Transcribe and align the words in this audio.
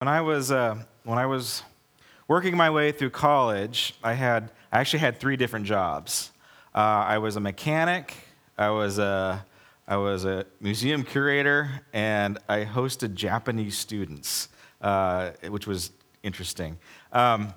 When 0.00 0.08
I 0.08 0.22
was 0.22 0.50
uh, 0.50 0.76
when 1.04 1.18
I 1.18 1.26
was 1.26 1.62
working 2.26 2.56
my 2.56 2.70
way 2.70 2.90
through 2.90 3.10
college, 3.10 3.94
I 4.02 4.14
had 4.14 4.50
I 4.72 4.80
actually 4.80 5.00
had 5.00 5.20
three 5.20 5.36
different 5.36 5.66
jobs. 5.66 6.30
Uh, 6.74 7.04
I 7.06 7.18
was 7.18 7.36
a 7.36 7.40
mechanic, 7.40 8.14
I 8.56 8.70
was 8.70 8.98
a 8.98 9.44
I 9.86 9.98
was 9.98 10.24
a 10.24 10.46
museum 10.58 11.04
curator, 11.04 11.82
and 11.92 12.38
I 12.48 12.64
hosted 12.64 13.12
Japanese 13.12 13.76
students, 13.76 14.48
uh, 14.80 15.32
which 15.50 15.66
was 15.66 15.90
interesting. 16.22 16.78
Um, 17.12 17.52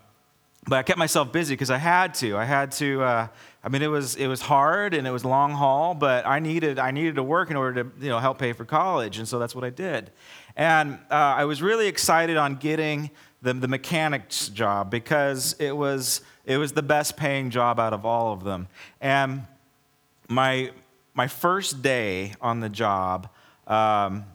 but 0.68 0.78
I 0.78 0.84
kept 0.84 1.00
myself 1.00 1.32
busy 1.32 1.54
because 1.54 1.70
I 1.70 1.78
had 1.78 2.14
to. 2.16 2.38
I 2.38 2.46
had 2.46 2.72
to. 2.74 3.04
Uh, 3.04 3.28
I 3.64 3.70
mean, 3.70 3.82
it 3.82 3.88
was 3.88 4.16
it 4.16 4.28
was 4.28 4.42
hard 4.42 4.94
and 4.94 5.08
it 5.08 5.12
was 5.12 5.24
long 5.24 5.52
haul, 5.52 5.94
but 5.94 6.26
I 6.26 6.40
needed 6.40 6.80
I 6.80 6.92
needed 6.92 7.16
to 7.16 7.24
work 7.24 7.50
in 7.50 7.56
order 7.56 7.84
to 7.84 7.92
you 8.00 8.10
know 8.10 8.20
help 8.20 8.38
pay 8.38 8.54
for 8.54 8.66
college, 8.66 9.18
and 9.18 9.28
so 9.28 9.40
that's 9.40 9.56
what 9.56 9.64
I 9.64 9.70
did. 9.70 10.12
And 10.56 11.00
uh, 11.10 11.16
I 11.16 11.46
was 11.46 11.62
really 11.62 11.88
excited 11.88 12.38
on 12.38 12.56
getting 12.56 13.10
the, 13.42 13.54
the 13.54 13.68
mechanic's 13.68 14.50
job 14.50 14.90
because 14.90 15.56
it 15.60 15.76
was, 15.76 16.22
it 16.46 16.58
was 16.58 16.72
the 16.72 16.82
best 16.82 17.18
paying 17.18 17.50
job 17.50 17.80
out 17.80 17.94
of 17.94 18.06
all 18.06 18.34
of 18.34 18.44
them. 18.44 18.68
And 19.02 19.44
my, 20.30 20.72
my 21.14 21.28
first 21.28 21.82
day 21.82 22.34
on 22.42 22.62
the 22.62 22.70
job, 22.70 23.30
um, 23.68 24.26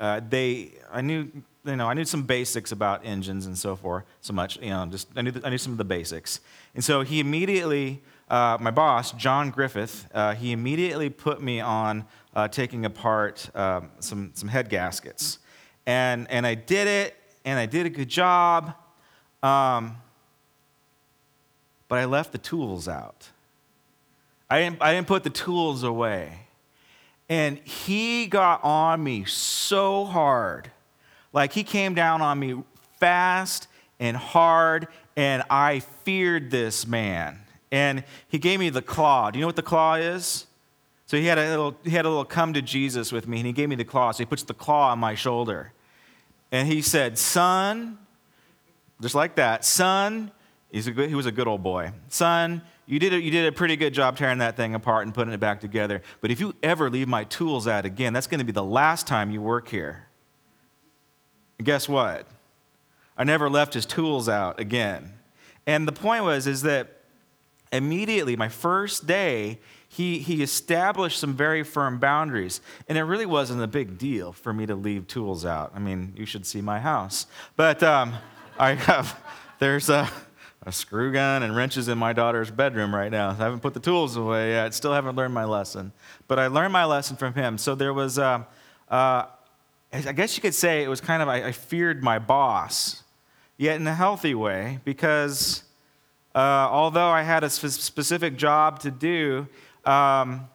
uh, 0.00 0.20
they, 0.28 0.72
I 0.90 1.02
knew, 1.02 1.30
you 1.68 1.76
know, 1.76 1.88
I 1.88 1.94
knew 1.94 2.04
some 2.04 2.22
basics 2.22 2.72
about 2.72 3.04
engines 3.04 3.46
and 3.46 3.56
so 3.56 3.76
forth, 3.76 4.04
so 4.20 4.32
much, 4.32 4.58
you 4.60 4.70
know, 4.70 4.86
just, 4.86 5.08
I 5.16 5.22
knew, 5.22 5.32
I 5.44 5.50
knew 5.50 5.58
some 5.58 5.72
of 5.72 5.78
the 5.78 5.84
basics. 5.84 6.40
And 6.74 6.82
so 6.84 7.02
he 7.02 7.20
immediately, 7.20 8.02
uh, 8.30 8.58
my 8.60 8.70
boss, 8.70 9.12
John 9.12 9.50
Griffith, 9.50 10.08
uh, 10.14 10.34
he 10.34 10.52
immediately 10.52 11.10
put 11.10 11.42
me 11.42 11.60
on 11.60 12.04
uh, 12.34 12.48
taking 12.48 12.84
apart 12.84 13.48
um, 13.54 13.90
some, 14.00 14.30
some 14.34 14.48
head 14.48 14.68
gaskets 14.68 15.38
and, 15.88 16.30
and 16.30 16.46
I 16.46 16.54
did 16.54 16.86
it, 16.86 17.16
and 17.46 17.58
I 17.58 17.64
did 17.64 17.86
a 17.86 17.88
good 17.88 18.10
job. 18.10 18.74
Um, 19.42 19.96
but 21.88 21.98
I 21.98 22.04
left 22.04 22.32
the 22.32 22.38
tools 22.38 22.88
out. 22.88 23.30
I 24.50 24.60
didn't, 24.60 24.82
I 24.82 24.92
didn't 24.92 25.06
put 25.06 25.24
the 25.24 25.30
tools 25.30 25.82
away. 25.82 26.40
And 27.30 27.56
he 27.60 28.26
got 28.26 28.62
on 28.62 29.02
me 29.02 29.24
so 29.24 30.04
hard. 30.04 30.70
Like 31.32 31.52
he 31.52 31.62
came 31.62 31.94
down 31.94 32.22
on 32.22 32.38
me 32.38 32.62
fast 32.98 33.68
and 34.00 34.16
hard, 34.16 34.88
and 35.16 35.42
I 35.50 35.80
feared 35.80 36.50
this 36.50 36.86
man. 36.86 37.40
And 37.70 38.04
he 38.28 38.38
gave 38.38 38.60
me 38.60 38.70
the 38.70 38.82
claw. 38.82 39.30
Do 39.30 39.38
you 39.38 39.42
know 39.42 39.48
what 39.48 39.56
the 39.56 39.62
claw 39.62 39.94
is? 39.94 40.46
So 41.06 41.16
he 41.16 41.26
had 41.26 41.38
a 41.38 41.48
little, 41.48 41.76
he 41.84 41.90
had 41.90 42.04
a 42.04 42.08
little 42.08 42.24
come 42.24 42.52
to 42.54 42.62
Jesus 42.62 43.12
with 43.12 43.26
me, 43.26 43.38
and 43.38 43.46
he 43.46 43.52
gave 43.52 43.68
me 43.68 43.76
the 43.76 43.84
claw. 43.84 44.10
So 44.12 44.18
he 44.18 44.26
puts 44.26 44.42
the 44.42 44.54
claw 44.54 44.92
on 44.92 44.98
my 44.98 45.14
shoulder. 45.14 45.72
And 46.50 46.68
he 46.68 46.82
said, 46.82 47.18
Son, 47.18 47.98
just 49.00 49.14
like 49.14 49.36
that, 49.36 49.64
son, 49.64 50.30
good, 50.72 51.08
he 51.08 51.14
was 51.14 51.26
a 51.26 51.32
good 51.32 51.46
old 51.46 51.62
boy. 51.62 51.92
Son, 52.08 52.62
you 52.86 52.98
did, 52.98 53.12
a, 53.12 53.20
you 53.20 53.30
did 53.30 53.46
a 53.46 53.52
pretty 53.52 53.76
good 53.76 53.92
job 53.92 54.16
tearing 54.16 54.38
that 54.38 54.56
thing 54.56 54.74
apart 54.74 55.04
and 55.04 55.14
putting 55.14 55.32
it 55.32 55.40
back 55.40 55.60
together. 55.60 56.02
But 56.20 56.30
if 56.30 56.40
you 56.40 56.54
ever 56.62 56.90
leave 56.90 57.06
my 57.06 57.24
tools 57.24 57.68
out 57.68 57.84
again, 57.84 58.12
that's 58.12 58.26
going 58.26 58.38
to 58.38 58.44
be 58.44 58.52
the 58.52 58.64
last 58.64 59.06
time 59.06 59.30
you 59.30 59.42
work 59.42 59.68
here. 59.68 60.07
And 61.58 61.66
guess 61.66 61.88
what? 61.88 62.26
I 63.16 63.24
never 63.24 63.50
left 63.50 63.74
his 63.74 63.84
tools 63.84 64.28
out 64.28 64.60
again. 64.60 65.12
And 65.66 65.86
the 65.86 65.92
point 65.92 66.24
was, 66.24 66.46
is 66.46 66.62
that 66.62 67.02
immediately, 67.72 68.36
my 68.36 68.48
first 68.48 69.06
day, 69.06 69.58
he, 69.88 70.18
he 70.18 70.42
established 70.42 71.18
some 71.18 71.34
very 71.34 71.62
firm 71.62 71.98
boundaries. 71.98 72.60
And 72.88 72.96
it 72.96 73.02
really 73.02 73.26
wasn't 73.26 73.62
a 73.62 73.66
big 73.66 73.98
deal 73.98 74.32
for 74.32 74.52
me 74.52 74.66
to 74.66 74.74
leave 74.74 75.06
tools 75.06 75.44
out. 75.44 75.72
I 75.74 75.78
mean, 75.78 76.12
you 76.16 76.26
should 76.26 76.46
see 76.46 76.60
my 76.60 76.78
house. 76.78 77.26
But 77.56 77.82
um, 77.82 78.14
I 78.58 78.74
have, 78.74 79.18
there's 79.58 79.88
a, 79.88 80.08
a 80.62 80.72
screw 80.72 81.12
gun 81.12 81.42
and 81.42 81.56
wrenches 81.56 81.88
in 81.88 81.98
my 81.98 82.12
daughter's 82.12 82.50
bedroom 82.50 82.94
right 82.94 83.10
now. 83.10 83.30
I 83.30 83.34
haven't 83.34 83.60
put 83.60 83.74
the 83.74 83.80
tools 83.80 84.16
away 84.16 84.52
yet. 84.52 84.74
Still 84.74 84.92
haven't 84.92 85.16
learned 85.16 85.34
my 85.34 85.44
lesson. 85.44 85.92
But 86.28 86.38
I 86.38 86.46
learned 86.46 86.72
my 86.72 86.84
lesson 86.84 87.16
from 87.16 87.34
him. 87.34 87.58
So 87.58 87.74
there 87.74 87.92
was, 87.92 88.18
uh, 88.18 88.44
uh, 88.88 89.24
I 89.92 90.12
guess 90.12 90.36
you 90.36 90.42
could 90.42 90.54
say 90.54 90.82
it 90.82 90.88
was 90.88 91.00
kind 91.00 91.22
of, 91.22 91.28
I, 91.28 91.46
I 91.46 91.52
feared 91.52 92.02
my 92.02 92.18
boss, 92.18 93.02
yet 93.56 93.76
in 93.76 93.86
a 93.86 93.94
healthy 93.94 94.34
way, 94.34 94.80
because 94.84 95.62
uh, 96.34 96.38
although 96.38 97.08
I 97.08 97.22
had 97.22 97.42
a 97.42 97.50
specific 97.50 98.36
job 98.36 98.80
to 98.80 98.90
do, 98.90 99.48
um, 99.84 100.48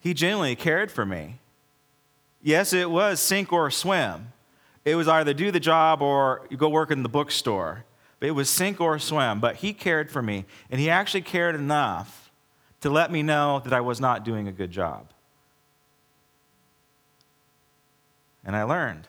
he 0.00 0.14
genuinely 0.14 0.56
cared 0.56 0.90
for 0.90 1.04
me. 1.04 1.38
Yes, 2.42 2.72
it 2.72 2.90
was 2.90 3.20
sink 3.20 3.52
or 3.52 3.70
swim. 3.70 4.32
It 4.84 4.96
was 4.96 5.06
either 5.06 5.32
do 5.32 5.50
the 5.50 5.60
job 5.60 6.02
or 6.02 6.48
go 6.56 6.68
work 6.68 6.90
in 6.90 7.02
the 7.02 7.08
bookstore. 7.08 7.84
But 8.18 8.28
it 8.28 8.32
was 8.32 8.48
sink 8.48 8.80
or 8.80 8.98
swim. 8.98 9.38
But 9.38 9.56
he 9.56 9.72
cared 9.72 10.10
for 10.10 10.22
me, 10.22 10.46
and 10.70 10.80
he 10.80 10.90
actually 10.90 11.22
cared 11.22 11.54
enough 11.54 12.32
to 12.80 12.90
let 12.90 13.12
me 13.12 13.22
know 13.22 13.60
that 13.60 13.72
I 13.72 13.80
was 13.80 14.00
not 14.00 14.24
doing 14.24 14.48
a 14.48 14.52
good 14.52 14.72
job. 14.72 15.06
And 18.44 18.56
I 18.56 18.64
learned. 18.64 19.06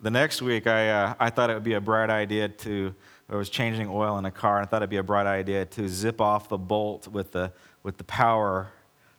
The 0.00 0.10
next 0.10 0.40
week, 0.40 0.66
I, 0.66 0.88
uh, 0.88 1.14
I 1.20 1.30
thought 1.30 1.50
it 1.50 1.54
would 1.54 1.64
be 1.64 1.74
a 1.74 1.80
bright 1.80 2.10
idea 2.10 2.48
to 2.48 2.94
I 3.30 3.36
was 3.36 3.48
changing 3.48 3.88
oil 3.88 4.18
in 4.18 4.24
a 4.24 4.30
car, 4.30 4.56
and 4.58 4.66
I 4.66 4.68
thought 4.68 4.82
it'd 4.82 4.90
be 4.90 4.96
a 4.96 5.04
bright 5.04 5.26
idea 5.26 5.64
to 5.64 5.88
zip 5.88 6.20
off 6.20 6.48
the 6.48 6.58
bolt 6.58 7.06
with 7.06 7.30
the, 7.30 7.52
with 7.84 7.96
the 7.96 8.04
power 8.04 8.72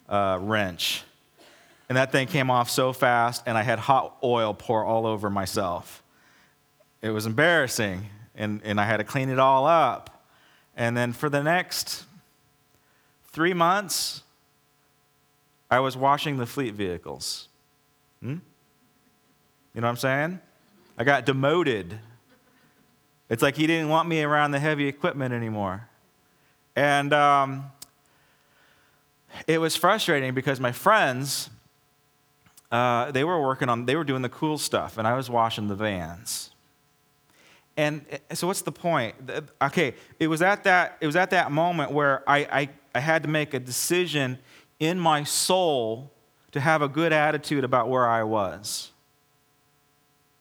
uh, 0.10 0.38
wrench. 0.42 1.04
And 1.88 1.98
that 1.98 2.12
thing 2.12 2.28
came 2.28 2.52
off 2.52 2.70
so 2.70 2.92
fast, 2.92 3.44
and 3.46 3.58
I 3.58 3.64
had 3.64 3.80
hot 3.80 4.18
oil 4.22 4.54
pour 4.54 4.84
all 4.84 5.06
over 5.06 5.30
myself. 5.30 6.04
It 7.02 7.12
was 7.12 7.26
embarrassing, 7.26 8.08
and, 8.36 8.60
and 8.66 8.82
I 8.82 8.86
had 8.86 8.98
to 8.98 9.06
clean 9.06 9.30
it 9.30 9.40
all 9.40 9.66
up. 9.66 10.26
And 10.76 10.96
then 10.98 11.14
for 11.14 11.30
the 11.30 11.42
next 11.42 12.04
three 13.28 13.54
months, 13.54 14.24
I 15.70 15.80
was 15.80 15.96
washing 15.96 16.36
the 16.36 16.46
fleet 16.46 16.74
vehicles. 16.74 17.48
Hmm? 18.22 18.38
You 19.74 19.82
know 19.82 19.88
what 19.88 19.92
I'm 19.92 19.98
saying? 19.98 20.40
I 20.98 21.04
got 21.04 21.26
demoted 21.26 22.00
it's 23.32 23.42
like 23.42 23.56
he 23.56 23.66
didn't 23.66 23.88
want 23.88 24.10
me 24.10 24.22
around 24.24 24.52
the 24.52 24.60
heavy 24.60 24.90
equipment 24.90 25.34
anymore. 25.34 25.88
And 26.76 27.14
um, 27.14 27.72
it 29.48 29.58
was 29.58 29.78
frustrating 29.78 30.34
because 30.34 30.60
my 30.60 30.74
friends, 30.74 31.50
uh, 32.74 33.10
they 33.12 33.24
were 33.24 33.42
working 33.42 33.70
on, 33.70 33.86
they 33.86 33.96
were 33.96 34.04
doing 34.04 34.22
the 34.22 34.28
cool 34.28 34.58
stuff, 34.58 34.98
and 34.98 35.08
I 35.08 35.14
was 35.14 35.30
washing 35.30 35.70
the 35.70 35.76
vans. 35.76 36.52
And 37.78 38.06
uh, 38.12 38.36
so, 38.36 38.48
what's 38.48 38.64
the 38.64 38.74
point? 38.74 39.16
Okay, 39.62 39.94
it 40.20 40.28
was 40.28 40.42
at 40.42 40.66
that, 40.66 40.98
it 41.00 41.06
was 41.06 41.16
at 41.16 41.30
that 41.30 41.54
moment 41.54 41.94
where 41.94 42.30
I, 42.30 42.40
I, 42.40 42.70
I 42.94 43.00
had 43.00 43.24
to 43.24 43.30
make 43.30 43.54
a 43.54 43.62
decision 43.62 44.40
in 44.78 45.00
my 45.00 45.24
soul 45.24 46.12
to 46.52 46.60
have 46.60 46.82
a 46.82 46.88
good 46.88 47.14
attitude 47.14 47.64
about 47.64 47.90
where 47.90 48.08
I 48.08 48.24
was. 48.24 48.92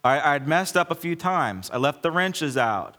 I, 0.02 0.34
would 0.34 0.48
messed 0.48 0.76
up 0.76 0.90
a 0.90 0.94
few 0.94 1.14
times. 1.14 1.70
I 1.70 1.76
left 1.76 2.02
the 2.02 2.10
wrenches 2.10 2.56
out. 2.56 2.96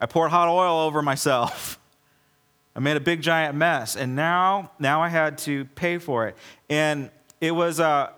I 0.00 0.06
poured 0.06 0.30
hot 0.30 0.48
oil 0.48 0.80
over 0.80 1.02
myself. 1.02 1.80
I 2.76 2.80
made 2.80 2.96
a 2.96 3.00
big 3.00 3.22
giant 3.22 3.56
mess. 3.56 3.96
And 3.96 4.16
now, 4.16 4.70
now 4.78 5.02
I 5.02 5.08
had 5.08 5.38
to 5.38 5.64
pay 5.64 5.98
for 5.98 6.26
it. 6.26 6.36
And 6.68 7.10
it 7.40 7.52
was 7.52 7.80
uh, 7.80 8.10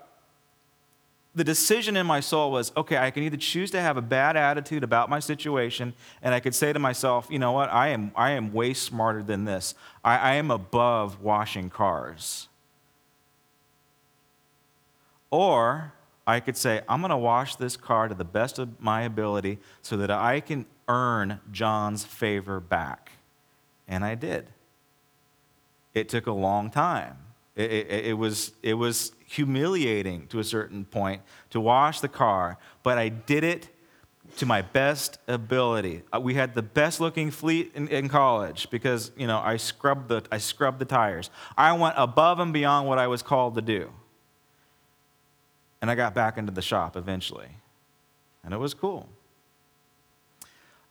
the 1.37 1.43
decision 1.43 1.95
in 1.95 2.07
my 2.07 2.19
soul 2.19 2.51
was 2.51 2.71
okay, 2.75 2.97
I 2.97 3.11
can 3.11 3.21
either 3.21 3.37
choose 3.37 3.69
to 3.71 3.79
have 3.79 3.95
a 3.95 4.01
bad 4.01 4.35
attitude 4.35 4.83
about 4.83 5.07
my 5.07 5.19
situation, 5.19 5.93
and 6.23 6.33
I 6.33 6.39
could 6.39 6.55
say 6.55 6.73
to 6.73 6.79
myself, 6.79 7.27
you 7.29 7.37
know 7.37 7.51
what, 7.51 7.71
I 7.71 7.89
am, 7.89 8.11
I 8.15 8.31
am 8.31 8.51
way 8.51 8.73
smarter 8.73 9.21
than 9.21 9.45
this. 9.45 9.75
I, 10.03 10.17
I 10.17 10.33
am 10.33 10.49
above 10.49 11.21
washing 11.21 11.69
cars. 11.69 12.49
Or 15.29 15.93
I 16.25 16.39
could 16.39 16.57
say, 16.57 16.81
I'm 16.89 17.01
going 17.01 17.11
to 17.11 17.17
wash 17.17 17.55
this 17.55 17.77
car 17.77 18.07
to 18.07 18.15
the 18.15 18.25
best 18.25 18.59
of 18.59 18.81
my 18.81 19.03
ability 19.03 19.59
so 19.81 19.97
that 19.97 20.11
I 20.11 20.39
can 20.39 20.65
earn 20.87 21.39
John's 21.51 22.03
favor 22.03 22.59
back. 22.59 23.13
And 23.87 24.03
I 24.03 24.15
did. 24.15 24.49
It 25.93 26.09
took 26.09 26.27
a 26.27 26.31
long 26.31 26.69
time. 26.69 27.17
It, 27.55 27.71
it, 27.71 28.05
it, 28.07 28.17
was, 28.17 28.51
it 28.61 28.75
was 28.75 29.13
humiliating 29.25 30.27
to 30.27 30.39
a 30.39 30.43
certain 30.43 30.85
point 30.85 31.21
to 31.49 31.59
wash 31.59 32.01
the 32.01 32.07
car, 32.07 32.57
but 32.83 32.97
I 32.97 33.09
did 33.09 33.43
it 33.43 33.69
to 34.37 34.45
my 34.45 34.61
best 34.61 35.17
ability. 35.27 36.03
Uh, 36.13 36.19
we 36.19 36.35
had 36.35 36.53
the 36.53 36.61
best 36.61 36.99
looking 36.99 37.31
fleet 37.31 37.71
in, 37.73 37.87
in, 37.87 38.09
college 38.09 38.69
because, 38.69 39.11
you 39.17 39.25
know, 39.25 39.39
I 39.39 39.57
scrubbed, 39.57 40.09
the, 40.09 40.23
I 40.31 40.37
scrubbed 40.37 40.79
the 40.79 40.85
tires. 40.85 41.31
I 41.57 41.71
went 41.73 41.95
above 41.97 42.39
and 42.39 42.53
beyond 42.53 42.87
what 42.87 42.99
I 42.99 43.07
was 43.07 43.23
called 43.23 43.55
to 43.55 43.61
do. 43.61 43.91
And 45.81 45.91
I 45.91 45.95
got 45.95 46.13
back 46.13 46.37
into 46.37 46.51
the 46.51 46.61
shop 46.61 46.95
eventually. 46.95 47.49
And 48.43 48.53
it 48.53 48.57
was 48.57 48.73
cool. 48.73 49.07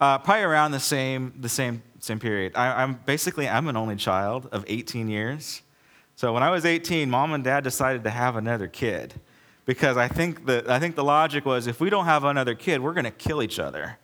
Uh, 0.00 0.18
probably 0.18 0.42
around 0.42 0.72
the 0.72 0.80
same, 0.80 1.32
the 1.40 1.48
same, 1.48 1.82
same 2.00 2.18
period. 2.20 2.52
I, 2.54 2.82
am 2.82 3.00
basically, 3.06 3.48
I'm 3.48 3.66
an 3.68 3.76
only 3.76 3.96
child 3.96 4.48
of 4.52 4.64
18 4.68 5.08
years. 5.08 5.62
So 6.16 6.32
when 6.32 6.42
I 6.42 6.50
was 6.50 6.66
18, 6.66 7.08
mom 7.08 7.32
and 7.32 7.42
dad 7.42 7.64
decided 7.64 8.04
to 8.04 8.10
have 8.10 8.36
another 8.36 8.68
kid. 8.68 9.14
because 9.66 9.96
I 9.96 10.08
think, 10.08 10.46
that, 10.46 10.70
I 10.70 10.78
think 10.78 10.94
the 10.94 11.04
logic 11.04 11.44
was 11.44 11.66
if 11.66 11.80
we 11.80 11.90
don't 11.90 12.06
have 12.06 12.24
another 12.24 12.54
kid, 12.54 12.80
we're 12.80 12.94
going 12.94 13.04
to 13.04 13.10
kill 13.10 13.42
each 13.42 13.58
other. 13.58 13.98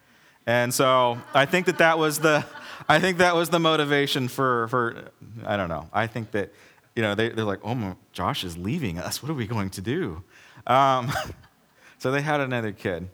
And 0.44 0.74
so 0.74 1.18
I 1.32 1.46
think 1.46 1.66
that 1.66 1.78
that 1.78 1.98
was 1.98 2.18
the, 2.18 2.44
I 2.88 2.98
think 2.98 3.18
that 3.18 3.34
was 3.34 3.48
the 3.48 3.60
motivation 3.60 4.28
for, 4.28 4.66
for 4.68 5.10
I 5.46 5.56
don't 5.56 5.68
know. 5.68 5.88
I 5.92 6.08
think 6.08 6.32
that, 6.32 6.52
you 6.96 7.02
know, 7.02 7.14
they, 7.14 7.28
they're 7.28 7.44
like, 7.44 7.60
oh, 7.62 7.74
my, 7.74 7.94
Josh 8.12 8.44
is 8.44 8.58
leaving 8.58 8.98
us. 8.98 9.22
What 9.22 9.30
are 9.30 9.34
we 9.34 9.46
going 9.46 9.70
to 9.70 9.80
do? 9.80 10.24
Um, 10.66 11.12
so 11.98 12.10
they 12.10 12.22
had 12.22 12.40
another 12.40 12.72
kid. 12.72 13.08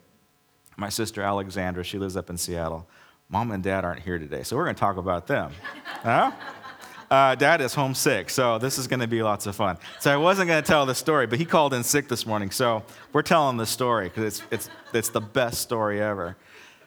My 0.76 0.88
sister 0.88 1.22
Alexandra, 1.22 1.84
she 1.84 1.98
lives 1.98 2.16
up 2.16 2.30
in 2.30 2.36
Seattle. 2.36 2.88
Mom 3.28 3.50
and 3.50 3.62
dad 3.62 3.84
aren't 3.84 4.00
here 4.00 4.18
today, 4.18 4.42
so 4.42 4.56
we're 4.56 4.64
going 4.64 4.76
to 4.76 4.80
talk 4.80 4.96
about 4.96 5.26
them. 5.26 5.52
huh? 6.02 6.32
Uh, 7.10 7.34
dad 7.34 7.60
is 7.60 7.74
homesick, 7.74 8.28
so 8.28 8.58
this 8.58 8.78
is 8.78 8.86
going 8.86 9.00
to 9.00 9.06
be 9.06 9.22
lots 9.22 9.46
of 9.46 9.56
fun. 9.56 9.78
So 9.98 10.12
I 10.12 10.16
wasn't 10.16 10.48
going 10.48 10.62
to 10.62 10.66
tell 10.66 10.84
the 10.86 10.94
story, 10.94 11.26
but 11.26 11.38
he 11.38 11.44
called 11.44 11.72
in 11.72 11.82
sick 11.82 12.08
this 12.08 12.26
morning, 12.26 12.50
so 12.50 12.82
we're 13.12 13.22
telling 13.22 13.56
the 13.56 13.66
story 13.66 14.08
because 14.08 14.24
it's, 14.24 14.42
it's, 14.50 14.70
it's 14.92 15.08
the 15.08 15.20
best 15.20 15.62
story 15.62 16.02
ever. 16.02 16.36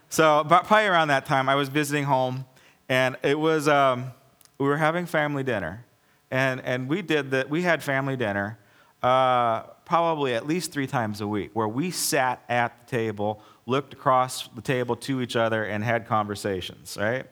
So 0.09 0.43
probably 0.45 0.85
around 0.85 1.07
that 1.07 1.25
time, 1.25 1.47
I 1.47 1.55
was 1.55 1.69
visiting 1.69 2.03
home, 2.03 2.45
and 2.89 3.15
it 3.23 3.39
was 3.39 3.69
um, 3.69 4.11
we 4.57 4.67
were 4.67 4.77
having 4.77 5.05
family 5.05 5.41
dinner, 5.41 5.85
and 6.29 6.59
and 6.61 6.89
we 6.89 7.01
did 7.01 7.31
that. 7.31 7.49
We 7.49 7.61
had 7.61 7.81
family 7.81 8.17
dinner 8.17 8.59
uh, 9.01 9.63
probably 9.91 10.33
at 10.33 10.47
least 10.47 10.71
three 10.71 10.87
times 10.87 11.19
a 11.19 11.27
week, 11.27 11.51
where 11.51 11.67
we 11.67 11.91
sat 11.91 12.41
at 12.47 12.71
the 12.79 12.97
table, 12.97 13.43
looked 13.65 13.91
across 13.91 14.47
the 14.55 14.61
table 14.61 14.95
to 14.95 15.19
each 15.19 15.35
other, 15.35 15.65
and 15.65 15.83
had 15.83 16.07
conversations. 16.07 16.97
Right. 16.97 17.25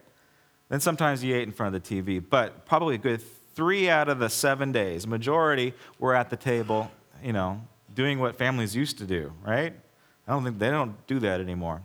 Then 0.67 0.81
sometimes 0.81 1.23
you 1.23 1.33
ate 1.37 1.43
in 1.43 1.53
front 1.53 1.73
of 1.73 1.81
the 1.81 2.01
TV, 2.01 2.21
but 2.21 2.65
probably 2.65 2.95
a 2.95 2.97
good 2.97 3.21
three 3.55 3.89
out 3.89 4.09
of 4.09 4.19
the 4.19 4.27
seven 4.27 4.73
days, 4.73 5.07
majority 5.07 5.73
were 5.99 6.13
at 6.13 6.29
the 6.29 6.35
table, 6.35 6.91
you 7.23 7.31
know, 7.31 7.61
doing 7.95 8.19
what 8.19 8.35
families 8.35 8.75
used 8.75 8.97
to 8.97 9.05
do, 9.05 9.31
right? 9.41 9.73
I 10.27 10.31
don't 10.33 10.43
think 10.43 10.59
they 10.59 10.69
don't 10.69 11.07
do 11.07 11.17
that 11.19 11.39
anymore. 11.39 11.81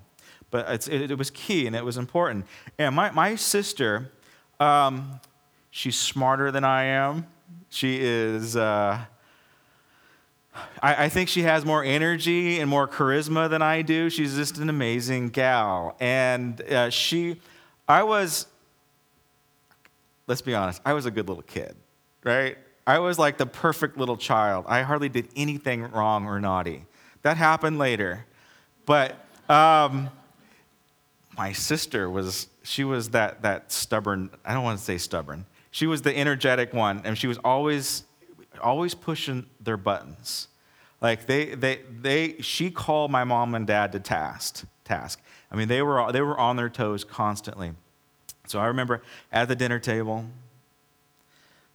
But 0.50 0.88
it, 0.88 1.12
it, 1.12 1.16
was 1.16 1.30
key 1.30 1.68
and 1.68 1.76
it 1.76 1.84
was 1.84 1.98
important. 1.98 2.46
And 2.80 2.96
my, 2.96 3.12
my 3.12 3.36
sister, 3.36 4.10
um, 4.58 5.20
she's 5.70 5.96
smarter 5.96 6.50
than 6.50 6.64
I 6.64 6.82
am. 6.82 7.28
She 7.68 8.00
is, 8.00 8.56
uh, 8.56 9.04
I, 10.82 11.04
I, 11.04 11.08
think 11.08 11.28
she 11.28 11.42
has 11.42 11.64
more 11.64 11.82
energy 11.82 12.60
and 12.60 12.70
more 12.70 12.86
charisma 12.86 13.50
than 13.50 13.62
I 13.62 13.82
do. 13.82 14.10
She's 14.10 14.36
just 14.36 14.58
an 14.58 14.68
amazing 14.68 15.30
gal. 15.30 15.96
And 16.00 16.60
uh, 16.62 16.90
she, 16.90 17.40
I 17.88 18.02
was, 18.02 18.46
let's 20.26 20.42
be 20.42 20.54
honest, 20.54 20.80
I 20.84 20.92
was 20.92 21.06
a 21.06 21.10
good 21.10 21.28
little 21.28 21.42
kid, 21.42 21.74
right? 22.22 22.56
I 22.86 22.98
was 22.98 23.18
like 23.18 23.38
the 23.38 23.46
perfect 23.46 23.96
little 23.96 24.16
child. 24.16 24.66
I 24.68 24.82
hardly 24.82 25.08
did 25.08 25.28
anything 25.34 25.90
wrong 25.90 26.26
or 26.26 26.40
naughty. 26.40 26.84
That 27.22 27.36
happened 27.36 27.78
later. 27.78 28.26
But 28.86 29.16
um, 29.48 30.10
my 31.36 31.52
sister 31.52 32.10
was, 32.10 32.48
she 32.62 32.84
was 32.84 33.10
that, 33.10 33.42
that 33.42 33.72
stubborn, 33.72 34.30
I 34.44 34.54
don't 34.54 34.62
want 34.62 34.78
to 34.78 34.84
say 34.84 34.98
stubborn. 34.98 35.46
She 35.70 35.86
was 35.86 36.02
the 36.02 36.16
energetic 36.16 36.72
one, 36.72 37.00
and 37.04 37.18
she 37.18 37.26
was 37.26 37.38
always, 37.38 38.04
always 38.64 38.94
pushing 38.94 39.46
their 39.61 39.76
buttons. 39.76 40.49
Like 41.00 41.26
they, 41.26 41.55
they, 41.55 41.81
they, 42.00 42.37
she 42.40 42.70
called 42.70 43.11
my 43.11 43.25
mom 43.25 43.55
and 43.55 43.66
dad 43.66 43.93
to 43.93 44.00
task. 44.00 44.64
Task. 44.84 45.20
I 45.52 45.56
mean, 45.56 45.69
they 45.69 45.82
were, 45.82 46.11
they 46.11 46.22
were 46.22 46.38
on 46.38 46.56
their 46.56 46.70
toes 46.70 47.05
constantly. 47.05 47.72
So 48.46 48.58
I 48.58 48.66
remember 48.66 49.02
at 49.31 49.49
the 49.49 49.55
dinner 49.55 49.78
table, 49.78 50.25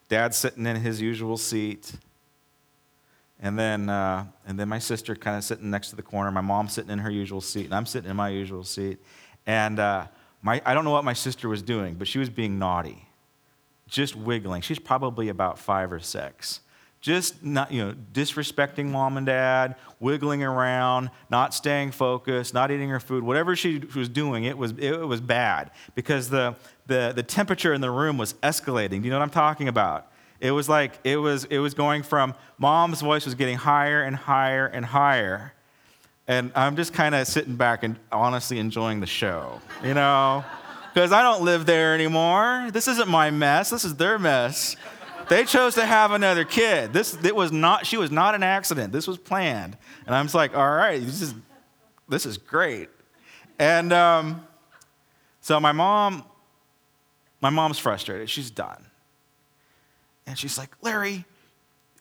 dad 0.09 0.33
sitting 0.33 0.65
in 0.65 0.77
his 0.77 0.99
usual 0.99 1.37
seat, 1.37 1.93
and 3.39 3.57
then, 3.57 3.89
uh, 3.89 4.25
and 4.45 4.59
then 4.59 4.67
my 4.67 4.79
sister 4.79 5.15
kind 5.15 5.37
of 5.37 5.43
sitting 5.43 5.69
next 5.69 5.91
to 5.91 5.95
the 5.95 6.01
corner, 6.01 6.29
my 6.31 6.41
mom 6.41 6.67
sitting 6.67 6.91
in 6.91 6.99
her 6.99 7.09
usual 7.09 7.39
seat, 7.39 7.65
and 7.65 7.73
I'm 7.73 7.85
sitting 7.85 8.09
in 8.09 8.17
my 8.17 8.29
usual 8.29 8.63
seat. 8.63 8.99
And 9.45 9.79
uh, 9.79 10.07
my, 10.41 10.61
I 10.65 10.73
don't 10.73 10.83
know 10.83 10.91
what 10.91 11.05
my 11.05 11.13
sister 11.13 11.47
was 11.47 11.61
doing, 11.61 11.95
but 11.95 12.07
she 12.07 12.19
was 12.19 12.29
being 12.29 12.59
naughty, 12.59 13.07
just 13.87 14.15
wiggling. 14.15 14.61
She's 14.61 14.79
probably 14.79 15.29
about 15.29 15.57
five 15.57 15.91
or 15.91 15.99
six 15.99 16.61
just 17.01 17.43
not 17.43 17.71
you 17.71 17.85
know 17.85 17.95
disrespecting 18.13 18.85
mom 18.85 19.15
and 19.15 19.25
dad 19.25 19.75
wiggling 20.01 20.43
around 20.43 21.09
not 21.29 21.53
staying 21.53 21.91
focused 21.91 22.53
not 22.53 22.71
eating 22.71 22.89
her 22.89 22.99
food 22.99 23.23
whatever 23.23 23.55
she 23.55 23.79
was 23.95 24.09
doing 24.09 24.43
it 24.43 24.57
was 24.57 24.73
it 24.77 25.07
was 25.07 25.21
bad 25.21 25.71
because 25.95 26.29
the 26.29 26.53
the, 26.89 27.13
the 27.15 27.23
temperature 27.23 27.73
in 27.73 27.81
the 27.81 27.91
room 27.91 28.17
was 28.17 28.33
escalating. 28.33 28.89
Do 28.89 29.05
you 29.05 29.11
know 29.11 29.19
what 29.19 29.23
i'm 29.23 29.29
talking 29.29 29.69
about? 29.69 30.11
It 30.41 30.51
was 30.51 30.67
like 30.67 30.99
it 31.03 31.17
was 31.17 31.45
it 31.45 31.59
was 31.59 31.73
going 31.73 32.03
from 32.03 32.33
mom's 32.57 33.01
voice 33.01 33.25
was 33.25 33.35
getting 33.35 33.57
higher 33.57 34.03
and 34.03 34.15
higher 34.15 34.67
and 34.67 34.85
higher. 34.85 35.53
And 36.27 36.51
i'm 36.55 36.75
just 36.75 36.93
kind 36.93 37.15
of 37.15 37.27
sitting 37.27 37.55
back 37.55 37.83
and 37.83 37.95
honestly 38.11 38.59
enjoying 38.59 38.99
the 38.99 39.07
show 39.07 39.61
you 39.83 39.93
know? 39.93 40.43
Because 40.93 41.11
i 41.11 41.21
don't 41.21 41.43
live 41.43 41.65
there 41.65 41.93
anymore. 41.93 42.69
This 42.73 42.87
isn't 42.89 43.07
my 43.07 43.29
mess. 43.31 43.69
This 43.69 43.85
is 43.85 43.95
their 43.95 44.19
mess 44.19 44.75
they 45.29 45.45
chose 45.45 45.75
to 45.75 45.85
have 45.85 46.11
another 46.11 46.43
kid. 46.43 46.91
This 46.91 47.17
it 47.23 47.35
was 47.35 47.51
not, 47.51 47.85
she 47.85 47.97
was 47.97 48.11
not 48.11 48.35
an 48.35 48.43
accident. 48.43 48.91
This 48.91 49.07
was 49.07 49.17
planned. 49.17 49.77
And 50.05 50.15
I'm 50.15 50.25
just 50.25 50.35
like, 50.35 50.55
all 50.55 50.69
right, 50.69 50.99
this 51.01 51.21
is, 51.21 51.35
this 52.07 52.25
is 52.25 52.37
great. 52.37 52.89
And 53.57 53.93
um, 53.93 54.45
so 55.41 55.59
my 55.59 55.71
mom, 55.71 56.23
my 57.41 57.49
mom's 57.49 57.79
frustrated. 57.79 58.29
She's 58.29 58.51
done. 58.51 58.85
And 60.25 60.37
she's 60.37 60.57
like, 60.57 60.69
Larry, 60.81 61.25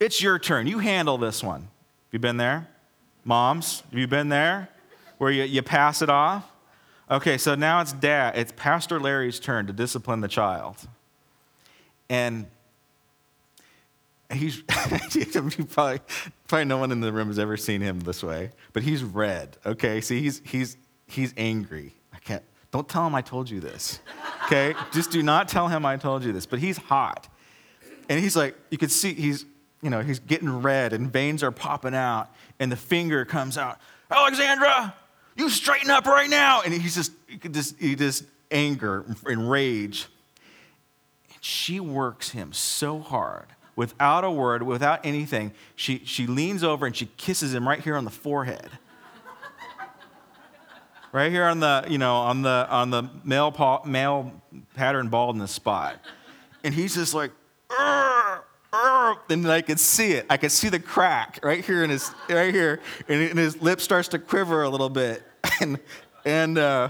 it's 0.01 0.21
your 0.23 0.39
turn. 0.39 0.67
You 0.67 0.79
handle 0.79 1.19
this 1.19 1.43
one. 1.43 1.63
Have 1.63 2.13
you 2.13 2.19
been 2.19 2.37
there? 2.37 2.69
Moms, 3.25 3.83
have 3.91 3.99
you 3.99 4.07
been 4.07 4.29
there? 4.29 4.69
Where 5.19 5.31
you, 5.31 5.43
you 5.43 5.63
pass 5.63 6.01
it 6.01 6.09
off? 6.09 6.51
Okay, 7.11 7.39
so 7.39 7.55
now 7.55 7.81
it's 7.81 7.93
dad, 7.93 8.37
it's 8.37 8.53
Pastor 8.55 9.01
Larry's 9.01 9.41
turn 9.41 9.67
to 9.67 9.73
discipline 9.73 10.21
the 10.21 10.29
child. 10.29 10.77
And 12.09 12.47
he's 14.33 14.63
probably 14.67 16.01
probably 16.49 16.65
no 16.65 16.79
one 16.79 16.93
in 16.93 17.01
the 17.01 17.13
room 17.13 17.29
has 17.29 17.39
ever 17.39 17.57
seen 17.57 17.81
him 17.81 18.01
this 18.01 18.23
way, 18.23 18.51
but 18.73 18.83
he's 18.83 19.03
red. 19.03 19.57
Okay, 19.65 20.01
see, 20.01 20.21
he's 20.21 20.43
he's 20.45 20.77
he's 21.07 21.35
angry. 21.37 21.95
I 22.13 22.19
can't. 22.19 22.43
Don't 22.71 22.89
tell 22.89 23.07
him 23.07 23.15
I 23.15 23.23
told 23.23 23.49
you 23.49 23.61
this. 23.61 24.01
Okay, 24.47 24.75
just 24.93 25.11
do 25.11 25.23
not 25.23 25.49
tell 25.49 25.69
him 25.69 25.87
I 25.87 25.97
told 25.97 26.25
you 26.25 26.33
this. 26.33 26.47
But 26.47 26.59
he's 26.59 26.77
hot, 26.77 27.29
and 28.09 28.21
he's 28.21 28.37
like, 28.37 28.57
you 28.71 28.79
can 28.79 28.89
see 28.89 29.15
he's 29.15 29.45
you 29.83 29.91
know 29.91 30.01
he's 30.01 30.19
getting 30.19 30.63
red, 30.63 30.93
and 30.93 31.13
veins 31.13 31.43
are 31.43 31.53
popping 31.53 31.95
out, 31.95 32.29
and 32.59 32.71
the 32.71 32.77
finger 32.77 33.25
comes 33.25 33.57
out. 33.57 33.79
Alexandra, 34.11 34.95
you 35.37 35.49
straighten 35.49 35.91
up 35.91 36.07
right 36.07 36.29
now. 36.29 36.63
And 36.63 36.75
he's 36.75 36.95
just 36.95 37.13
you 37.29 37.39
could 37.39 37.55
just 37.55 37.79
he 37.79 37.95
just 37.95 38.25
anger 38.51 39.05
and 39.27 39.51
rage. 39.51 40.07
And 41.33 41.45
she 41.45 41.81
works 41.81 42.31
him 42.31 42.53
so 42.53 42.99
hard 42.99 43.47
without 43.79 44.25
a 44.25 44.31
word, 44.31 44.61
without 44.65 45.07
anything, 45.07 45.53
she, 45.77 46.03
she 46.05 46.27
leans 46.27 46.65
over 46.65 46.85
and 46.85 46.97
she 46.97 47.07
kisses 47.17 47.55
him 47.55 47.67
right 47.67 47.79
here 47.79 47.95
on 47.95 48.05
the 48.05 48.11
forehead. 48.11 48.69
right 51.13 51.31
here 51.31 51.45
on 51.45 51.61
the, 51.61 51.87
you 51.89 51.97
know, 51.97 52.17
on 52.17 52.43
the, 52.43 52.67
on 52.69 52.91
the 52.91 53.09
male, 53.23 53.53
pa- 53.53 53.85
male 53.85 54.33
pattern 54.75 55.09
baldness 55.09 55.53
spot. 55.53 56.01
And 56.65 56.75
he's 56.75 56.97
just 56.97 57.15
like, 57.15 57.31
and 59.31 59.49
I 59.49 59.63
could 59.65 59.79
see 59.79 60.11
it. 60.11 60.27
I 60.29 60.39
could 60.39 60.51
see 60.51 60.71
the 60.71 60.81
crack 60.81 61.39
right 61.45 61.65
here 61.65 61.85
in 61.85 61.91
his, 61.91 62.11
right 62.29 62.53
here. 62.53 62.81
And, 63.07 63.39
his 63.39 63.63
lip 63.63 63.81
starts 63.81 64.09
to 64.09 64.19
quiver 64.19 64.65
a 64.65 64.69
little 64.69 64.91
bit. 64.91 65.23
And, 65.61 65.79
and, 66.25 66.59
uh, 66.59 66.89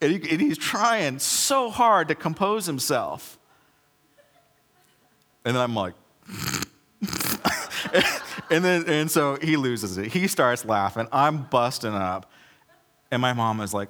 and, 0.00 0.12
he, 0.12 0.30
and 0.30 0.40
he's 0.40 0.56
trying 0.56 1.18
so 1.18 1.68
hard 1.68 2.08
to 2.08 2.14
compose 2.14 2.64
himself. 2.64 3.38
And 5.44 5.56
then 5.56 5.62
I'm 5.62 5.74
like, 5.74 5.94
and 8.50 8.64
then 8.64 8.84
and 8.86 9.10
so 9.10 9.36
he 9.36 9.56
loses 9.56 9.98
it. 9.98 10.12
He 10.12 10.28
starts 10.28 10.64
laughing. 10.64 11.08
I'm 11.12 11.44
busting 11.44 11.94
up. 11.94 12.30
And 13.10 13.22
my 13.22 13.32
mom 13.32 13.60
is 13.60 13.72
like, 13.72 13.88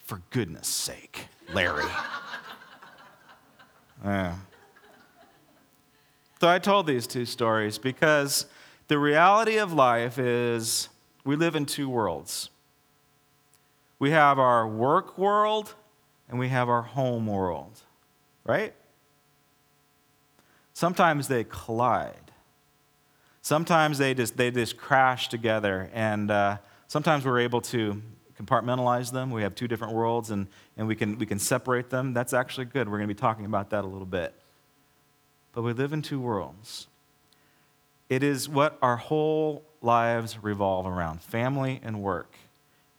for 0.00 0.20
goodness 0.30 0.68
sake, 0.68 1.26
Larry. 1.54 1.84
yeah. 4.04 4.36
So 6.40 6.48
I 6.48 6.58
told 6.58 6.86
these 6.86 7.06
two 7.06 7.26
stories 7.26 7.78
because 7.78 8.46
the 8.88 8.98
reality 8.98 9.58
of 9.58 9.72
life 9.72 10.18
is 10.18 10.88
we 11.24 11.36
live 11.36 11.54
in 11.54 11.66
two 11.66 11.88
worlds. 11.88 12.50
We 13.98 14.10
have 14.10 14.38
our 14.38 14.66
work 14.66 15.18
world 15.18 15.74
and 16.28 16.38
we 16.38 16.48
have 16.48 16.68
our 16.68 16.82
home 16.82 17.26
world, 17.26 17.82
right? 18.44 18.74
Sometimes 20.80 21.28
they 21.28 21.44
collide. 21.44 22.30
Sometimes 23.42 23.98
they 23.98 24.14
just, 24.14 24.38
they 24.38 24.50
just 24.50 24.78
crash 24.78 25.28
together, 25.28 25.90
and 25.92 26.30
uh, 26.30 26.56
sometimes 26.88 27.26
we're 27.26 27.40
able 27.40 27.60
to 27.60 28.00
compartmentalize 28.40 29.12
them. 29.12 29.30
We 29.30 29.42
have 29.42 29.54
two 29.54 29.68
different 29.68 29.92
worlds, 29.92 30.30
and, 30.30 30.46
and 30.78 30.88
we, 30.88 30.96
can, 30.96 31.18
we 31.18 31.26
can 31.26 31.38
separate 31.38 31.90
them. 31.90 32.14
That's 32.14 32.32
actually 32.32 32.64
good. 32.64 32.88
We're 32.88 32.96
going 32.96 33.10
to 33.10 33.14
be 33.14 33.20
talking 33.20 33.44
about 33.44 33.68
that 33.68 33.84
a 33.84 33.86
little 33.86 34.06
bit. 34.06 34.34
But 35.52 35.64
we 35.64 35.74
live 35.74 35.92
in 35.92 36.00
two 36.00 36.18
worlds. 36.18 36.86
It 38.08 38.22
is 38.22 38.48
what 38.48 38.78
our 38.80 38.96
whole 38.96 39.62
lives 39.82 40.42
revolve 40.42 40.86
around 40.86 41.20
family 41.20 41.82
and 41.84 42.00
work, 42.00 42.36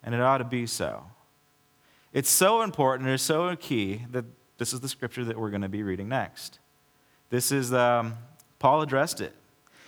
and 0.03 0.13
it 0.13 0.21
ought 0.21 0.37
to 0.37 0.43
be 0.43 0.67
so. 0.67 1.05
It's 2.13 2.29
so 2.29 2.61
important, 2.61 3.09
it's 3.09 3.23
so 3.23 3.55
key 3.55 4.03
that 4.11 4.25
this 4.59 4.71
is 4.71 4.81
the 4.81 4.87
scripture 4.87 5.25
that 5.25 5.39
we're 5.39 5.49
going 5.49 5.63
to 5.63 5.67
be 5.67 5.81
reading 5.81 6.09
next. 6.09 6.59
This 7.31 7.51
is, 7.51 7.73
um, 7.73 8.17
Paul 8.59 8.83
addressed 8.83 9.21
it. 9.21 9.33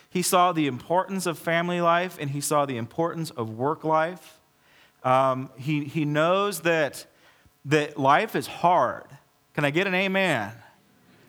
He 0.09 0.23
saw 0.23 0.51
the 0.51 0.65
importance 0.65 1.27
of 1.27 1.37
family 1.37 1.81
life 1.81 2.17
and 2.19 2.31
he 2.31 2.41
saw 2.41 2.65
the 2.65 2.77
importance 2.77 3.29
of 3.29 3.51
work 3.51 3.83
life. 3.83 4.39
Um, 5.03 5.51
he, 5.57 5.83
he 5.83 6.05
knows 6.05 6.61
that, 6.61 7.05
that 7.65 7.99
life 7.99 8.35
is 8.35 8.47
hard. 8.47 9.05
Can 9.53 9.65
I 9.65 9.69
get 9.69 9.85
an 9.85 9.93
amen? 9.93 10.53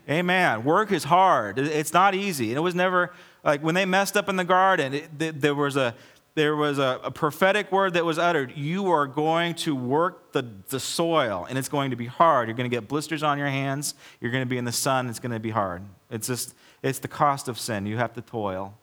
Amen. 0.09 0.64
Work 0.64 0.92
is 0.92 1.04
hard. 1.04 1.59
It's 1.59 1.92
not 1.92 2.14
easy. 2.14 2.50
And 2.50 2.56
it 2.56 2.61
was 2.61 2.75
never 2.75 3.12
like 3.42 3.62
when 3.62 3.75
they 3.75 3.85
messed 3.85 4.16
up 4.16 4.28
in 4.28 4.37
the 4.37 4.44
garden, 4.44 4.94
it, 4.94 5.40
there 5.40 5.54
was 5.54 5.76
a 5.76 5.94
there 6.35 6.56
was 6.56 6.78
a, 6.78 7.00
a, 7.04 7.11
prophetic 7.12 7.71
word 7.71 7.94
that 7.94 8.04
was 8.04 8.18
uttered. 8.18 8.56
You 8.56 8.90
are 8.90 9.06
going 9.06 9.54
to 9.56 9.76
work 9.76 10.33
the, 10.33 10.44
the 10.68 10.80
soil, 10.80 11.47
and 11.49 11.56
it's 11.56 11.68
going 11.68 11.90
to 11.90 11.97
be 11.97 12.06
hard. 12.06 12.49
You're 12.49 12.56
going 12.56 12.68
to 12.68 12.76
get 12.76 12.88
blisters 12.88 13.23
on 13.23 13.38
your 13.38 13.47
hands. 13.47 13.94
You're 14.21 14.33
going 14.33 14.42
to 14.42 14.49
be 14.49 14.59
in 14.59 14.64
the 14.64 14.73
sun. 14.73 15.09
It's 15.09 15.21
going 15.21 15.30
to 15.30 15.38
be 15.38 15.50
hard. 15.50 15.83
It's 16.11 16.26
just, 16.26 16.54
it's 16.82 16.99
the 16.99 17.08
cost 17.08 17.49
of 17.49 17.58
sin. 17.58 17.87
You 17.87 17.96
have 17.96 18.12
to 18.14 18.20
toil. 18.20 18.75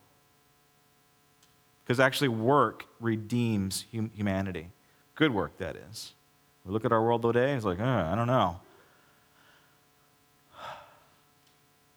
Because 1.84 2.00
actually, 2.00 2.30
work 2.30 2.86
redeems 3.00 3.86
hum- 3.94 4.12
humanity. 4.16 4.70
Good 5.16 5.34
work, 5.34 5.58
that 5.58 5.75
is. 5.75 6.13
We 6.66 6.72
look 6.72 6.86
at 6.86 6.92
our 6.92 7.01
world 7.04 7.22
today, 7.22 7.54
it's 7.54 7.66
like, 7.66 7.80
I 7.80 8.16
don't 8.16 8.28
know. 8.28 8.60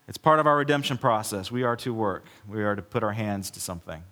It's 0.07 0.19
part 0.19 0.38
of 0.38 0.47
our 0.47 0.57
redemption 0.57 0.99
process. 0.99 1.50
We 1.50 1.62
are 1.62 1.76
to 1.76 1.95
work, 1.95 2.26
we 2.49 2.62
are 2.62 2.76
to 2.76 2.83
put 2.83 3.02
our 3.02 3.12
hands 3.12 3.50
to 3.52 3.61
something, 3.61 4.02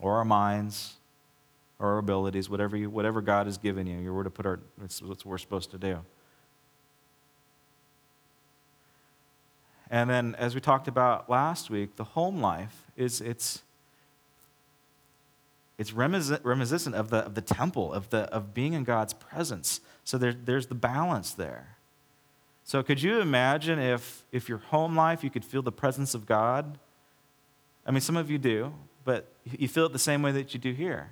or 0.00 0.16
our 0.16 0.24
minds, 0.24 0.94
or 1.78 1.92
our 1.92 1.98
abilities, 1.98 2.48
whatever, 2.48 2.76
you, 2.76 2.90
whatever 2.90 3.20
God 3.20 3.46
has 3.46 3.58
given 3.58 3.86
you. 3.86 3.98
You're 3.98 4.22
to 4.22 4.30
put 4.30 4.46
our, 4.46 4.60
it's 4.84 5.02
what 5.02 5.24
we're 5.24 5.38
supposed 5.38 5.70
to 5.72 5.78
do. 5.78 5.98
And 9.90 10.10
then, 10.10 10.34
as 10.38 10.54
we 10.54 10.60
talked 10.60 10.88
about 10.88 11.30
last 11.30 11.70
week, 11.70 11.96
the 11.96 12.04
home 12.04 12.40
life 12.40 12.84
is 12.96 13.20
it's 13.20 13.62
it's 15.78 15.92
reminiscent 15.92 16.96
of 16.96 17.10
the, 17.10 17.18
of 17.18 17.36
the 17.36 17.40
temple, 17.40 17.92
of, 17.92 18.10
the, 18.10 18.22
of 18.34 18.52
being 18.52 18.72
in 18.72 18.82
God's 18.82 19.12
presence. 19.12 19.80
So 20.02 20.18
there, 20.18 20.32
there's 20.32 20.66
the 20.66 20.74
balance 20.74 21.32
there. 21.32 21.76
So 22.64 22.82
could 22.82 23.00
you 23.00 23.20
imagine 23.20 23.78
if, 23.78 24.24
if 24.32 24.48
your 24.48 24.58
home 24.58 24.96
life, 24.96 25.22
you 25.22 25.30
could 25.30 25.44
feel 25.44 25.62
the 25.62 25.70
presence 25.70 26.14
of 26.14 26.26
God? 26.26 26.78
I 27.86 27.92
mean, 27.92 28.00
some 28.00 28.16
of 28.16 28.28
you 28.28 28.38
do, 28.38 28.74
but 29.04 29.32
you 29.44 29.68
feel 29.68 29.86
it 29.86 29.92
the 29.92 30.00
same 30.00 30.20
way 30.20 30.32
that 30.32 30.52
you 30.52 30.58
do 30.58 30.72
here. 30.72 31.10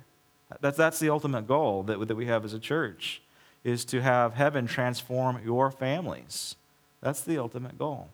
That's, 0.59 0.77
that's 0.77 0.99
the 0.99 1.09
ultimate 1.09 1.47
goal 1.47 1.83
that, 1.83 2.05
that 2.05 2.15
we 2.15 2.25
have 2.25 2.43
as 2.43 2.53
a 2.53 2.59
church, 2.59 3.21
is 3.63 3.85
to 3.85 4.01
have 4.01 4.33
heaven 4.33 4.67
transform 4.67 5.39
your 5.43 5.71
families. 5.71 6.57
That's 7.01 7.21
the 7.21 7.37
ultimate 7.37 7.77
goal. 7.77 8.09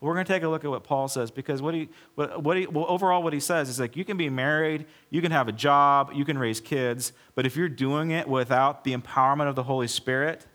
We're 0.00 0.14
going 0.14 0.24
to 0.24 0.32
take 0.32 0.42
a 0.42 0.48
look 0.48 0.64
at 0.64 0.70
what 0.70 0.82
Paul 0.82 1.08
says 1.08 1.30
because 1.30 1.60
what 1.60 1.74
he, 1.74 1.90
what, 2.14 2.42
what 2.42 2.56
he, 2.56 2.66
well, 2.66 2.86
overall, 2.88 3.22
what 3.22 3.34
he 3.34 3.40
says 3.40 3.68
is 3.68 3.78
like 3.78 3.96
you 3.96 4.04
can 4.04 4.16
be 4.16 4.30
married, 4.30 4.86
you 5.10 5.20
can 5.20 5.30
have 5.30 5.46
a 5.46 5.52
job, 5.52 6.12
you 6.14 6.24
can 6.24 6.38
raise 6.38 6.58
kids, 6.58 7.12
but 7.34 7.44
if 7.44 7.54
you're 7.54 7.68
doing 7.68 8.10
it 8.10 8.26
without 8.26 8.84
the 8.84 8.96
empowerment 8.96 9.48
of 9.48 9.56
the 9.56 9.62
Holy 9.64 9.88
Spirit, 9.88 10.46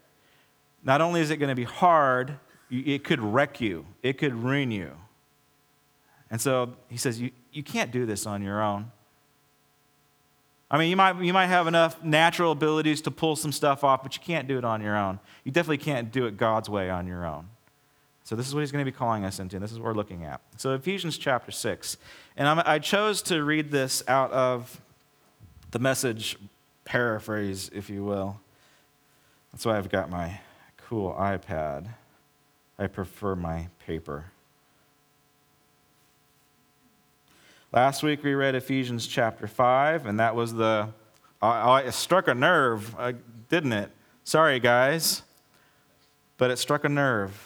not 0.82 1.00
only 1.00 1.20
is 1.20 1.30
it 1.30 1.36
going 1.36 1.48
to 1.48 1.54
be 1.54 1.64
hard, 1.64 2.38
it 2.70 3.04
could 3.04 3.20
wreck 3.20 3.60
you, 3.60 3.86
it 4.02 4.18
could 4.18 4.34
ruin 4.34 4.72
you. 4.72 4.90
And 6.28 6.40
so 6.40 6.74
he 6.88 6.96
says, 6.96 7.20
You, 7.20 7.30
you 7.52 7.62
can't 7.62 7.92
do 7.92 8.04
this 8.04 8.26
on 8.26 8.42
your 8.42 8.60
own. 8.60 8.90
I 10.68 10.78
mean, 10.78 10.90
you 10.90 10.96
might, 10.96 11.20
you 11.22 11.32
might 11.32 11.46
have 11.46 11.68
enough 11.68 12.02
natural 12.02 12.50
abilities 12.50 13.00
to 13.02 13.12
pull 13.12 13.36
some 13.36 13.52
stuff 13.52 13.84
off, 13.84 14.02
but 14.02 14.16
you 14.16 14.22
can't 14.22 14.48
do 14.48 14.58
it 14.58 14.64
on 14.64 14.82
your 14.82 14.96
own. 14.96 15.20
You 15.44 15.52
definitely 15.52 15.78
can't 15.78 16.10
do 16.10 16.26
it 16.26 16.36
God's 16.36 16.68
way 16.68 16.90
on 16.90 17.06
your 17.06 17.24
own. 17.24 17.48
So, 18.26 18.34
this 18.34 18.48
is 18.48 18.56
what 18.56 18.62
he's 18.62 18.72
going 18.72 18.84
to 18.84 18.90
be 18.90 18.96
calling 18.96 19.24
us 19.24 19.38
into, 19.38 19.54
and 19.54 19.62
this 19.62 19.70
is 19.70 19.78
what 19.78 19.84
we're 19.84 19.94
looking 19.94 20.24
at. 20.24 20.40
So, 20.56 20.74
Ephesians 20.74 21.16
chapter 21.16 21.52
6. 21.52 21.96
And 22.36 22.48
I'm, 22.48 22.60
I 22.66 22.80
chose 22.80 23.22
to 23.22 23.44
read 23.44 23.70
this 23.70 24.02
out 24.08 24.32
of 24.32 24.80
the 25.70 25.78
message 25.78 26.36
paraphrase, 26.84 27.70
if 27.72 27.88
you 27.88 28.02
will. 28.02 28.40
That's 29.52 29.64
why 29.64 29.78
I've 29.78 29.88
got 29.88 30.10
my 30.10 30.40
cool 30.76 31.12
iPad. 31.12 31.86
I 32.80 32.88
prefer 32.88 33.36
my 33.36 33.68
paper. 33.86 34.24
Last 37.72 38.02
week 38.02 38.24
we 38.24 38.34
read 38.34 38.56
Ephesians 38.56 39.06
chapter 39.06 39.46
5, 39.46 40.04
and 40.04 40.18
that 40.18 40.34
was 40.34 40.52
the. 40.52 40.88
I, 41.40 41.82
it 41.82 41.92
struck 41.92 42.26
a 42.26 42.34
nerve, 42.34 42.92
uh, 42.98 43.12
didn't 43.48 43.72
it? 43.72 43.92
Sorry, 44.24 44.58
guys. 44.58 45.22
But 46.38 46.50
it 46.50 46.56
struck 46.56 46.82
a 46.82 46.88
nerve. 46.88 47.45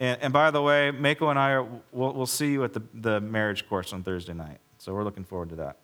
And, 0.00 0.20
and 0.22 0.32
by 0.32 0.50
the 0.50 0.62
way, 0.62 0.90
Mako 0.90 1.28
and 1.28 1.38
I, 1.38 1.52
are, 1.52 1.66
we'll, 1.92 2.14
we'll 2.14 2.26
see 2.26 2.52
you 2.52 2.64
at 2.64 2.72
the, 2.72 2.82
the 2.94 3.20
marriage 3.20 3.68
course 3.68 3.92
on 3.92 4.02
Thursday 4.02 4.32
night. 4.32 4.58
So 4.78 4.94
we're 4.94 5.04
looking 5.04 5.24
forward 5.24 5.50
to 5.50 5.56
that. 5.56 5.76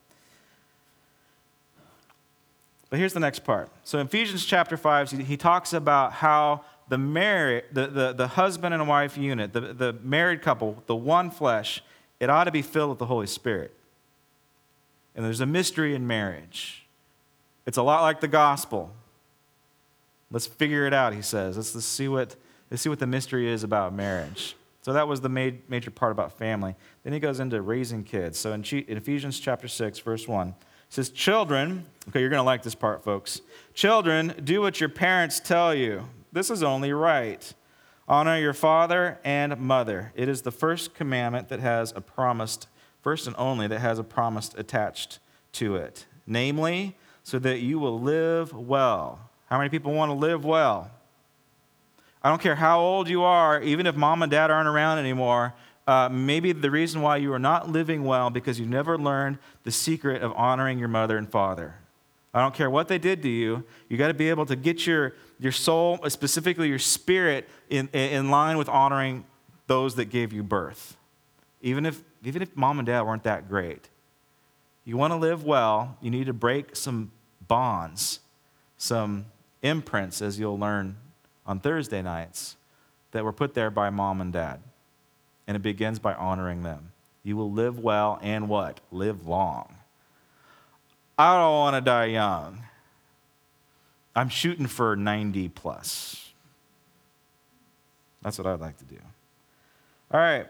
But 2.88 2.98
here's 2.98 3.12
the 3.12 3.20
next 3.20 3.44
part. 3.44 3.68
So 3.84 3.98
in 3.98 4.06
Ephesians 4.06 4.46
chapter 4.46 4.76
5, 4.76 5.10
he 5.10 5.36
talks 5.36 5.72
about 5.72 6.14
how 6.14 6.64
the, 6.88 6.96
married, 6.96 7.64
the, 7.72 7.88
the, 7.88 8.12
the 8.12 8.28
husband 8.28 8.72
and 8.74 8.88
wife 8.88 9.18
unit, 9.18 9.52
the, 9.52 9.60
the 9.60 9.92
married 10.02 10.40
couple, 10.40 10.82
the 10.86 10.96
one 10.96 11.30
flesh, 11.30 11.82
it 12.18 12.30
ought 12.30 12.44
to 12.44 12.52
be 12.52 12.62
filled 12.62 12.90
with 12.90 12.98
the 12.98 13.06
Holy 13.06 13.26
Spirit. 13.26 13.74
And 15.14 15.24
there's 15.24 15.40
a 15.40 15.46
mystery 15.46 15.94
in 15.94 16.06
marriage. 16.06 16.86
It's 17.66 17.76
a 17.76 17.82
lot 17.82 18.02
like 18.02 18.20
the 18.20 18.28
gospel. 18.28 18.94
Let's 20.30 20.46
figure 20.46 20.86
it 20.86 20.94
out, 20.94 21.12
he 21.12 21.22
says. 21.22 21.56
Let's, 21.56 21.74
let's, 21.74 21.86
see, 21.86 22.08
what, 22.08 22.36
let's 22.70 22.82
see 22.82 22.88
what 22.88 22.98
the 22.98 23.06
mystery 23.06 23.48
is 23.50 23.62
about 23.62 23.94
marriage. 23.94 24.56
So 24.82 24.92
that 24.92 25.08
was 25.08 25.20
the 25.20 25.28
major 25.28 25.90
part 25.90 26.12
about 26.12 26.38
family. 26.38 26.76
Then 27.02 27.12
he 27.12 27.18
goes 27.18 27.40
into 27.40 27.60
raising 27.60 28.04
kids. 28.04 28.38
So 28.38 28.52
in 28.52 28.62
Ephesians 28.62 29.40
chapter 29.40 29.66
6, 29.66 29.98
verse 29.98 30.28
1, 30.28 30.48
it 30.48 30.54
says, 30.88 31.10
Children, 31.10 31.86
okay, 32.08 32.20
you're 32.20 32.28
going 32.28 32.38
to 32.38 32.44
like 32.44 32.62
this 32.62 32.76
part, 32.76 33.02
folks. 33.02 33.40
Children, 33.74 34.34
do 34.44 34.60
what 34.60 34.78
your 34.78 34.88
parents 34.88 35.40
tell 35.40 35.74
you. 35.74 36.08
This 36.30 36.50
is 36.50 36.62
only 36.62 36.92
right. 36.92 37.52
Honor 38.06 38.38
your 38.38 38.52
father 38.52 39.18
and 39.24 39.58
mother. 39.58 40.12
It 40.14 40.28
is 40.28 40.42
the 40.42 40.52
first 40.52 40.94
commandment 40.94 41.48
that 41.48 41.58
has 41.58 41.92
a 41.96 42.00
promised, 42.00 42.68
first 43.02 43.26
and 43.26 43.34
only, 43.36 43.66
that 43.66 43.80
has 43.80 43.98
a 43.98 44.04
promise 44.04 44.52
attached 44.56 45.18
to 45.54 45.74
it. 45.74 46.06
Namely, 46.28 46.96
so 47.24 47.40
that 47.40 47.58
you 47.58 47.80
will 47.80 48.00
live 48.00 48.52
well. 48.52 49.30
How 49.46 49.58
many 49.58 49.70
people 49.70 49.92
want 49.92 50.10
to 50.10 50.14
live 50.14 50.44
well? 50.44 50.92
I 52.26 52.28
don't 52.28 52.42
care 52.42 52.56
how 52.56 52.80
old 52.80 53.08
you 53.08 53.22
are, 53.22 53.62
even 53.62 53.86
if 53.86 53.94
mom 53.94 54.20
and 54.20 54.32
dad 54.32 54.50
aren't 54.50 54.66
around 54.66 54.98
anymore, 54.98 55.54
uh, 55.86 56.08
maybe 56.10 56.50
the 56.50 56.72
reason 56.72 57.00
why 57.00 57.18
you 57.18 57.32
are 57.32 57.38
not 57.38 57.70
living 57.70 58.02
well 58.02 58.30
because 58.30 58.58
you 58.58 58.66
never 58.66 58.98
learned 58.98 59.38
the 59.62 59.70
secret 59.70 60.22
of 60.22 60.32
honoring 60.32 60.76
your 60.80 60.88
mother 60.88 61.18
and 61.18 61.30
father. 61.30 61.76
I 62.34 62.40
don't 62.40 62.52
care 62.52 62.68
what 62.68 62.88
they 62.88 62.98
did 62.98 63.22
to 63.22 63.28
you. 63.28 63.62
You 63.88 63.96
got 63.96 64.08
to 64.08 64.14
be 64.14 64.28
able 64.28 64.44
to 64.46 64.56
get 64.56 64.88
your, 64.88 65.14
your 65.38 65.52
soul, 65.52 66.00
specifically 66.08 66.66
your 66.68 66.80
spirit, 66.80 67.48
in, 67.70 67.86
in 67.90 68.28
line 68.28 68.58
with 68.58 68.68
honoring 68.68 69.24
those 69.68 69.94
that 69.94 70.06
gave 70.06 70.32
you 70.32 70.42
birth. 70.42 70.96
Even 71.62 71.86
if, 71.86 72.02
even 72.24 72.42
if 72.42 72.56
mom 72.56 72.80
and 72.80 72.86
dad 72.86 73.02
weren't 73.02 73.22
that 73.22 73.48
great. 73.48 73.88
You 74.84 74.96
want 74.96 75.12
to 75.12 75.16
live 75.16 75.44
well, 75.44 75.96
you 76.00 76.10
need 76.10 76.26
to 76.26 76.32
break 76.32 76.74
some 76.74 77.12
bonds, 77.46 78.18
some 78.76 79.26
imprints, 79.62 80.20
as 80.20 80.40
you'll 80.40 80.58
learn 80.58 80.96
on 81.46 81.60
Thursday 81.60 82.02
nights, 82.02 82.56
that 83.12 83.24
were 83.24 83.32
put 83.32 83.54
there 83.54 83.70
by 83.70 83.90
mom 83.90 84.20
and 84.20 84.32
dad 84.32 84.60
and 85.46 85.56
it 85.56 85.62
begins 85.62 85.98
by 85.98 86.14
honoring 86.14 86.62
them. 86.62 86.92
You 87.22 87.36
will 87.36 87.50
live 87.50 87.78
well 87.78 88.18
and 88.22 88.48
what? 88.48 88.80
Live 88.90 89.26
long. 89.26 89.76
I 91.18 91.36
don't 91.36 91.52
want 91.52 91.76
to 91.76 91.80
die 91.80 92.06
young. 92.06 92.62
I'm 94.14 94.28
shooting 94.28 94.66
for 94.66 94.96
90 94.96 95.48
plus. 95.50 96.32
That's 98.22 98.38
what 98.38 98.46
I'd 98.46 98.60
like 98.60 98.76
to 98.78 98.84
do. 98.84 98.98
All 100.10 100.20
right. 100.20 100.46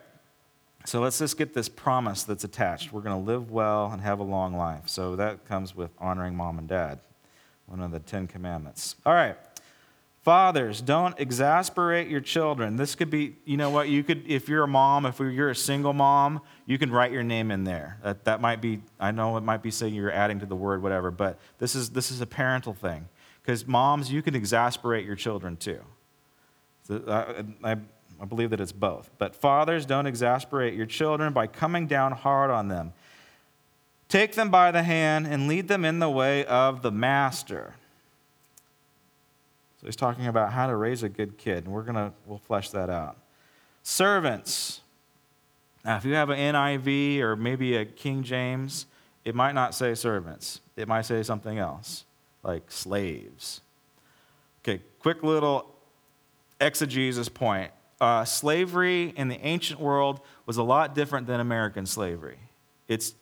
So 0.85 1.01
let's 1.01 1.19
just 1.19 1.37
get 1.37 1.53
this 1.53 1.69
promise 1.69 2.23
that's 2.23 2.45
attached. 2.45 2.93
We're 2.93 3.01
going 3.01 3.19
to 3.19 3.31
live 3.31 3.51
well 3.51 3.91
and 3.91 4.01
have 4.03 4.21
a 4.21 4.23
long 4.25 4.57
life. 4.57 4.89
So 4.89 5.17
that 5.17 5.45
comes 5.47 5.75
with 5.75 5.91
honoring 5.99 6.37
mom 6.37 6.59
and 6.59 6.69
dad, 6.69 7.01
one 7.67 7.81
of 7.81 7.91
the 7.91 7.99
Ten 7.99 8.29
Commandments. 8.29 8.95
All 9.05 9.15
right. 9.15 9.37
Fathers, 10.27 10.81
don't 10.81 11.17
exasperate 11.21 12.09
your 12.09 12.21
children. 12.21 12.75
This 12.75 12.97
could 12.97 13.11
be, 13.11 13.37
you 13.45 13.57
know 13.57 13.71
what, 13.71 13.89
you 13.89 14.03
could, 14.03 14.27
if 14.27 14.49
you're 14.49 14.65
a 14.65 14.67
mom, 14.67 15.07
if 15.07 15.21
you're 15.21 15.51
a 15.51 15.55
single 15.55 15.93
mom, 15.93 16.41
you 16.67 16.79
can 16.79 16.91
write 16.91 17.13
your 17.13 17.23
name 17.23 17.53
in 17.53 17.63
there. 17.63 18.01
That, 18.03 18.25
that 18.25 18.41
might 18.41 18.61
be, 18.61 18.83
I 18.99 19.13
know 19.13 19.37
it 19.37 19.43
might 19.43 19.63
be 19.63 19.71
saying 19.71 19.95
you're 19.95 20.11
adding 20.11 20.41
to 20.41 20.47
the 20.47 20.57
word, 20.57 20.83
whatever, 20.83 21.13
but 21.13 21.39
this 21.59 21.77
is, 21.77 21.91
this 21.91 22.11
is 22.11 22.21
a 22.21 22.27
parental 22.27 22.75
thing. 22.75 23.09
Because 23.41 23.69
moms, 23.69 24.11
you 24.11 24.21
can 24.21 24.35
exasperate 24.35 25.07
your 25.07 25.15
children 25.15 25.57
too. 25.57 25.79
So, 26.89 27.05
I, 27.07 27.71
I, 27.75 27.77
I 28.21 28.25
believe 28.25 28.51
that 28.51 28.61
it's 28.61 28.73
both. 28.73 29.13
But 29.19 29.37
fathers, 29.37 29.87
don't 29.87 30.07
exasperate 30.07 30.75
your 30.75 30.87
children 30.87 31.35
by 31.35 31.47
coming 31.47 31.87
down 31.87 32.11
hard 32.11 32.51
on 32.51 32.67
them. 32.67 32.95
Take 34.09 34.35
them 34.35 34.51
by 34.51 34.73
the 34.73 34.83
hand 34.83 35.29
and 35.29 35.47
lead 35.47 35.69
them 35.69 35.85
in 35.85 36.01
the 36.01 36.11
way 36.11 36.45
of 36.47 36.83
the 36.83 36.91
master. 36.91 37.75
He's 39.87 39.97
talking 39.97 40.27
about 40.27 40.53
how 40.53 40.67
to 40.67 40.75
raise 40.75 41.05
a 41.05 41.09
good 41.09 41.39
kid, 41.39 41.65
and 41.65 41.73
we're 41.73 41.83
going 41.83 41.95
to 41.95 42.13
we'll 42.27 42.39
flesh 42.39 42.71
that 42.71 42.91
out. 42.91 43.17
Servants. 43.85 44.81
Now, 45.85 45.97
if 45.97 46.05
you 46.05 46.15
have 46.15 46.29
an 46.29 46.39
NIV 46.39 47.21
or 47.21 47.37
maybe 47.37 47.77
a 47.77 47.85
King 47.85 48.25
James, 48.25 48.87
it 49.25 49.37
might 49.37 49.55
not 49.55 49.77
say 49.77 49.95
servants. 49.95 50.61
It 50.75 50.89
might 50.89 51.03
say 51.03 51.23
something 51.23 51.59
else, 51.59 52.05
like 52.43 52.69
slaves. 52.71 53.61
Okay, 54.63 54.83
quick 54.99 55.23
little 55.23 55.73
exegesis 56.61 57.29
point. 57.29 57.71
Uh, 58.01 58.25
slavery 58.25 59.15
in 59.17 59.29
the 59.29 59.41
ancient 59.47 59.79
world 59.79 60.21
was 60.47 60.57
a 60.57 60.63
lot 60.65 60.97
different 60.97 61.29
than 61.29 61.39
American 61.39 61.87
slavery. 61.87 62.39
It's, 62.89 63.15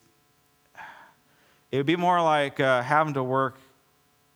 it 1.71 1.77
would 1.77 1.87
be 1.87 1.97
more 1.97 2.23
like 2.23 2.59
uh, 2.59 2.81
having 2.83 3.13
to 3.15 3.23
work 3.23 3.59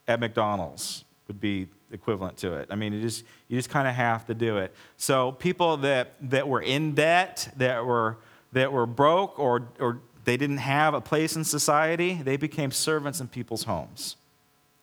at 0.06 0.20
McDonald's, 0.20 1.04
would 1.26 1.40
be 1.40 1.68
equivalent 1.90 2.36
to 2.38 2.54
it. 2.54 2.68
I 2.70 2.74
mean, 2.74 2.92
you 2.92 3.00
just, 3.00 3.24
you 3.48 3.58
just 3.58 3.70
kind 3.70 3.88
of 3.88 3.94
have 3.94 4.26
to 4.26 4.34
do 4.34 4.58
it. 4.58 4.74
So 4.96 5.32
people 5.32 5.78
that, 5.78 6.14
that 6.30 6.48
were 6.48 6.60
in 6.60 6.94
debt, 6.94 7.52
that 7.56 7.84
were, 7.84 8.18
that 8.52 8.72
were 8.72 8.86
broke, 8.86 9.38
or, 9.38 9.68
or 9.78 10.00
they 10.24 10.36
didn't 10.36 10.58
have 10.58 10.94
a 10.94 11.00
place 11.00 11.36
in 11.36 11.44
society, 11.44 12.14
they 12.22 12.36
became 12.36 12.70
servants 12.70 13.20
in 13.20 13.28
people's 13.28 13.64
homes. 13.64 14.16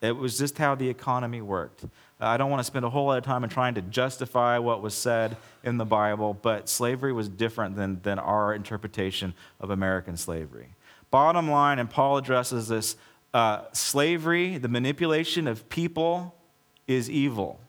It 0.00 0.12
was 0.12 0.38
just 0.38 0.58
how 0.58 0.74
the 0.74 0.88
economy 0.88 1.40
worked. 1.40 1.84
I 2.20 2.36
don't 2.36 2.50
want 2.50 2.60
to 2.60 2.64
spend 2.64 2.84
a 2.84 2.90
whole 2.90 3.06
lot 3.06 3.18
of 3.18 3.24
time 3.24 3.44
in 3.44 3.50
trying 3.50 3.74
to 3.74 3.82
justify 3.82 4.58
what 4.58 4.82
was 4.82 4.94
said 4.94 5.36
in 5.64 5.76
the 5.76 5.84
Bible, 5.84 6.34
but 6.40 6.68
slavery 6.68 7.12
was 7.12 7.28
different 7.28 7.76
than, 7.76 8.00
than 8.02 8.18
our 8.18 8.54
interpretation 8.54 9.34
of 9.60 9.70
American 9.70 10.16
slavery. 10.16 10.68
Bottom 11.10 11.50
line, 11.50 11.78
and 11.78 11.90
Paul 11.90 12.16
addresses 12.16 12.68
this 12.68 12.96
uh, 13.34 13.62
slavery, 13.72 14.58
the 14.58 14.68
manipulation 14.68 15.46
of 15.46 15.68
people, 15.68 16.34
is 16.86 17.10
evil. 17.10 17.60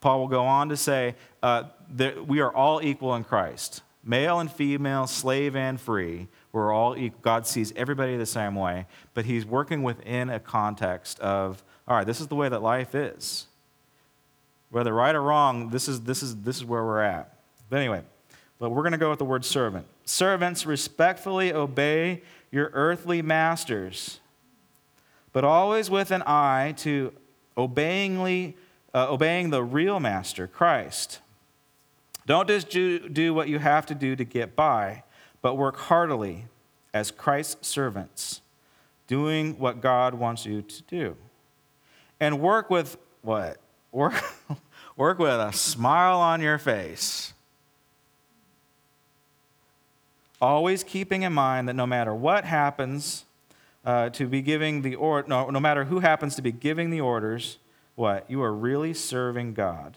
Paul 0.00 0.20
will 0.20 0.28
go 0.28 0.44
on 0.44 0.68
to 0.68 0.76
say 0.76 1.14
uh, 1.42 1.64
that 1.94 2.26
we 2.26 2.40
are 2.40 2.52
all 2.52 2.82
equal 2.82 3.14
in 3.14 3.24
Christ 3.24 3.82
male 4.06 4.38
and 4.38 4.50
female, 4.50 5.06
slave 5.08 5.56
and 5.56 5.80
free. 5.80 6.28
We're 6.52 6.72
all 6.72 6.96
equal. 6.96 7.18
God 7.22 7.46
sees 7.46 7.72
everybody 7.74 8.16
the 8.16 8.24
same 8.24 8.54
way, 8.54 8.86
but 9.14 9.24
he's 9.24 9.44
working 9.44 9.82
within 9.82 10.30
a 10.30 10.38
context 10.38 11.18
of, 11.18 11.62
all 11.88 11.96
right, 11.96 12.06
this 12.06 12.20
is 12.20 12.28
the 12.28 12.36
way 12.36 12.48
that 12.48 12.62
life 12.62 12.94
is. 12.94 13.46
Whether 14.70 14.94
right 14.94 15.14
or 15.14 15.22
wrong, 15.22 15.70
this 15.70 15.88
is, 15.88 16.02
this 16.02 16.22
is, 16.22 16.36
this 16.36 16.56
is 16.56 16.64
where 16.64 16.84
we're 16.84 17.02
at. 17.02 17.36
But 17.68 17.78
anyway, 17.78 18.02
but 18.58 18.70
we're 18.70 18.82
going 18.82 18.92
to 18.92 18.98
go 18.98 19.10
with 19.10 19.18
the 19.18 19.24
word 19.24 19.44
servant. 19.44 19.86
Servants, 20.04 20.64
respectfully 20.64 21.52
obey 21.52 22.22
your 22.52 22.70
earthly 22.74 23.22
masters, 23.22 24.20
but 25.32 25.44
always 25.44 25.90
with 25.90 26.12
an 26.12 26.22
eye 26.26 26.74
to 26.78 27.12
obeyingly, 27.56 28.56
uh, 28.94 29.06
obeying 29.10 29.50
the 29.50 29.62
real 29.62 30.00
master, 30.00 30.46
Christ. 30.46 31.20
Don't 32.26 32.48
just 32.48 32.70
do 32.70 33.32
what 33.32 33.48
you 33.48 33.58
have 33.58 33.86
to 33.86 33.94
do 33.94 34.16
to 34.16 34.24
get 34.24 34.56
by, 34.56 35.04
but 35.42 35.54
work 35.54 35.76
heartily 35.76 36.46
as 36.92 37.10
Christ's 37.10 37.68
servants, 37.68 38.40
doing 39.06 39.58
what 39.58 39.80
God 39.80 40.14
wants 40.14 40.44
you 40.44 40.62
to 40.62 40.82
do. 40.84 41.16
And 42.18 42.40
work 42.40 42.70
with 42.70 42.96
what? 43.22 43.58
Work, 43.92 44.24
work 44.96 45.18
with 45.18 45.30
a 45.30 45.52
smile 45.52 46.18
on 46.18 46.40
your 46.40 46.58
face. 46.58 47.34
Always 50.40 50.82
keeping 50.82 51.22
in 51.22 51.32
mind 51.32 51.68
that 51.68 51.74
no 51.74 51.86
matter 51.86 52.14
what 52.14 52.44
happens, 52.44 53.25
uh, 53.86 54.10
to 54.10 54.26
be 54.26 54.42
giving 54.42 54.82
the 54.82 54.96
order, 54.96 55.28
no, 55.28 55.48
no 55.48 55.60
matter 55.60 55.84
who 55.84 56.00
happens 56.00 56.34
to 56.34 56.42
be 56.42 56.50
giving 56.50 56.90
the 56.90 57.00
orders, 57.00 57.58
what? 57.94 58.28
You 58.28 58.42
are 58.42 58.52
really 58.52 58.92
serving 58.92 59.54
God. 59.54 59.96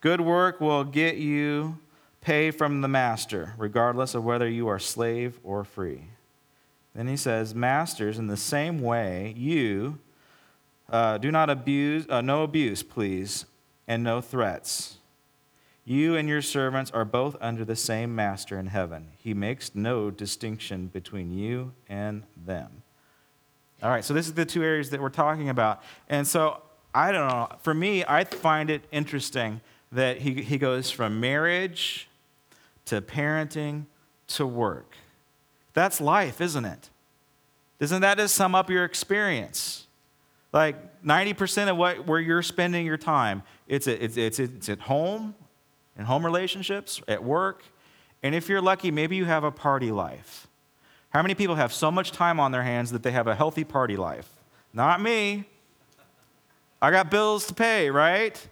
Good 0.00 0.20
work 0.20 0.60
will 0.60 0.84
get 0.84 1.16
you 1.16 1.78
pay 2.20 2.50
from 2.50 2.82
the 2.82 2.88
master, 2.88 3.54
regardless 3.56 4.14
of 4.14 4.22
whether 4.22 4.46
you 4.46 4.68
are 4.68 4.78
slave 4.78 5.40
or 5.42 5.64
free. 5.64 6.08
Then 6.94 7.08
he 7.08 7.16
says, 7.16 7.54
Masters, 7.54 8.18
in 8.18 8.26
the 8.26 8.36
same 8.36 8.80
way, 8.80 9.34
you 9.36 9.98
uh, 10.90 11.16
do 11.18 11.32
not 11.32 11.48
abuse, 11.48 12.06
uh, 12.08 12.20
no 12.20 12.42
abuse, 12.42 12.82
please, 12.82 13.46
and 13.88 14.04
no 14.04 14.20
threats. 14.20 14.93
You 15.84 16.16
and 16.16 16.28
your 16.28 16.40
servants 16.40 16.90
are 16.92 17.04
both 17.04 17.36
under 17.40 17.64
the 17.64 17.76
same 17.76 18.14
master 18.14 18.58
in 18.58 18.66
heaven. 18.66 19.08
He 19.18 19.34
makes 19.34 19.74
no 19.74 20.10
distinction 20.10 20.86
between 20.86 21.32
you 21.32 21.72
and 21.88 22.24
them. 22.46 22.82
All 23.82 23.90
right, 23.90 24.04
so 24.04 24.14
this 24.14 24.26
is 24.26 24.32
the 24.32 24.46
two 24.46 24.62
areas 24.62 24.90
that 24.90 25.00
we're 25.00 25.10
talking 25.10 25.50
about. 25.50 25.82
And 26.08 26.26
so 26.26 26.62
I 26.94 27.12
don't 27.12 27.28
know. 27.28 27.48
For 27.62 27.74
me, 27.74 28.04
I 28.06 28.24
find 28.24 28.70
it 28.70 28.84
interesting 28.92 29.60
that 29.92 30.18
he, 30.18 30.42
he 30.42 30.58
goes 30.58 30.90
from 30.90 31.20
marriage 31.20 32.08
to 32.86 33.00
parenting 33.00 33.86
to 34.28 34.46
work. 34.46 34.94
That's 35.74 36.00
life, 36.00 36.40
isn't 36.40 36.64
it? 36.64 36.90
Doesn't 37.78 38.02
that 38.02 38.16
just 38.16 38.34
sum 38.34 38.54
up 38.54 38.70
your 38.70 38.84
experience? 38.84 39.86
Like 40.52 41.02
90% 41.02 41.68
of 41.68 41.76
what, 41.76 42.06
where 42.06 42.20
you're 42.20 42.42
spending 42.42 42.86
your 42.86 42.96
time, 42.96 43.42
it's, 43.66 43.88
a, 43.88 44.02
it's, 44.02 44.16
it's, 44.16 44.38
it's 44.38 44.68
at 44.68 44.80
home, 44.80 45.34
in 45.98 46.04
home 46.04 46.24
relationships, 46.24 47.00
at 47.08 47.22
work, 47.22 47.62
and 48.22 48.34
if 48.34 48.48
you're 48.48 48.62
lucky, 48.62 48.90
maybe 48.90 49.16
you 49.16 49.26
have 49.26 49.44
a 49.44 49.50
party 49.50 49.90
life. 49.90 50.46
How 51.10 51.22
many 51.22 51.34
people 51.34 51.54
have 51.54 51.72
so 51.72 51.90
much 51.90 52.10
time 52.10 52.40
on 52.40 52.52
their 52.52 52.62
hands 52.62 52.90
that 52.90 53.02
they 53.02 53.12
have 53.12 53.26
a 53.26 53.34
healthy 53.34 53.64
party 53.64 53.96
life? 53.96 54.28
Not 54.72 55.00
me. 55.00 55.44
I 56.82 56.90
got 56.90 57.10
bills 57.10 57.46
to 57.46 57.54
pay, 57.54 57.90
right? 57.90 58.48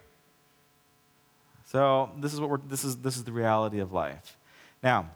So 1.67 2.11
this 2.19 2.35
is 2.35 2.41
what 2.41 2.51
we're, 2.51 2.59
this 2.59 2.85
is 2.85 2.99
this 2.99 3.17
is 3.17 3.25
the 3.25 3.33
reality 3.33 3.81
of 3.81 3.93
life. 3.93 4.37
Now, 4.83 5.09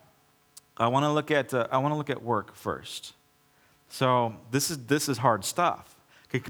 I 0.76 0.88
want 0.88 1.04
to 1.04 1.12
look 1.12 1.30
at 1.30 1.52
uh, 1.52 1.68
I 1.70 1.78
want 1.78 1.92
to 1.92 1.96
look 1.96 2.10
at 2.10 2.22
work 2.22 2.54
first. 2.54 3.12
So 3.88 4.34
this 4.50 4.70
is 4.70 4.86
this 4.86 5.08
is 5.08 5.18
hard 5.18 5.44
stuff 5.44 5.96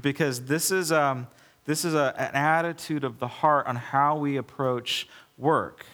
because 0.02 0.44
this 0.44 0.70
is 0.70 0.92
um, 0.92 1.26
this 1.64 1.84
is 1.84 1.94
a, 1.94 2.14
an 2.16 2.34
attitude 2.34 3.04
of 3.04 3.18
the 3.18 3.26
heart 3.28 3.66
on 3.66 3.76
how 3.76 4.16
we 4.16 4.36
approach 4.36 5.08
work. 5.38 5.85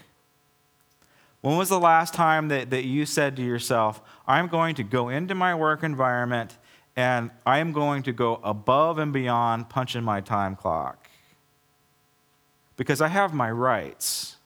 When 1.41 1.57
was 1.57 1.69
the 1.69 1.81
last 1.81 2.15
time 2.15 2.49
that, 2.49 2.71
that 2.71 2.85
you 2.85 3.05
said 3.05 3.37
to 3.37 3.43
yourself, 3.43 4.01
I'm 4.27 4.47
going 4.47 4.77
to 4.77 4.83
go 4.83 5.09
into 5.09 5.35
my 5.35 5.55
work 5.55 5.83
environment 5.83 6.57
and 6.95 7.31
I 7.45 7.59
am 7.59 7.73
going 7.73 8.03
to 8.05 8.13
go 8.13 8.41
above 8.45 8.99
and 8.99 9.13
beyond 9.13 9.69
punching 9.69 10.05
my 10.05 10.21
time 10.21 10.55
clock? 10.55 11.09
because 12.77 13.01
I 13.01 13.09
have 13.09 13.33
my 13.33 13.51
rights. 13.51 14.37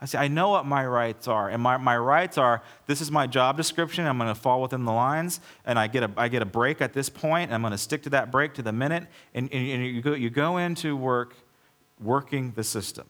I 0.00 0.06
say, 0.06 0.18
I 0.18 0.28
know 0.28 0.50
what 0.50 0.64
my 0.64 0.86
rights 0.86 1.28
are. 1.28 1.50
And 1.50 1.62
my, 1.62 1.76
my 1.76 1.96
rights 1.96 2.38
are 2.38 2.62
this 2.86 3.00
is 3.00 3.10
my 3.10 3.26
job 3.26 3.56
description. 3.56 4.06
I'm 4.06 4.16
going 4.16 4.32
to 4.32 4.40
fall 4.40 4.62
within 4.62 4.84
the 4.84 4.92
lines. 4.92 5.40
And 5.66 5.78
I 5.78 5.88
get 5.88 6.04
a, 6.04 6.10
I 6.16 6.28
get 6.28 6.40
a 6.40 6.46
break 6.46 6.80
at 6.80 6.92
this 6.92 7.10
point. 7.10 7.52
I'm 7.52 7.60
going 7.60 7.72
to 7.72 7.78
stick 7.78 8.04
to 8.04 8.10
that 8.10 8.30
break 8.30 8.54
to 8.54 8.62
the 8.62 8.72
minute. 8.72 9.08
And, 9.34 9.52
and, 9.52 9.68
and 9.68 9.84
you, 9.84 10.00
go, 10.00 10.14
you 10.14 10.30
go 10.30 10.56
into 10.56 10.96
work 10.96 11.34
working 12.00 12.52
the 12.52 12.64
system. 12.64 13.06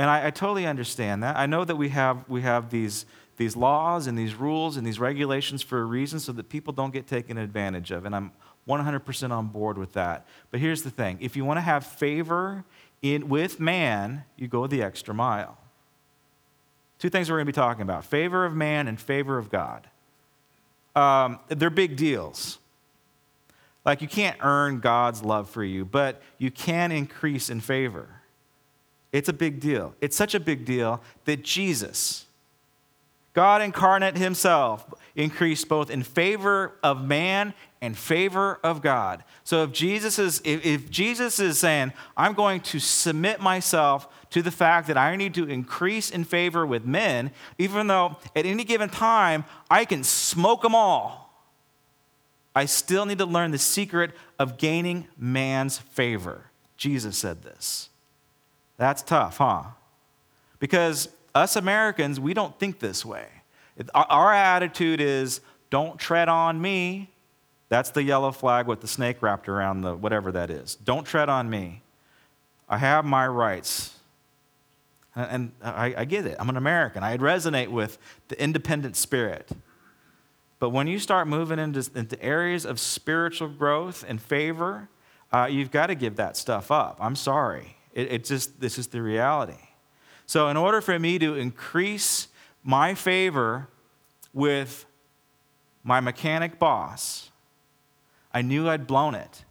And 0.00 0.08
I, 0.08 0.28
I 0.28 0.30
totally 0.30 0.66
understand 0.66 1.22
that. 1.24 1.36
I 1.36 1.44
know 1.44 1.62
that 1.62 1.76
we 1.76 1.90
have, 1.90 2.26
we 2.26 2.40
have 2.40 2.70
these, 2.70 3.04
these 3.36 3.54
laws 3.54 4.06
and 4.06 4.16
these 4.16 4.34
rules 4.34 4.78
and 4.78 4.86
these 4.86 4.98
regulations 4.98 5.60
for 5.60 5.78
a 5.78 5.84
reason 5.84 6.18
so 6.18 6.32
that 6.32 6.48
people 6.48 6.72
don't 6.72 6.90
get 6.90 7.06
taken 7.06 7.36
advantage 7.36 7.90
of. 7.90 8.06
And 8.06 8.16
I'm 8.16 8.32
100% 8.66 9.30
on 9.30 9.48
board 9.48 9.76
with 9.76 9.92
that. 9.92 10.26
But 10.50 10.60
here's 10.60 10.84
the 10.84 10.90
thing 10.90 11.18
if 11.20 11.36
you 11.36 11.44
want 11.44 11.58
to 11.58 11.60
have 11.60 11.84
favor 11.84 12.64
in, 13.02 13.28
with 13.28 13.60
man, 13.60 14.24
you 14.36 14.48
go 14.48 14.66
the 14.66 14.82
extra 14.82 15.12
mile. 15.12 15.58
Two 16.98 17.10
things 17.10 17.28
we're 17.28 17.36
going 17.36 17.44
to 17.44 17.52
be 17.52 17.54
talking 17.54 17.82
about 17.82 18.06
favor 18.06 18.46
of 18.46 18.54
man 18.54 18.88
and 18.88 18.98
favor 18.98 19.36
of 19.36 19.50
God. 19.50 19.86
Um, 20.96 21.40
they're 21.48 21.68
big 21.68 21.96
deals. 21.96 22.58
Like 23.84 24.00
you 24.00 24.08
can't 24.08 24.38
earn 24.40 24.80
God's 24.80 25.22
love 25.22 25.50
for 25.50 25.62
you, 25.62 25.84
but 25.84 26.22
you 26.38 26.50
can 26.50 26.90
increase 26.90 27.50
in 27.50 27.60
favor. 27.60 28.19
It's 29.12 29.28
a 29.28 29.32
big 29.32 29.60
deal. 29.60 29.94
It's 30.00 30.16
such 30.16 30.34
a 30.34 30.40
big 30.40 30.64
deal 30.64 31.00
that 31.24 31.42
Jesus, 31.42 32.26
God 33.32 33.60
incarnate 33.60 34.16
himself, 34.16 34.92
increased 35.16 35.68
both 35.68 35.90
in 35.90 36.02
favor 36.02 36.72
of 36.82 37.04
man 37.04 37.54
and 37.80 37.96
favor 37.96 38.60
of 38.62 38.82
God. 38.82 39.24
So 39.42 39.64
if 39.64 39.72
Jesus 39.72 40.18
is 40.18 40.40
if, 40.44 40.64
if, 40.64 40.90
Jesus 40.90 41.40
is 41.40 41.58
saying, 41.58 41.92
I'm 42.16 42.34
going 42.34 42.60
to 42.60 42.78
submit 42.78 43.40
myself 43.40 44.08
to 44.30 44.42
the 44.42 44.50
fact 44.50 44.86
that 44.88 44.96
I 44.96 45.16
need 45.16 45.34
to 45.34 45.48
increase 45.48 46.10
in 46.10 46.24
favor 46.24 46.66
with 46.66 46.84
men, 46.84 47.32
even 47.58 47.86
though 47.86 48.16
at 48.36 48.46
any 48.46 48.64
given 48.64 48.90
time 48.90 49.44
I 49.70 49.84
can 49.84 50.04
smoke 50.04 50.62
them 50.62 50.74
all, 50.74 51.30
I 52.54 52.66
still 52.66 53.06
need 53.06 53.18
to 53.18 53.26
learn 53.26 53.50
the 53.50 53.58
secret 53.58 54.12
of 54.38 54.58
gaining 54.58 55.06
man's 55.16 55.78
favor. 55.78 56.50
Jesus 56.76 57.16
said 57.16 57.42
this. 57.42 57.89
That's 58.80 59.02
tough, 59.02 59.36
huh? 59.36 59.64
Because 60.58 61.10
us 61.34 61.54
Americans, 61.56 62.18
we 62.18 62.32
don't 62.32 62.58
think 62.58 62.78
this 62.78 63.04
way. 63.04 63.26
Our 63.94 64.32
attitude 64.32 65.02
is 65.02 65.42
don't 65.68 65.98
tread 66.00 66.30
on 66.30 66.58
me. 66.62 67.10
That's 67.68 67.90
the 67.90 68.02
yellow 68.02 68.32
flag 68.32 68.66
with 68.66 68.80
the 68.80 68.88
snake 68.88 69.20
wrapped 69.20 69.50
around 69.50 69.82
the 69.82 69.94
whatever 69.94 70.32
that 70.32 70.48
is. 70.48 70.76
Don't 70.76 71.04
tread 71.04 71.28
on 71.28 71.50
me. 71.50 71.82
I 72.70 72.78
have 72.78 73.04
my 73.04 73.26
rights. 73.28 73.94
And 75.14 75.52
I, 75.62 75.94
I 75.98 76.04
get 76.06 76.24
it. 76.24 76.36
I'm 76.40 76.48
an 76.48 76.56
American. 76.56 77.02
I 77.02 77.18
resonate 77.18 77.68
with 77.68 77.98
the 78.28 78.42
independent 78.42 78.96
spirit. 78.96 79.50
But 80.58 80.70
when 80.70 80.86
you 80.86 80.98
start 80.98 81.28
moving 81.28 81.58
into, 81.58 81.86
into 81.94 82.20
areas 82.22 82.64
of 82.64 82.80
spiritual 82.80 83.48
growth 83.48 84.06
and 84.08 84.22
favor, 84.22 84.88
uh, 85.30 85.48
you've 85.50 85.70
got 85.70 85.88
to 85.88 85.94
give 85.94 86.16
that 86.16 86.38
stuff 86.38 86.70
up. 86.70 86.96
I'm 86.98 87.14
sorry. 87.14 87.76
It, 87.92 88.12
it 88.12 88.24
just, 88.24 88.60
this 88.60 88.78
is 88.78 88.88
the 88.88 89.02
reality. 89.02 89.58
So, 90.26 90.48
in 90.48 90.56
order 90.56 90.80
for 90.80 90.98
me 90.98 91.18
to 91.18 91.34
increase 91.34 92.28
my 92.62 92.94
favor 92.94 93.68
with 94.32 94.86
my 95.82 96.00
mechanic 96.00 96.58
boss, 96.58 97.30
I 98.32 98.42
knew 98.42 98.68
I'd 98.68 98.86
blown 98.86 99.14
it. 99.14 99.44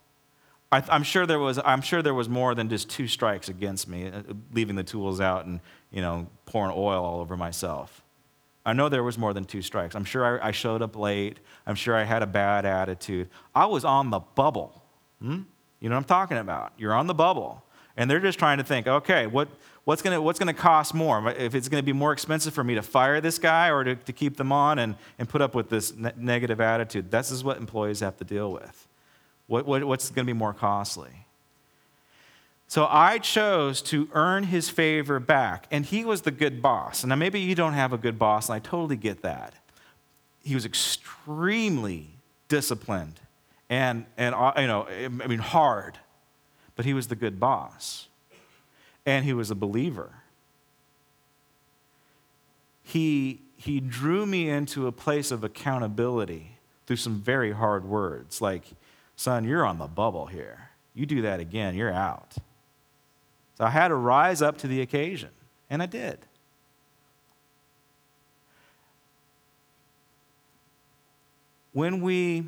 I, 0.71 0.84
am 0.89 1.04
sure 1.04 1.25
there 1.25 1.39
was. 1.39 1.60
I'm 1.65 1.82
sure 1.82 2.02
there 2.02 2.13
was 2.13 2.30
more 2.30 2.54
than 2.54 2.69
just 2.69 2.89
two 2.89 3.08
strikes 3.08 3.49
against 3.49 3.88
me, 3.88 4.08
uh, 4.08 4.21
leaving 4.54 4.75
the 4.75 4.84
tools 4.84 5.19
out 5.19 5.45
and 5.45 5.60
you 5.91 6.02
know 6.02 6.28
pouring 6.45 6.73
oil 6.75 7.04
all 7.04 7.19
over 7.19 7.36
myself. 7.36 8.04
I 8.65 8.73
know 8.73 8.88
there 8.88 9.04
was 9.04 9.17
more 9.17 9.34
than 9.34 9.45
two 9.45 9.63
strikes. 9.63 9.95
I'm 9.95 10.04
sure 10.06 10.41
I, 10.41 10.49
I 10.49 10.52
showed 10.52 10.82
up 10.82 10.95
late. 10.95 11.39
I'm 11.65 11.75
sure 11.75 11.95
I 11.95 12.04
had 12.04 12.21
a 12.21 12.28
bad 12.28 12.65
attitude. 12.65 13.30
I 13.56 13.65
was 13.65 13.84
on 13.84 14.12
the 14.12 14.19
bubble. 14.19 14.84
Hmm? 15.21 15.41
You 15.80 15.89
know 15.89 15.95
what 15.95 16.02
I'm 16.02 16.04
talking 16.06 16.38
about? 16.38 16.73
You're 16.78 16.93
on 16.93 17.08
the 17.08 17.13
bubble, 17.13 17.63
and 17.99 18.09
they're 18.09 18.21
just 18.21 18.39
trying 18.39 18.57
to 18.57 18.63
think. 18.63 18.88
Okay, 18.88 19.27
what 19.27 19.49
what's 19.83 20.01
going 20.01 20.23
what's 20.23 20.39
gonna 20.39 20.53
cost 20.53 20.93
more? 20.93 21.29
If 21.31 21.53
it's 21.53 21.67
going 21.67 21.83
to 21.83 21.85
be 21.85 21.93
more 21.93 22.13
expensive 22.13 22.53
for 22.53 22.63
me 22.63 22.73
to 22.75 22.81
fire 22.81 23.19
this 23.19 23.38
guy 23.38 23.69
or 23.69 23.83
to, 23.83 23.95
to 23.95 24.13
keep 24.13 24.38
them 24.38 24.53
on 24.53 24.79
and, 24.79 24.95
and 25.19 25.27
put 25.27 25.41
up 25.41 25.53
with 25.53 25.69
this 25.69 25.93
ne- 25.95 26.13
negative 26.15 26.62
attitude? 26.62 27.12
This 27.12 27.29
is 27.29 27.43
what 27.43 27.57
employees 27.57 27.99
have 27.99 28.17
to 28.17 28.23
deal 28.23 28.53
with. 28.53 28.88
What, 29.47 29.65
what, 29.67 29.83
what's 29.83 30.09
going 30.09 30.25
to 30.25 30.33
be 30.33 30.38
more 30.38 30.53
costly? 30.53 31.25
So 32.67 32.88
I 32.89 33.17
chose 33.17 33.81
to 33.83 34.07
earn 34.13 34.43
his 34.43 34.69
favor 34.69 35.19
back, 35.19 35.67
and 35.69 35.85
he 35.85 36.05
was 36.05 36.21
the 36.21 36.31
good 36.31 36.62
boss. 36.62 37.03
And 37.03 37.09
now 37.09 37.15
maybe 37.15 37.41
you 37.41 37.55
don't 37.55 37.73
have 37.73 37.91
a 37.91 37.97
good 37.97 38.17
boss, 38.17 38.47
and 38.47 38.55
I 38.55 38.59
totally 38.59 38.95
get 38.95 39.23
that. 39.23 39.55
He 40.43 40.55
was 40.55 40.65
extremely 40.65 42.07
disciplined 42.47 43.19
and, 43.69 44.05
and 44.17 44.33
uh, 44.33 44.53
you 44.57 44.67
know, 44.67 44.88
I 44.88 45.27
mean, 45.27 45.39
hard, 45.39 45.97
but 46.80 46.86
he 46.86 46.94
was 46.94 47.10
the 47.10 47.15
good 47.18 47.42
boss 47.42 48.08
and 49.06 49.26
he 49.26 49.34
was 49.34 49.52
a 49.52 49.56
believer. 49.56 50.24
He, 52.82 53.42
he 53.58 53.82
drew 53.82 54.26
me 54.26 54.50
into 54.50 54.88
a 54.88 54.94
place 54.94 55.30
of 55.30 55.44
accountability 55.44 56.56
through 56.88 56.96
some 56.96 57.20
very 57.20 57.52
hard 57.52 57.84
words 57.84 58.39
like, 58.39 58.63
son, 59.18 59.44
you're 59.44 59.65
on 59.65 59.78
the 59.78 59.88
bubble 59.88 60.28
here. 60.28 60.70
You 60.94 61.06
do 61.06 61.22
that 61.24 61.42
again, 61.42 61.76
you're 61.76 61.92
out. 61.92 62.36
So 63.58 63.65
I 63.65 63.72
had 63.72 63.89
to 63.89 63.96
rise 63.96 64.42
up 64.42 64.58
to 64.60 64.68
the 64.68 64.80
occasion, 64.80 65.32
and 65.70 65.84
I 65.84 65.86
did. 65.86 66.20
When 71.74 72.00
we 72.00 72.46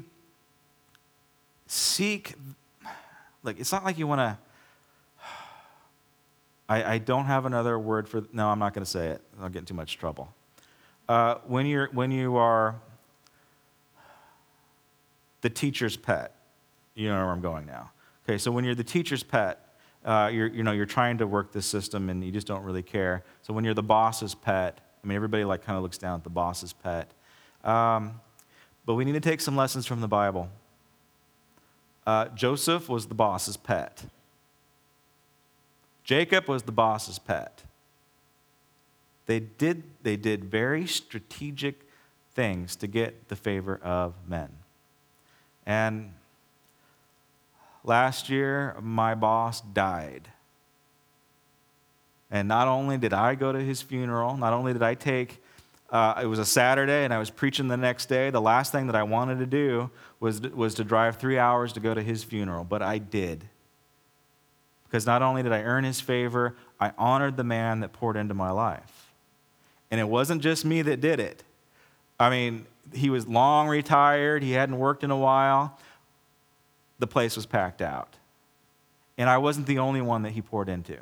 seek, 1.67 2.36
like, 3.43 3.60
it's 3.60 3.71
not 3.71 3.84
like 3.84 3.97
you 3.97 4.08
want 4.08 4.19
to 4.19 4.38
I, 6.69 6.93
I 6.93 6.97
don't 6.99 7.25
have 7.25 7.45
another 7.45 7.77
word 7.77 8.08
for, 8.08 8.23
no, 8.32 8.47
I'm 8.47 8.60
not 8.60 8.73
going 8.73 8.86
to 8.86 8.89
say 8.89 9.08
it. 9.08 9.21
I'll 9.41 9.49
get 9.49 9.60
in 9.60 9.65
too 9.65 9.73
much 9.73 9.97
trouble. 9.97 10.34
Uh, 11.10 11.36
when, 11.45 11.65
you're, 11.65 11.89
when 11.91 12.12
you 12.12 12.38
are 12.38 12.80
the 15.41 15.49
teacher's 15.49 15.97
pet, 15.97 16.36
you 16.95 17.10
know 17.10 17.15
where 17.15 17.32
I'm 17.32 17.41
going 17.41 17.65
now. 17.65 17.91
Okay, 18.25 18.38
so 18.38 18.51
when 18.51 18.63
you're 18.63 18.75
the 18.75 18.84
teacher's 18.84 19.23
pet, 19.23 19.71
uh, 20.06 20.30
you're, 20.32 20.47
you 20.47 20.63
know, 20.63 20.71
you're 20.71 20.86
trying 20.86 21.17
to 21.17 21.27
work 21.27 21.51
the 21.51 21.62
system 21.62 22.10
and 22.10 22.23
you 22.23 22.32
just 22.32 22.47
don't 22.47 22.63
really 22.63 22.84
care. 22.84 23.23
So 23.41 23.54
when 23.54 23.63
you're 23.63 23.73
the 23.73 23.84
boss's 23.84 24.34
pet, 24.36 24.80
I 25.04 25.08
mean, 25.08 25.15
everybody 25.15 25.43
like 25.43 25.63
kind 25.63 25.77
of 25.77 25.84
looks 25.84 25.97
down 25.97 26.17
at 26.17 26.23
the 26.23 26.30
boss's 26.30 26.73
pet. 26.73 27.12
Um, 27.63 28.19
but 28.86 28.95
we 28.95 29.06
need 29.06 29.13
to 29.13 29.19
take 29.19 29.41
some 29.41 29.56
lessons 29.56 29.86
from 29.86 30.01
the 30.01 30.08
Bible. 30.08 30.49
Uh, 32.05 32.25
Joseph 32.29 32.89
was 32.89 33.07
the 33.07 33.13
boss's 33.13 33.57
pet. 33.57 34.05
Jacob 36.03 36.47
was 36.47 36.63
the 36.63 36.71
boss's 36.71 37.19
pet. 37.19 37.63
They 39.27 39.39
did, 39.39 39.83
they 40.03 40.15
did 40.15 40.45
very 40.45 40.87
strategic 40.87 41.87
things 42.33 42.75
to 42.77 42.87
get 42.87 43.27
the 43.27 43.35
favor 43.35 43.79
of 43.83 44.13
men. 44.27 44.49
And 45.65 46.13
last 47.83 48.29
year, 48.29 48.75
my 48.81 49.15
boss 49.15 49.61
died. 49.61 50.29
And 52.31 52.47
not 52.47 52.67
only 52.67 52.97
did 52.97 53.13
I 53.13 53.35
go 53.35 53.51
to 53.51 53.59
his 53.59 53.81
funeral, 53.81 54.37
not 54.37 54.53
only 54.53 54.73
did 54.73 54.81
I 54.83 54.95
take, 54.95 55.40
uh, 55.91 56.21
it 56.21 56.25
was 56.25 56.39
a 56.39 56.45
Saturday 56.45 57.04
and 57.04 57.13
I 57.13 57.19
was 57.19 57.30
preaching 57.30 57.67
the 57.67 57.77
next 57.77 58.08
day. 58.08 58.30
The 58.30 58.41
last 58.41 58.71
thing 58.71 58.88
that 58.88 58.95
I 58.95 59.04
wanted 59.04 59.39
to 59.39 59.45
do 59.45 59.91
was, 60.19 60.41
was 60.41 60.73
to 60.75 60.84
drive 60.84 61.17
three 61.17 61.38
hours 61.38 61.73
to 61.73 61.80
go 61.80 61.93
to 61.93 62.01
his 62.01 62.23
funeral, 62.23 62.63
but 62.63 62.82
I 62.82 62.97
did 62.97 63.45
because 64.91 65.06
not 65.06 65.21
only 65.21 65.41
did 65.41 65.54
I 65.54 65.62
earn 65.62 65.86
his 65.86 66.01
favor, 66.01 66.54
I 66.77 66.91
honored 66.97 67.38
the 67.38 67.45
man 67.45 67.80
that 67.80 67.93
poured 67.93 68.17
into 68.17 68.34
my 68.34 68.51
life. 68.51 69.13
And 69.89 70.01
it 70.01 70.10
wasn't 70.10 70.41
just 70.41 70.65
me 70.65 70.82
that 70.82 70.99
did 70.99 71.21
it. 71.21 71.43
I 72.19 72.30
mean, 72.30 72.65
he 72.93 73.10
was 73.10 73.25
long 73.25 73.69
retired, 73.69 74.43
he 74.43 74.51
hadn't 74.51 74.77
worked 74.77 75.06
in 75.06 75.10
a 75.10 75.17
while. 75.17 75.80
The 76.99 77.08
place 77.08 77.38
was 77.38 77.45
packed 77.45 77.82
out. 77.82 78.17
And 79.17 79.30
I 79.30 79.38
wasn't 79.38 79.65
the 79.65 79.80
only 79.80 80.01
one 80.01 80.23
that 80.23 80.32
he 80.32 80.41
poured 80.41 80.67
into. 80.67 80.97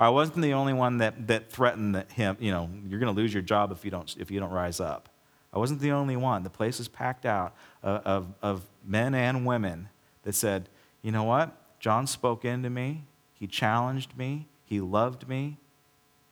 I 0.00 0.10
wasn't 0.10 0.42
the 0.42 0.52
only 0.52 0.72
one 0.72 0.98
that, 0.98 1.26
that 1.26 1.50
threatened 1.50 1.94
that 1.94 2.12
him, 2.12 2.36
you 2.40 2.52
know, 2.52 2.70
you're 2.88 3.00
going 3.00 3.12
to 3.12 3.20
lose 3.20 3.34
your 3.34 3.42
job 3.42 3.72
if 3.72 3.84
you, 3.84 3.90
don't, 3.90 4.14
if 4.18 4.30
you 4.30 4.38
don't 4.38 4.52
rise 4.52 4.78
up. 4.78 5.08
I 5.52 5.58
wasn't 5.58 5.80
the 5.80 5.92
only 5.92 6.16
one. 6.16 6.44
The 6.44 6.50
place 6.50 6.78
was 6.78 6.88
packed 6.88 7.26
out 7.26 7.54
of, 7.82 8.02
of, 8.04 8.34
of 8.42 8.62
men 8.84 9.14
and 9.14 9.44
women 9.44 9.88
that 10.22 10.34
said, 10.34 10.68
you 11.02 11.10
know 11.10 11.24
what? 11.24 11.80
John 11.80 12.06
spoke 12.06 12.44
into 12.44 12.70
me. 12.70 13.04
He 13.34 13.46
challenged 13.46 14.16
me, 14.16 14.46
He 14.64 14.80
loved 14.80 15.28
me, 15.28 15.58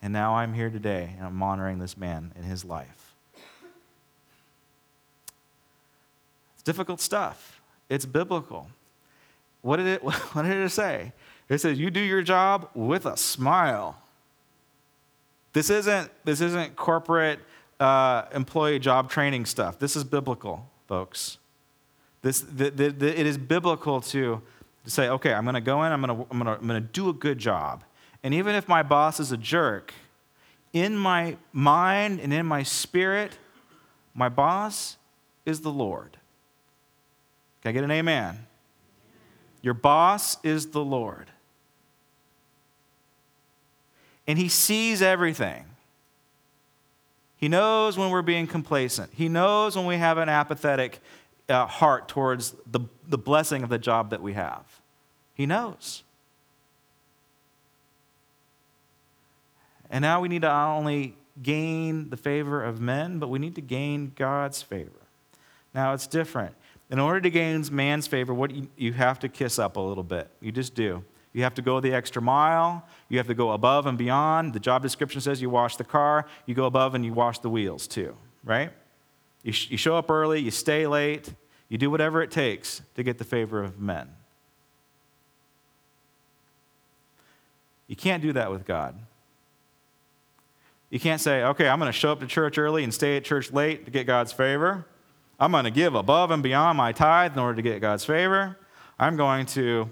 and 0.02 0.12
now 0.12 0.36
I'm 0.36 0.54
here 0.54 0.70
today 0.70 1.14
and 1.16 1.26
I'm 1.26 1.42
honoring 1.42 1.78
this 1.78 1.96
man 1.96 2.32
in 2.36 2.42
his 2.42 2.64
life. 2.64 3.14
It's 6.54 6.62
difficult 6.62 7.00
stuff, 7.00 7.60
it's 7.88 8.06
biblical. 8.06 8.68
What 9.62 9.76
did 9.76 9.86
it, 9.86 10.02
what 10.04 10.42
did 10.42 10.56
it 10.56 10.70
say? 10.70 11.12
It 11.48 11.58
says, 11.58 11.78
You 11.78 11.90
do 11.90 12.00
your 12.00 12.22
job 12.22 12.70
with 12.74 13.06
a 13.06 13.16
smile. 13.16 14.00
This 15.52 15.70
isn't, 15.70 16.10
this 16.24 16.40
isn't 16.40 16.76
corporate 16.76 17.40
uh, 17.80 18.24
employee 18.34 18.78
job 18.78 19.10
training 19.10 19.46
stuff. 19.46 19.78
This 19.78 19.96
is 19.96 20.04
biblical, 20.04 20.68
folks. 20.86 21.38
This, 22.22 22.40
the, 22.40 22.70
the, 22.70 22.88
the, 22.90 23.20
it 23.20 23.26
is 23.26 23.38
biblical 23.38 24.00
to 24.02 24.42
to 24.86 24.92
say, 24.92 25.08
okay, 25.08 25.34
I'm 25.34 25.44
going 25.44 25.54
to 25.54 25.60
go 25.60 25.82
in, 25.82 25.90
I'm 25.90 26.00
going 26.00 26.16
to, 26.16 26.26
I'm, 26.30 26.44
to, 26.44 26.50
I'm 26.52 26.66
going 26.66 26.80
to 26.80 26.88
do 26.88 27.08
a 27.08 27.12
good 27.12 27.38
job. 27.38 27.82
And 28.22 28.32
even 28.32 28.54
if 28.54 28.68
my 28.68 28.84
boss 28.84 29.18
is 29.18 29.32
a 29.32 29.36
jerk, 29.36 29.92
in 30.72 30.96
my 30.96 31.36
mind 31.52 32.20
and 32.20 32.32
in 32.32 32.46
my 32.46 32.62
spirit, 32.62 33.36
my 34.14 34.28
boss 34.28 34.96
is 35.44 35.60
the 35.60 35.72
Lord. 35.72 36.16
Can 37.62 37.70
I 37.70 37.72
get 37.72 37.82
an 37.82 37.90
amen? 37.90 38.46
Your 39.60 39.74
boss 39.74 40.36
is 40.44 40.68
the 40.68 40.84
Lord. 40.84 41.32
And 44.26 44.38
he 44.38 44.48
sees 44.48 45.02
everything. 45.02 45.64
He 47.36 47.48
knows 47.48 47.98
when 47.98 48.10
we're 48.10 48.22
being 48.22 48.46
complacent. 48.46 49.10
He 49.14 49.28
knows 49.28 49.76
when 49.76 49.86
we 49.86 49.96
have 49.96 50.18
an 50.18 50.28
apathetic 50.28 51.00
uh, 51.48 51.66
heart 51.66 52.08
towards 52.08 52.54
the, 52.70 52.80
the 53.06 53.18
blessing 53.18 53.62
of 53.62 53.68
the 53.68 53.78
job 53.78 54.10
that 54.10 54.22
we 54.22 54.32
have. 54.32 54.64
He 55.34 55.46
knows. 55.46 56.02
And 59.90 60.02
now 60.02 60.20
we 60.20 60.28
need 60.28 60.42
to 60.42 60.48
not 60.48 60.76
only 60.76 61.14
gain 61.42 62.10
the 62.10 62.16
favor 62.16 62.64
of 62.64 62.80
men, 62.80 63.18
but 63.18 63.28
we 63.28 63.38
need 63.38 63.54
to 63.54 63.60
gain 63.60 64.12
God's 64.16 64.62
favor. 64.62 64.90
Now 65.74 65.92
it's 65.92 66.06
different. 66.06 66.54
In 66.90 66.98
order 66.98 67.20
to 67.20 67.30
gain 67.30 67.64
man's 67.70 68.06
favor, 68.06 68.32
what 68.32 68.50
you, 68.50 68.68
you 68.76 68.92
have 68.94 69.18
to 69.20 69.28
kiss 69.28 69.58
up 69.58 69.76
a 69.76 69.80
little 69.80 70.04
bit. 70.04 70.30
You 70.40 70.52
just 70.52 70.74
do. 70.74 71.04
You 71.32 71.42
have 71.42 71.54
to 71.54 71.62
go 71.62 71.80
the 71.80 71.92
extra 71.92 72.22
mile. 72.22 72.86
You 73.08 73.18
have 73.18 73.26
to 73.28 73.34
go 73.34 73.52
above 73.52 73.86
and 73.86 73.96
beyond. 73.96 74.52
The 74.52 74.60
job 74.60 74.82
description 74.82 75.20
says 75.20 75.40
you 75.40 75.50
wash 75.50 75.76
the 75.76 75.84
car. 75.84 76.26
You 76.44 76.54
go 76.54 76.64
above 76.64 76.94
and 76.94 77.04
you 77.04 77.12
wash 77.12 77.38
the 77.38 77.50
wheels 77.50 77.86
too, 77.86 78.16
right? 78.44 78.72
You, 79.42 79.52
sh- 79.52 79.70
you 79.70 79.76
show 79.76 79.96
up 79.96 80.10
early. 80.10 80.40
You 80.40 80.50
stay 80.50 80.86
late. 80.86 81.32
You 81.68 81.78
do 81.78 81.90
whatever 81.90 82.22
it 82.22 82.30
takes 82.30 82.82
to 82.94 83.02
get 83.02 83.18
the 83.18 83.24
favor 83.24 83.62
of 83.62 83.78
men. 83.78 84.08
You 87.86 87.94
can't 87.94 88.22
do 88.22 88.32
that 88.32 88.50
with 88.50 88.64
God. 88.64 88.98
You 90.90 91.00
can't 91.00 91.20
say, 91.20 91.42
okay, 91.42 91.68
I'm 91.68 91.78
going 91.78 91.92
to 91.92 91.96
show 91.96 92.12
up 92.12 92.20
to 92.20 92.26
church 92.26 92.58
early 92.58 92.84
and 92.84 92.92
stay 92.92 93.16
at 93.16 93.24
church 93.24 93.52
late 93.52 93.84
to 93.84 93.90
get 93.90 94.06
God's 94.06 94.32
favor. 94.32 94.86
I'm 95.38 95.52
going 95.52 95.64
to 95.64 95.70
give 95.70 95.94
above 95.94 96.30
and 96.30 96.42
beyond 96.42 96.78
my 96.78 96.92
tithe 96.92 97.32
in 97.32 97.38
order 97.38 97.56
to 97.56 97.62
get 97.62 97.80
God's 97.80 98.04
favor. 98.04 98.56
I'm 98.98 99.16
going 99.16 99.46
to, 99.46 99.90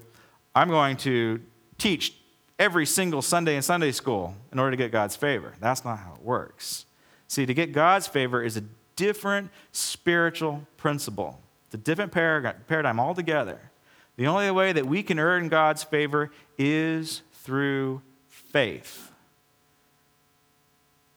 I'm 0.55 0.68
going 0.68 0.96
to 0.98 1.40
teach 1.79 2.14
every 2.59 2.87
single 2.87 3.23
Sunday 3.23 3.57
in 3.57 3.62
Sunday 3.62 3.93
school 3.93 4.35
in 4.53 4.59
order 4.59 4.73
to 4.73 4.77
get 4.77 4.93
God's 4.93 5.17
favor. 5.17 5.55
That's 5.61 5.85
not 5.85 5.99
how 5.99 6.14
it 6.14 6.23
works. 6.23 6.87
See, 7.29 7.47
to 7.47 7.55
get 7.55 7.73
God's 7.73 8.07
favor 8.07 8.43
is 8.43 8.57
a 8.57 8.62
different 8.97 9.51
spiritual 9.73 10.67
principle, 10.77 11.40
it's 11.67 11.75
a 11.75 11.79
different 11.79 12.12
paradigm 12.12 13.01
altogether. 13.01 13.71
The 14.17 14.29
only 14.29 14.51
way 14.53 14.73
that 14.73 14.87
we 14.87 15.03
can 15.03 15.19
earn 15.19 15.49
God's 15.49 15.83
favor 15.83 16.31
is 16.57 17.23
through 17.33 18.01
faith. 18.29 19.11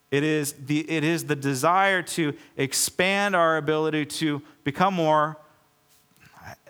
It 0.09 0.23
is, 0.23 0.53
the, 0.53 0.89
it 0.89 1.03
is 1.03 1.25
the 1.25 1.35
desire 1.35 2.01
to 2.01 2.33
expand 2.55 3.35
our 3.35 3.57
ability 3.57 4.05
to 4.05 4.41
become 4.63 4.95
more, 4.95 5.37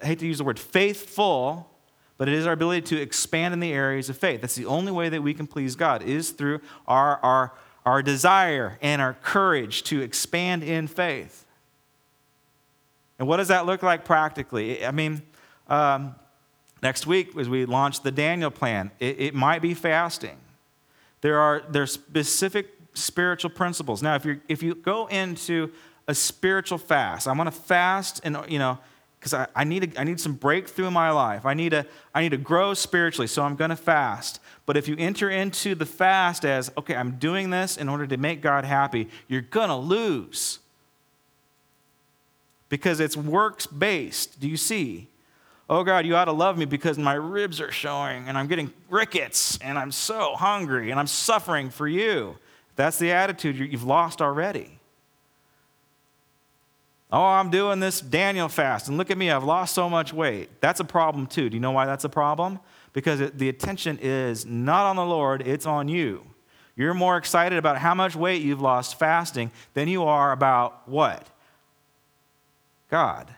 I 0.01 0.05
hate 0.05 0.19
to 0.19 0.27
use 0.27 0.39
the 0.39 0.43
word 0.43 0.59
faithful, 0.59 1.69
but 2.17 2.27
it 2.27 2.33
is 2.33 2.47
our 2.47 2.53
ability 2.53 2.81
to 2.81 3.01
expand 3.01 3.53
in 3.53 3.59
the 3.59 3.71
areas 3.71 4.09
of 4.09 4.17
faith. 4.17 4.41
That's 4.41 4.55
the 4.55 4.65
only 4.65 4.91
way 4.91 5.09
that 5.09 5.21
we 5.21 5.33
can 5.33 5.47
please 5.47 5.75
God, 5.75 6.03
is 6.03 6.31
through 6.31 6.61
our, 6.87 7.17
our, 7.17 7.53
our 7.85 8.01
desire 8.01 8.77
and 8.81 9.01
our 9.01 9.13
courage 9.13 9.83
to 9.83 10.01
expand 10.01 10.63
in 10.63 10.87
faith. 10.87 11.45
And 13.19 13.27
what 13.27 13.37
does 13.37 13.47
that 13.47 13.65
look 13.65 13.83
like 13.83 14.05
practically? 14.05 14.85
I 14.85 14.91
mean, 14.91 15.21
um, 15.67 16.15
next 16.81 17.07
week, 17.07 17.35
as 17.37 17.49
we 17.49 17.65
launch 17.65 18.01
the 18.01 18.11
Daniel 18.11 18.51
plan, 18.51 18.91
it, 18.99 19.19
it 19.19 19.35
might 19.35 19.61
be 19.61 19.73
fasting. 19.73 20.37
There 21.21 21.39
are 21.39 21.63
there's 21.69 21.91
specific 21.91 22.69
spiritual 22.93 23.49
principles. 23.49 24.03
Now, 24.03 24.15
if 24.15 24.25
you 24.25 24.39
if 24.47 24.61
you 24.61 24.75
go 24.75 25.07
into 25.07 25.71
a 26.07 26.13
spiritual 26.13 26.77
fast, 26.77 27.27
I'm 27.27 27.35
going 27.37 27.45
to 27.45 27.51
fast, 27.51 28.21
and 28.23 28.37
you 28.47 28.59
know, 28.59 28.77
because 29.19 29.33
I, 29.33 29.47
I 29.55 29.63
need 29.63 29.95
a, 29.95 29.99
I 29.99 30.03
need 30.03 30.19
some 30.19 30.33
breakthrough 30.33 30.87
in 30.87 30.93
my 30.93 31.11
life. 31.11 31.45
I 31.45 31.53
need 31.53 31.69
to 31.69 31.85
I 32.13 32.21
need 32.21 32.29
to 32.29 32.37
grow 32.37 32.73
spiritually, 32.73 33.27
so 33.27 33.43
I'm 33.43 33.55
going 33.55 33.69
to 33.69 33.75
fast. 33.75 34.39
But 34.65 34.77
if 34.77 34.87
you 34.87 34.95
enter 34.97 35.29
into 35.29 35.75
the 35.75 35.85
fast 35.85 36.45
as 36.45 36.71
okay, 36.77 36.95
I'm 36.95 37.17
doing 37.17 37.49
this 37.49 37.77
in 37.77 37.89
order 37.89 38.07
to 38.07 38.17
make 38.17 38.41
God 38.41 38.65
happy, 38.65 39.09
you're 39.27 39.41
going 39.41 39.69
to 39.69 39.75
lose 39.75 40.59
because 42.69 42.99
it's 42.99 43.17
works 43.17 43.67
based. 43.67 44.39
Do 44.39 44.47
you 44.47 44.57
see? 44.57 45.07
Oh 45.69 45.83
God, 45.83 46.05
you 46.05 46.15
ought 46.15 46.25
to 46.25 46.31
love 46.31 46.57
me 46.57 46.65
because 46.65 46.97
my 46.97 47.13
ribs 47.13 47.59
are 47.59 47.71
showing 47.71 48.29
and 48.29 48.37
I'm 48.37 48.47
getting 48.47 48.71
rickets 48.89 49.57
and 49.61 49.77
I'm 49.77 49.91
so 49.91 50.35
hungry 50.35 50.91
and 50.91 50.99
I'm 50.99 51.07
suffering 51.07 51.69
for 51.69 51.87
you 51.87 52.37
that's 52.77 52.99
the 52.99 53.11
attitude 53.11 53.57
you've 53.57 53.83
lost 53.83 54.21
already. 54.21 54.76
Oh, 57.11 57.23
I'm 57.23 57.49
doing 57.49 57.79
this 57.79 58.01
Daniel 58.01 58.49
fast, 58.49 58.89
and 58.89 58.97
look 58.97 59.09
at 59.09 59.17
me, 59.17 59.31
I've 59.31 59.43
lost 59.43 59.73
so 59.73 59.89
much 59.89 60.11
weight. 60.11 60.49
That's 60.59 60.81
a 60.81 60.85
problem 60.85 61.25
too. 61.25 61.49
Do 61.49 61.55
you 61.55 61.61
know 61.61 61.71
why 61.71 61.85
that's 61.85 62.03
a 62.03 62.09
problem? 62.09 62.59
Because 62.91 63.21
it, 63.21 63.37
the 63.37 63.47
attention 63.47 63.97
is 64.01 64.45
not 64.45 64.85
on 64.87 64.97
the 64.97 65.05
Lord, 65.05 65.47
it's 65.47 65.65
on 65.65 65.87
you. 65.87 66.25
You're 66.75 66.93
more 66.93 67.17
excited 67.17 67.57
about 67.57 67.77
how 67.77 67.95
much 67.95 68.15
weight 68.15 68.41
you've 68.41 68.61
lost 68.61 68.99
fasting 68.99 69.51
than 69.73 69.87
you 69.87 70.03
are 70.03 70.31
about 70.31 70.87
what? 70.87 71.27
God 72.89 73.33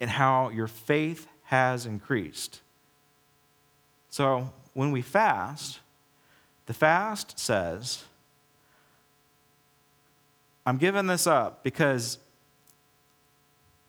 and 0.00 0.10
how 0.10 0.48
your 0.48 0.66
faith 0.66 1.28
has 1.44 1.86
increased. 1.86 2.60
So 4.10 4.52
when 4.74 4.90
we 4.90 5.02
fast, 5.02 5.80
the 6.66 6.74
fast 6.74 7.38
says, 7.38 8.04
I'm 10.66 10.78
giving 10.78 11.06
this 11.06 11.26
up 11.26 11.62
because 11.62 12.18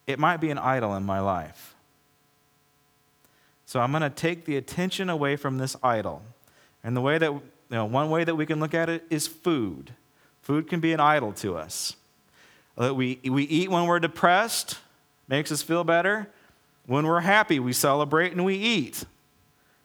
it 0.07 0.19
might 0.19 0.37
be 0.37 0.49
an 0.49 0.57
idol 0.57 0.95
in 0.95 1.03
my 1.03 1.19
life. 1.19 1.75
So 3.65 3.79
I'm 3.79 3.91
going 3.91 4.03
to 4.03 4.09
take 4.09 4.45
the 4.45 4.57
attention 4.57 5.09
away 5.09 5.35
from 5.35 5.57
this 5.57 5.75
idol. 5.81 6.21
And 6.83 6.95
the 6.95 7.01
way 7.01 7.17
that, 7.17 7.31
you 7.31 7.41
know, 7.69 7.85
one 7.85 8.09
way 8.09 8.23
that 8.23 8.35
we 8.35 8.45
can 8.45 8.59
look 8.59 8.73
at 8.73 8.89
it 8.89 9.03
is 9.09 9.27
food. 9.27 9.93
Food 10.41 10.69
can 10.69 10.79
be 10.79 10.93
an 10.93 10.99
idol 10.99 11.31
to 11.33 11.55
us. 11.55 11.95
Uh, 12.79 12.93
we, 12.93 13.19
we 13.23 13.43
eat 13.43 13.69
when 13.69 13.85
we're 13.85 13.99
depressed, 13.99 14.77
makes 15.27 15.51
us 15.51 15.61
feel 15.61 15.83
better. 15.83 16.27
When 16.85 17.07
we're 17.07 17.21
happy, 17.21 17.59
we 17.59 17.71
celebrate 17.71 18.33
and 18.33 18.43
we 18.43 18.55
eat. 18.55 19.05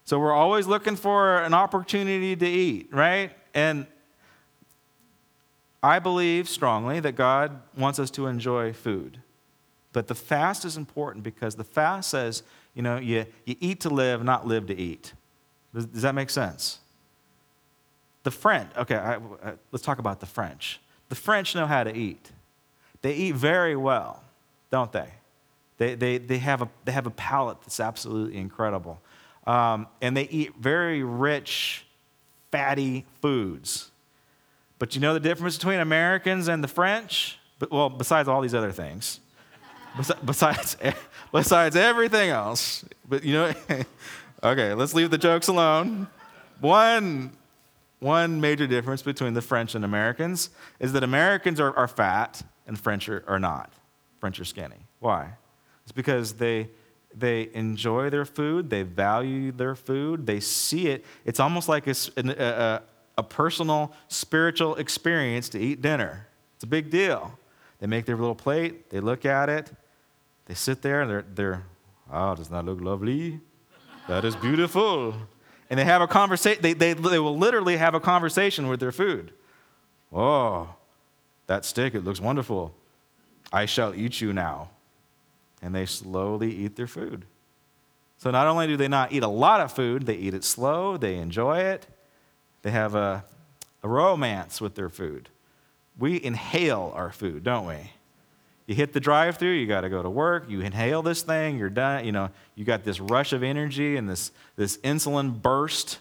So 0.05 0.19
we're 0.19 0.33
always 0.33 0.67
looking 0.67 0.95
for 0.95 1.37
an 1.43 1.53
opportunity 1.53 2.35
to 2.35 2.47
eat, 2.47 2.89
right? 2.91 3.31
And 3.53 3.85
I 5.81 5.99
believe 5.99 6.49
strongly 6.49 6.99
that 6.99 7.13
God 7.13 7.61
wants 7.77 7.99
us 7.99 8.11
to 8.11 8.27
enjoy 8.27 8.73
food. 8.73 9.21
But 9.91 10.07
the 10.07 10.15
fast 10.15 10.65
is 10.65 10.77
important 10.77 11.23
because 11.23 11.55
the 11.55 11.63
fast 11.63 12.09
says, 12.09 12.43
you 12.75 12.81
know, 12.81 12.97
you, 12.97 13.25
you 13.45 13.55
eat 13.59 13.79
to 13.81 13.89
live, 13.89 14.23
not 14.23 14.45
live 14.45 14.67
to 14.67 14.77
eat. 14.77 15.13
Does, 15.73 15.85
does 15.85 16.01
that 16.03 16.15
make 16.15 16.29
sense? 16.29 16.79
The 18.23 18.31
French, 18.31 18.69
okay, 18.77 18.95
I, 18.95 19.15
I, 19.15 19.53
let's 19.71 19.83
talk 19.83 19.99
about 19.99 20.19
the 20.19 20.25
French. 20.25 20.79
The 21.09 21.15
French 21.15 21.55
know 21.55 21.65
how 21.65 21.83
to 21.83 21.95
eat. 21.95 22.31
They 23.01 23.13
eat 23.13 23.35
very 23.35 23.75
well, 23.75 24.23
don't 24.69 24.91
they? 24.91 25.09
They, 25.77 25.95
they, 25.95 26.17
they, 26.17 26.37
have, 26.39 26.61
a, 26.61 26.69
they 26.85 26.91
have 26.91 27.07
a 27.07 27.11
palate 27.11 27.61
that's 27.61 27.79
absolutely 27.79 28.37
incredible. 28.37 28.99
Um, 29.47 29.87
and 30.01 30.15
they 30.15 30.27
eat 30.27 30.53
very 30.59 31.01
rich, 31.01 31.85
fatty 32.51 33.05
foods. 33.21 33.89
But 34.77 34.95
you 34.95 35.01
know 35.01 35.13
the 35.13 35.19
difference 35.19 35.57
between 35.57 35.79
Americans 35.79 36.47
and 36.47 36.63
the 36.63 36.67
French? 36.67 37.39
But, 37.57 37.71
Well, 37.71 37.89
besides 37.89 38.27
all 38.27 38.41
these 38.41 38.53
other 38.53 38.71
things, 38.71 39.21
besides, 40.25 40.77
besides 41.31 41.75
everything 41.75 42.29
else. 42.29 42.85
But 43.07 43.23
you 43.23 43.33
know, 43.33 43.53
okay, 44.43 44.73
let's 44.73 44.93
leave 44.93 45.11
the 45.11 45.17
jokes 45.17 45.47
alone. 45.47 46.07
One, 46.59 47.31
one 47.99 48.41
major 48.41 48.67
difference 48.67 49.01
between 49.01 49.33
the 49.33 49.41
French 49.41 49.75
and 49.75 49.85
Americans 49.85 50.49
is 50.79 50.93
that 50.93 51.03
Americans 51.03 51.59
are, 51.59 51.75
are 51.75 51.87
fat 51.87 52.41
and 52.67 52.79
French 52.79 53.09
are, 53.09 53.23
are 53.27 53.39
not. 53.39 53.71
French 54.19 54.39
are 54.39 54.45
skinny. 54.45 54.87
Why? 54.99 55.33
It's 55.83 55.91
because 55.91 56.33
they, 56.33 56.69
they 57.15 57.49
enjoy 57.53 58.09
their 58.09 58.25
food, 58.25 58.69
they 58.69 58.83
value 58.83 59.51
their 59.51 59.75
food, 59.75 60.25
they 60.25 60.39
see 60.39 60.87
it. 60.87 61.05
It's 61.25 61.39
almost 61.39 61.69
like 61.69 61.87
a, 61.87 61.95
a, 62.17 62.81
a 63.17 63.23
personal 63.23 63.93
spiritual 64.07 64.75
experience 64.75 65.49
to 65.49 65.59
eat 65.59 65.81
dinner. 65.81 66.27
It's 66.55 66.63
a 66.65 66.67
big 66.67 66.89
deal. 66.89 67.38
They 67.79 67.87
make 67.87 68.05
their 68.05 68.17
little 68.17 68.35
plate, 68.35 68.89
they 68.89 68.99
look 68.99 69.25
at 69.25 69.49
it, 69.49 69.71
they 70.45 70.53
sit 70.53 70.81
there, 70.81 71.01
and 71.01 71.09
they're, 71.09 71.25
they're 71.33 71.63
ah, 72.11 72.31
oh, 72.31 72.35
does 72.35 72.49
that 72.49 72.65
look 72.65 72.81
lovely? 72.81 73.39
That 74.07 74.25
is 74.25 74.35
beautiful. 74.35 75.13
And 75.69 75.79
they 75.79 75.85
have 75.85 76.01
a 76.01 76.07
conversation, 76.07 76.61
they, 76.61 76.73
they, 76.73 76.93
they 76.93 77.19
will 77.19 77.37
literally 77.37 77.77
have 77.77 77.93
a 77.93 77.99
conversation 77.99 78.67
with 78.67 78.79
their 78.79 78.91
food. 78.91 79.31
Oh, 80.11 80.75
that 81.47 81.63
steak, 81.63 81.93
it 81.93 82.03
looks 82.03 82.19
wonderful. 82.19 82.73
I 83.53 83.65
shall 83.65 83.93
eat 83.93 84.19
you 84.19 84.33
now. 84.33 84.69
And 85.61 85.75
they 85.75 85.85
slowly 85.85 86.53
eat 86.53 86.75
their 86.75 86.87
food. 86.87 87.25
So 88.17 88.31
not 88.31 88.47
only 88.47 88.67
do 88.67 88.75
they 88.75 88.87
not 88.87 89.11
eat 89.11 89.23
a 89.23 89.27
lot 89.27 89.61
of 89.61 89.71
food, 89.71 90.05
they 90.05 90.15
eat 90.15 90.33
it 90.33 90.43
slow, 90.43 90.97
they 90.97 91.15
enjoy 91.15 91.59
it, 91.59 91.87
they 92.63 92.71
have 92.71 92.95
a, 92.95 93.23
a 93.81 93.87
romance 93.87 94.59
with 94.59 94.75
their 94.75 94.89
food. 94.89 95.29
We 95.99 96.23
inhale 96.23 96.91
our 96.95 97.11
food, 97.11 97.43
don't 97.43 97.67
we? 97.67 97.91
You 98.65 98.75
hit 98.75 98.93
the 98.93 98.99
drive 98.99 99.37
through, 99.37 99.53
you 99.53 99.67
got 99.67 99.81
to 99.81 99.89
go 99.89 100.01
to 100.01 100.09
work, 100.09 100.45
you 100.47 100.61
inhale 100.61 101.01
this 101.01 101.23
thing, 101.23 101.57
you're 101.57 101.69
done. 101.69 102.05
You 102.05 102.11
know, 102.11 102.29
you 102.55 102.65
got 102.65 102.83
this 102.83 102.99
rush 102.99 103.33
of 103.33 103.43
energy 103.43 103.97
and 103.97 104.07
this, 104.07 104.31
this 104.55 104.77
insulin 104.77 105.41
burst. 105.41 105.97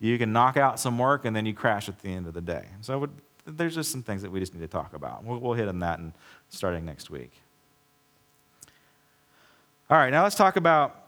You 0.00 0.18
can 0.18 0.32
knock 0.32 0.56
out 0.56 0.80
some 0.80 0.98
work 0.98 1.24
and 1.24 1.34
then 1.34 1.46
you 1.46 1.54
crash 1.54 1.88
at 1.88 2.00
the 2.00 2.08
end 2.08 2.26
of 2.26 2.34
the 2.34 2.40
day. 2.40 2.66
So 2.80 3.08
there's 3.46 3.74
just 3.74 3.92
some 3.92 4.02
things 4.02 4.22
that 4.22 4.30
we 4.30 4.40
just 4.40 4.54
need 4.54 4.60
to 4.60 4.68
talk 4.68 4.92
about. 4.92 5.24
We'll, 5.24 5.38
we'll 5.38 5.54
hit 5.54 5.68
on 5.68 5.78
that 5.78 6.00
and 6.00 6.12
starting 6.48 6.84
next 6.84 7.10
week. 7.10 7.30
All 9.88 9.96
right, 9.98 10.10
now 10.10 10.24
let's 10.24 10.34
talk 10.34 10.56
about 10.56 11.03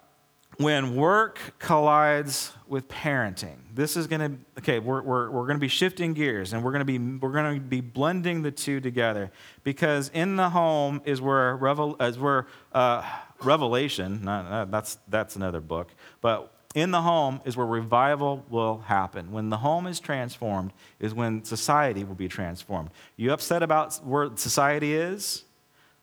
when 0.59 0.97
work 0.97 1.55
collides 1.59 2.53
with 2.66 2.88
parenting. 2.88 3.57
This 3.75 3.97
is 3.97 4.07
going 4.07 4.21
to 4.21 4.61
okay 4.61 4.79
we're, 4.79 5.03
we're, 5.03 5.31
we're 5.31 5.47
going 5.47 5.57
to 5.57 5.61
be 5.61 5.69
shifting 5.69 6.14
gears 6.14 6.53
and 6.53 6.64
we're 6.64 6.73
going 6.73 6.87
to 6.87 6.99
be 6.99 6.99
we're 6.99 7.33
going 7.33 7.55
to 7.55 7.61
be 7.61 7.81
blending 7.81 8.42
the 8.42 8.51
two 8.51 8.81
together 8.81 9.31
because 9.64 10.11
in 10.14 10.37
the 10.37 10.51
home 10.51 11.03
is 11.05 11.21
where 11.21 11.57
revel 11.57 11.97
as 12.01 12.19
where 12.19 12.47
uh, 12.73 13.03
revelation 13.42 14.25
not, 14.25 14.47
uh, 14.47 14.64
that's 14.64 14.99
that's 15.09 15.37
another 15.37 15.61
book 15.61 15.95
but 16.21 16.53
in 16.75 16.90
the 16.90 17.01
home 17.01 17.40
is 17.47 17.57
where 17.57 17.66
revival 17.66 18.45
will 18.51 18.81
happen. 18.81 19.33
When 19.33 19.49
the 19.49 19.57
home 19.57 19.87
is 19.87 19.99
transformed 19.99 20.75
is 21.01 21.14
when 21.14 21.42
society 21.42 22.05
will 22.05 22.14
be 22.14 22.29
transformed. 22.29 22.90
You 23.16 23.33
upset 23.33 23.62
about 23.62 23.95
where 24.05 24.29
society 24.37 24.95
is? 24.95 25.45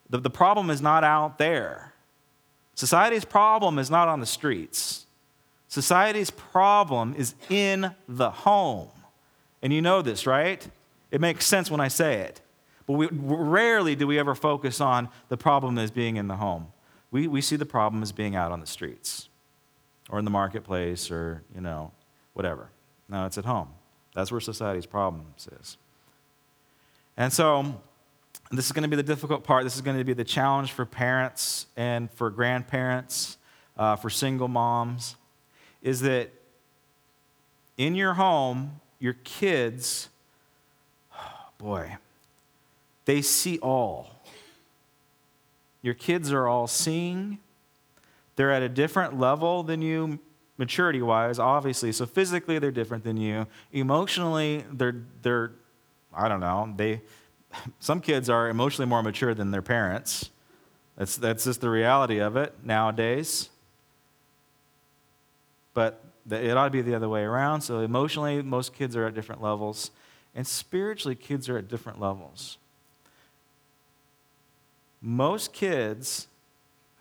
The, 0.10 0.18
the 0.18 0.32
problem 0.32 0.72
is 0.72 0.82
not 0.82 1.04
out 1.04 1.38
there 1.38 1.93
Society's 2.76 3.26
problem 3.26 3.78
is 3.80 3.90
not 3.90 4.08
on 4.08 4.20
the 4.20 4.26
streets. 4.26 5.06
Society's 5.68 6.30
problem 6.30 7.16
is 7.18 7.36
in 7.50 7.96
the 8.08 8.30
home. 8.30 8.90
And 9.62 9.72
you 9.72 9.82
know 9.82 10.02
this, 10.02 10.28
right? 10.28 10.68
It 11.12 11.22
makes 11.22 11.46
sense 11.46 11.72
when 11.72 11.80
I 11.80 11.88
say 11.88 12.22
it. 12.22 12.42
But 12.86 12.94
we, 12.94 13.08
rarely 13.12 13.96
do 13.96 14.06
we 14.06 14.20
ever 14.20 14.36
focus 14.36 14.82
on 14.82 15.10
the 15.30 15.38
problem 15.38 15.78
as 15.78 15.90
being 15.90 16.18
in 16.18 16.28
the 16.28 16.36
home. 16.36 16.68
We, 17.12 17.28
we 17.28 17.42
see 17.42 17.56
the 17.56 17.66
problem 17.66 18.04
as 18.04 18.12
being 18.12 18.36
out 18.36 18.52
on 18.52 18.60
the 18.60 18.68
streets 18.68 19.30
or 20.10 20.20
in 20.20 20.26
the 20.26 20.32
marketplace 20.32 21.12
or, 21.12 21.44
you 21.56 21.62
know, 21.62 21.92
whatever. 22.34 22.70
No, 23.08 23.26
it's 23.26 23.38
at 23.38 23.46
home. 23.46 23.70
That's 24.16 24.32
where 24.32 24.42
society's 24.42 24.86
problems 24.86 25.48
is. 25.62 25.78
And 27.16 27.32
so, 27.32 27.82
this 28.52 28.66
is 28.66 28.72
going 28.72 28.84
to 28.84 28.90
be 28.90 28.96
the 28.96 29.04
difficult 29.04 29.44
part. 29.44 29.64
This 29.64 29.76
is 29.76 29.82
going 29.82 29.98
to 29.98 30.04
be 30.04 30.14
the 30.14 30.24
challenge 30.24 30.72
for 30.72 30.86
parents 30.86 31.68
and 31.76 32.12
for 32.12 32.30
grandparents, 32.30 33.38
uh, 33.78 33.96
for 33.96 34.10
single 34.10 34.48
moms, 34.48 35.16
is 35.82 36.02
that 36.02 36.32
in 37.78 37.96
your 37.96 38.14
home, 38.14 38.80
your 39.00 39.16
kids, 39.24 40.10
oh 41.14 41.26
boy, 41.58 41.98
they 43.06 43.22
see 43.22 43.60
all. 43.60 44.12
Your 45.82 45.94
kids 45.94 46.32
are 46.32 46.48
all 46.48 46.68
seeing. 46.68 47.40
They're 48.36 48.52
at 48.52 48.64
a 48.64 48.70
different 48.70 49.20
level 49.20 49.64
than 49.64 49.82
you, 49.82 50.20
maturity 50.58 51.02
wise, 51.02 51.40
obviously. 51.40 51.92
So 51.92 52.06
physically, 52.06 52.58
they're 52.60 52.72
different 52.72 53.04
than 53.04 53.18
you. 53.18 53.48
Emotionally, 53.72 54.64
they're, 54.72 55.04
they're 55.22 55.52
I 56.14 56.28
don't 56.28 56.40
know, 56.40 56.72
they, 56.76 57.02
some 57.80 58.00
kids 58.02 58.30
are 58.30 58.50
emotionally 58.50 58.88
more 58.88 59.04
mature 59.04 59.34
than 59.34 59.52
their 59.52 59.62
parents. 59.62 60.30
That's, 60.98 61.18
that's 61.18 61.44
just 61.46 61.62
the 61.62 61.70
reality 61.70 62.20
of 62.20 62.36
it 62.36 62.54
nowadays. 62.64 63.50
But 65.74 66.04
it 66.30 66.56
ought 66.56 66.66
to 66.66 66.72
be 66.72 66.82
the 66.82 66.96
other 66.96 67.10
way 67.10 67.24
around. 67.24 67.62
So, 67.62 67.80
emotionally, 67.80 68.42
most 68.42 68.74
kids 68.74 68.96
are 68.96 69.06
at 69.06 69.16
different 69.16 69.42
levels, 69.42 69.92
and 70.36 70.46
spiritually, 70.46 71.16
kids 71.16 71.50
are 71.50 71.58
at 71.58 71.68
different 71.68 72.00
levels. 72.00 72.58
Most 75.02 75.52
kids 75.52 76.28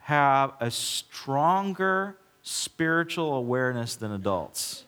have 0.00 0.54
a 0.58 0.70
stronger 0.70 2.16
spiritual 2.42 3.34
awareness 3.34 3.94
than 3.94 4.10
adults 4.10 4.84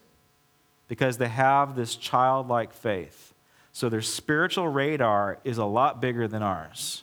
because 0.89 1.19
they 1.19 1.29
have 1.29 1.77
this 1.77 1.95
childlike 1.95 2.73
faith. 2.73 3.34
So, 3.75 3.89
their 3.89 4.03
spiritual 4.03 4.69
radar 4.69 5.41
is 5.43 5.59
a 5.59 5.65
lot 5.65 6.01
bigger 6.01 6.29
than 6.29 6.45
ours. 6.45 7.03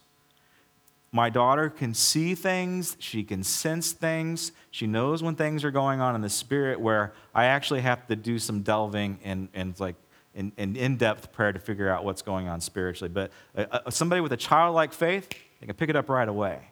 My 1.12 1.30
daughter 1.30 1.70
can 1.70 1.94
see 1.94 2.34
things, 2.34 2.96
she 2.98 3.26
can 3.26 3.44
sense 3.44 3.92
things, 3.92 4.54
she 4.72 4.88
knows 4.88 5.22
when 5.22 5.36
things 5.36 5.66
are 5.66 5.72
going 5.72 6.00
on 6.00 6.16
in 6.16 6.22
the 6.22 6.30
spirit 6.30 6.80
where 6.80 7.12
I 7.36 7.44
actually 7.44 7.82
have 7.82 8.08
to 8.08 8.16
do 8.16 8.40
some 8.40 8.62
delving 8.62 9.20
and, 9.22 9.50
and 9.54 9.78
like 9.82 9.98
in, 10.34 10.54
in 10.56 10.78
in-depth 10.78 11.34
prayer 11.34 11.52
to 11.52 11.60
figure 11.60 11.90
out 11.90 12.06
what's 12.06 12.22
going 12.22 12.48
on 12.48 12.62
spiritually. 12.62 13.12
But 13.14 13.32
uh, 13.54 13.66
uh, 13.86 13.90
somebody 13.90 14.22
with 14.22 14.32
a 14.32 14.38
childlike 14.38 14.94
faith, 14.94 15.28
they 15.60 15.68
can 15.68 15.76
pick 15.76 15.90
it 15.90 15.98
up 15.98 16.08
right 16.08 16.30
away. 16.30 16.70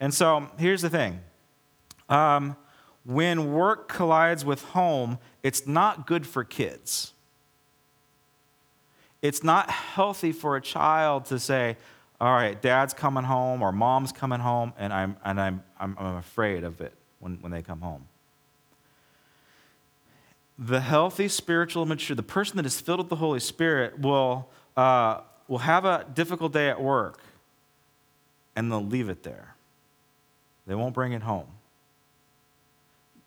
And 0.00 0.14
so 0.14 0.48
here's 0.56 0.80
the 0.80 0.88
thing. 0.88 1.20
Um, 2.08 2.56
when 3.04 3.52
work 3.52 3.86
collides 3.86 4.46
with 4.46 4.62
home, 4.62 5.18
it's 5.42 5.66
not 5.66 6.06
good 6.06 6.26
for 6.26 6.42
kids. 6.42 7.12
It's 9.22 9.44
not 9.44 9.70
healthy 9.70 10.32
for 10.32 10.56
a 10.56 10.60
child 10.60 11.26
to 11.26 11.38
say, 11.38 11.76
all 12.20 12.32
right, 12.32 12.60
dad's 12.60 12.94
coming 12.94 13.24
home 13.24 13.62
or 13.62 13.72
mom's 13.72 14.12
coming 14.12 14.40
home, 14.40 14.72
and 14.78 14.92
I'm, 14.92 15.16
and 15.24 15.40
I'm, 15.40 15.62
I'm, 15.78 15.96
I'm 15.98 16.16
afraid 16.16 16.64
of 16.64 16.80
it 16.80 16.92
when, 17.18 17.38
when 17.40 17.52
they 17.52 17.62
come 17.62 17.80
home. 17.80 18.06
The 20.58 20.80
healthy 20.80 21.28
spiritual 21.28 21.86
mature, 21.86 22.14
the 22.14 22.22
person 22.22 22.58
that 22.58 22.66
is 22.66 22.80
filled 22.80 22.98
with 22.98 23.08
the 23.08 23.16
Holy 23.16 23.40
Spirit 23.40 23.98
will, 23.98 24.48
uh, 24.76 25.20
will 25.48 25.58
have 25.58 25.86
a 25.86 26.06
difficult 26.14 26.52
day 26.52 26.68
at 26.68 26.80
work 26.80 27.20
and 28.54 28.70
they'll 28.70 28.84
leave 28.84 29.08
it 29.08 29.22
there. 29.22 29.54
They 30.66 30.74
won't 30.74 30.94
bring 30.94 31.12
it 31.12 31.22
home. 31.22 31.46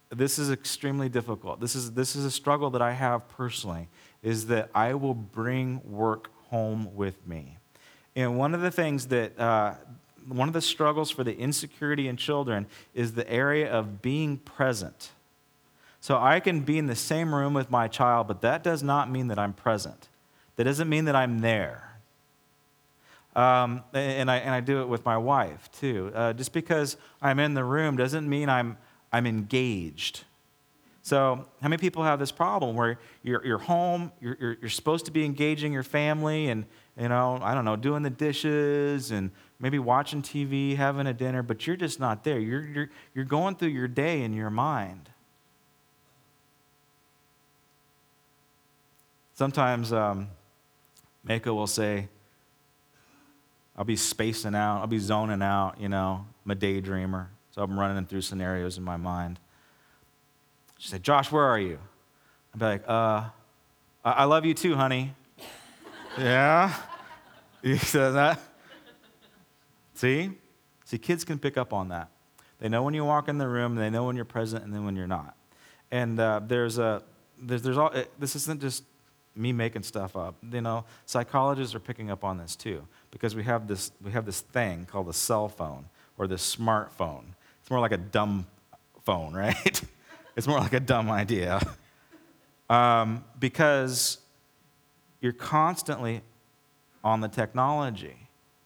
This 0.10 0.38
is 0.38 0.52
extremely 0.52 1.10
difficult. 1.10 1.60
This 1.60 1.76
is, 1.76 1.94
this 1.94 2.16
is 2.16 2.24
a 2.24 2.32
struggle 2.32 2.70
that 2.70 2.82
I 2.84 2.92
have 2.92 3.28
personally, 3.30 3.88
is 4.24 4.48
that 4.48 4.70
I 4.74 4.94
will 4.96 5.14
bring 5.14 5.82
work 5.84 6.32
home 6.50 6.96
with 6.96 7.28
me. 7.28 7.58
And 8.16 8.38
one 8.38 8.56
of 8.56 8.62
the 8.62 8.72
things 8.72 9.08
that, 9.08 9.38
uh, 9.40 9.76
one 10.28 10.48
of 10.48 10.54
the 10.54 10.62
struggles 10.62 11.12
for 11.12 11.24
the 11.24 11.38
insecurity 11.38 12.08
in 12.08 12.16
children 12.16 12.66
is 12.94 13.14
the 13.14 13.30
area 13.30 13.70
of 13.72 14.02
being 14.02 14.38
present. 14.38 15.12
So 16.00 16.18
I 16.18 16.40
can 16.40 16.62
be 16.62 16.78
in 16.78 16.88
the 16.88 16.96
same 16.96 17.34
room 17.34 17.54
with 17.54 17.70
my 17.70 17.88
child, 17.88 18.28
but 18.28 18.42
that 18.42 18.64
does 18.64 18.84
not 18.84 19.10
mean 19.10 19.28
that 19.28 19.40
I'm 19.40 19.54
present. 19.54 20.10
That 20.56 20.66
doesn't 20.66 20.90
mean 20.90 21.06
that 21.06 21.16
I'm 21.16 21.40
there. 21.40 21.98
Um, 23.36 23.84
and, 23.94 24.30
I, 24.30 24.38
and 24.38 24.52
I 24.52 24.60
do 24.60 24.82
it 24.82 24.88
with 24.88 25.06
my 25.06 25.18
wife 25.18 25.70
too. 25.72 26.12
Uh, 26.14 26.34
just 26.34 26.54
because 26.54 26.98
I'm 27.22 27.40
in 27.40 27.56
the 27.56 27.64
room 27.64 27.98
doesn't 27.98 28.30
mean 28.30 28.48
I'm, 28.48 28.78
I'm 29.12 29.26
engaged. 29.26 30.24
So, 31.06 31.46
how 31.62 31.68
many 31.68 31.82
people 31.82 32.02
have 32.04 32.18
this 32.18 32.32
problem 32.32 32.78
where 32.78 32.98
you're, 33.24 33.46
you're 33.46 33.58
home, 33.58 34.13
you're, 34.22 34.38
you're, 34.39 34.58
you're 34.62 34.70
supposed 34.70 35.04
to 35.06 35.12
be 35.12 35.26
engaging 35.26 35.74
your 35.74 35.84
family 35.84 36.48
and, 36.48 36.66
you 36.98 37.10
know, 37.10 37.39
I 37.42 37.54
don't 37.54 37.66
know, 37.66 37.76
doing 37.76 38.04
the 38.04 38.10
dishes 38.10 39.12
and 39.12 39.30
maybe 39.60 39.80
watching 39.80 40.22
TV, 40.22 40.78
having 40.78 41.06
a 41.06 41.13
dinner, 41.13 41.44
but 41.44 41.68
you're 41.68 41.76
just 41.76 42.00
not 42.00 42.24
there. 42.24 42.39
You're, 42.39 42.66
you're, 42.66 42.89
you're 43.13 43.26
going 43.26 43.56
through 43.56 43.70
your 43.70 43.89
day 43.89 44.22
in 44.22 44.34
your 44.34 44.50
mind. 44.50 45.10
Sometimes 49.34 49.92
um, 49.92 50.30
Mako 51.26 51.54
will 51.54 51.68
say, 51.68 52.08
I'll 53.76 53.84
be 53.84 53.98
spacing 53.98 54.56
out, 54.56 54.80
I'll 54.80 54.88
be 54.88 55.00
zoning 55.00 55.42
out, 55.42 55.82
you 55.82 55.89
know, 55.89 56.26
I'm 56.46 56.52
a 56.52 56.56
daydreamer. 56.56 57.28
So 57.52 57.62
I'm 57.62 57.78
running 57.78 58.06
through 58.06 58.22
scenarios 58.22 58.78
in 58.78 58.86
my 58.86 58.96
mind. 58.98 59.39
She 60.84 60.89
said, 60.89 61.02
Josh, 61.02 61.32
where 61.32 61.46
are 61.46 61.58
you? 61.58 61.80
I'd 62.54 62.60
be 62.60 62.65
like, 62.65 62.84
uh, 62.86 63.30
I 64.04 64.26
love 64.26 64.46
you 64.46 64.54
too, 64.54 64.76
honey. 64.76 65.15
yeah? 66.17 66.76
You 67.63 67.78
said 67.78 68.10
that? 68.10 68.41
See? 69.93 70.32
See, 70.84 70.98
kids 70.98 71.24
can 71.24 71.39
pick 71.39 71.58
up 71.58 71.72
on 71.72 71.88
that. 71.88 72.10
They 72.60 72.67
know 72.67 72.84
when 72.84 72.93
you 72.93 73.06
walk 73.06 73.30
in 73.30 73.38
the 73.38 73.48
room, 73.48 73.76
they 73.76 73.89
know 73.89 74.04
when 74.04 74.17
you're 74.17 74.26
present, 74.26 74.65
and 74.65 74.74
then 74.74 74.84
when 74.84 74.98
you're 74.98 75.08
not. 75.08 75.38
And 75.89 76.19
uh, 76.19 76.41
there's 76.46 76.78
a, 76.80 77.02
there's, 77.41 77.62
there's 77.62 77.78
all, 77.78 77.91
it, 77.91 78.12
this 78.19 78.36
isn't 78.36 78.60
just 78.60 78.84
me 79.38 79.54
making 79.54 79.84
stuff 79.84 80.17
up. 80.17 80.36
You 80.52 80.60
know, 80.60 80.84
psychologists 81.06 81.74
are 81.74 81.80
picking 81.80 82.12
up 82.12 82.26
on 82.26 82.38
this 82.38 82.58
too 82.58 82.86
because 83.10 83.34
we 83.34 83.46
have 83.46 83.69
this, 83.69 83.93
we 84.04 84.12
have 84.12 84.26
this 84.26 84.41
thing 84.41 84.86
called 84.86 85.08
a 85.08 85.13
cell 85.13 85.48
phone 85.48 85.86
or 86.17 86.28
this 86.28 86.54
smartphone. 86.54 87.24
It's 87.62 87.72
more 87.72 87.80
like 87.80 87.93
a 87.93 87.98
dumb 87.98 88.48
phone, 89.06 89.34
right? 89.38 89.83
It's 90.36 90.48
more 90.48 90.60
like 90.60 90.74
a 90.74 90.80
dumb 90.80 91.10
idea. 91.10 91.62
Um, 92.69 93.26
because 93.39 94.19
you're 95.19 95.34
constantly 95.34 96.22
on 97.04 97.19
the 97.19 97.28
technology 97.28 98.15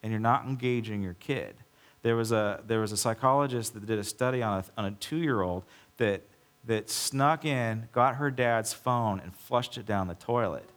and 0.02 0.12
you're 0.12 0.22
not 0.22 0.46
engaging 0.46 1.02
your 1.02 1.16
kid. 1.16 1.56
There 2.04 2.16
was 2.16 2.32
a, 2.32 2.64
there 2.68 2.80
was 2.80 2.92
a 2.92 2.98
psychologist 2.98 3.74
that 3.74 3.86
did 3.86 4.00
a 4.00 4.04
study 4.04 4.42
on 4.42 4.60
a, 4.60 4.80
on 4.80 4.86
a 4.86 4.92
two 4.92 5.18
year 5.18 5.42
old 5.42 5.66
that, 5.98 6.22
that 6.66 6.90
snuck 6.90 7.44
in, 7.44 7.90
got 7.92 8.16
her 8.16 8.32
dad's 8.32 8.72
phone, 8.72 9.20
and 9.20 9.36
flushed 9.36 9.78
it 9.78 9.86
down 9.86 10.08
the 10.08 10.16
toilet. 10.16 10.70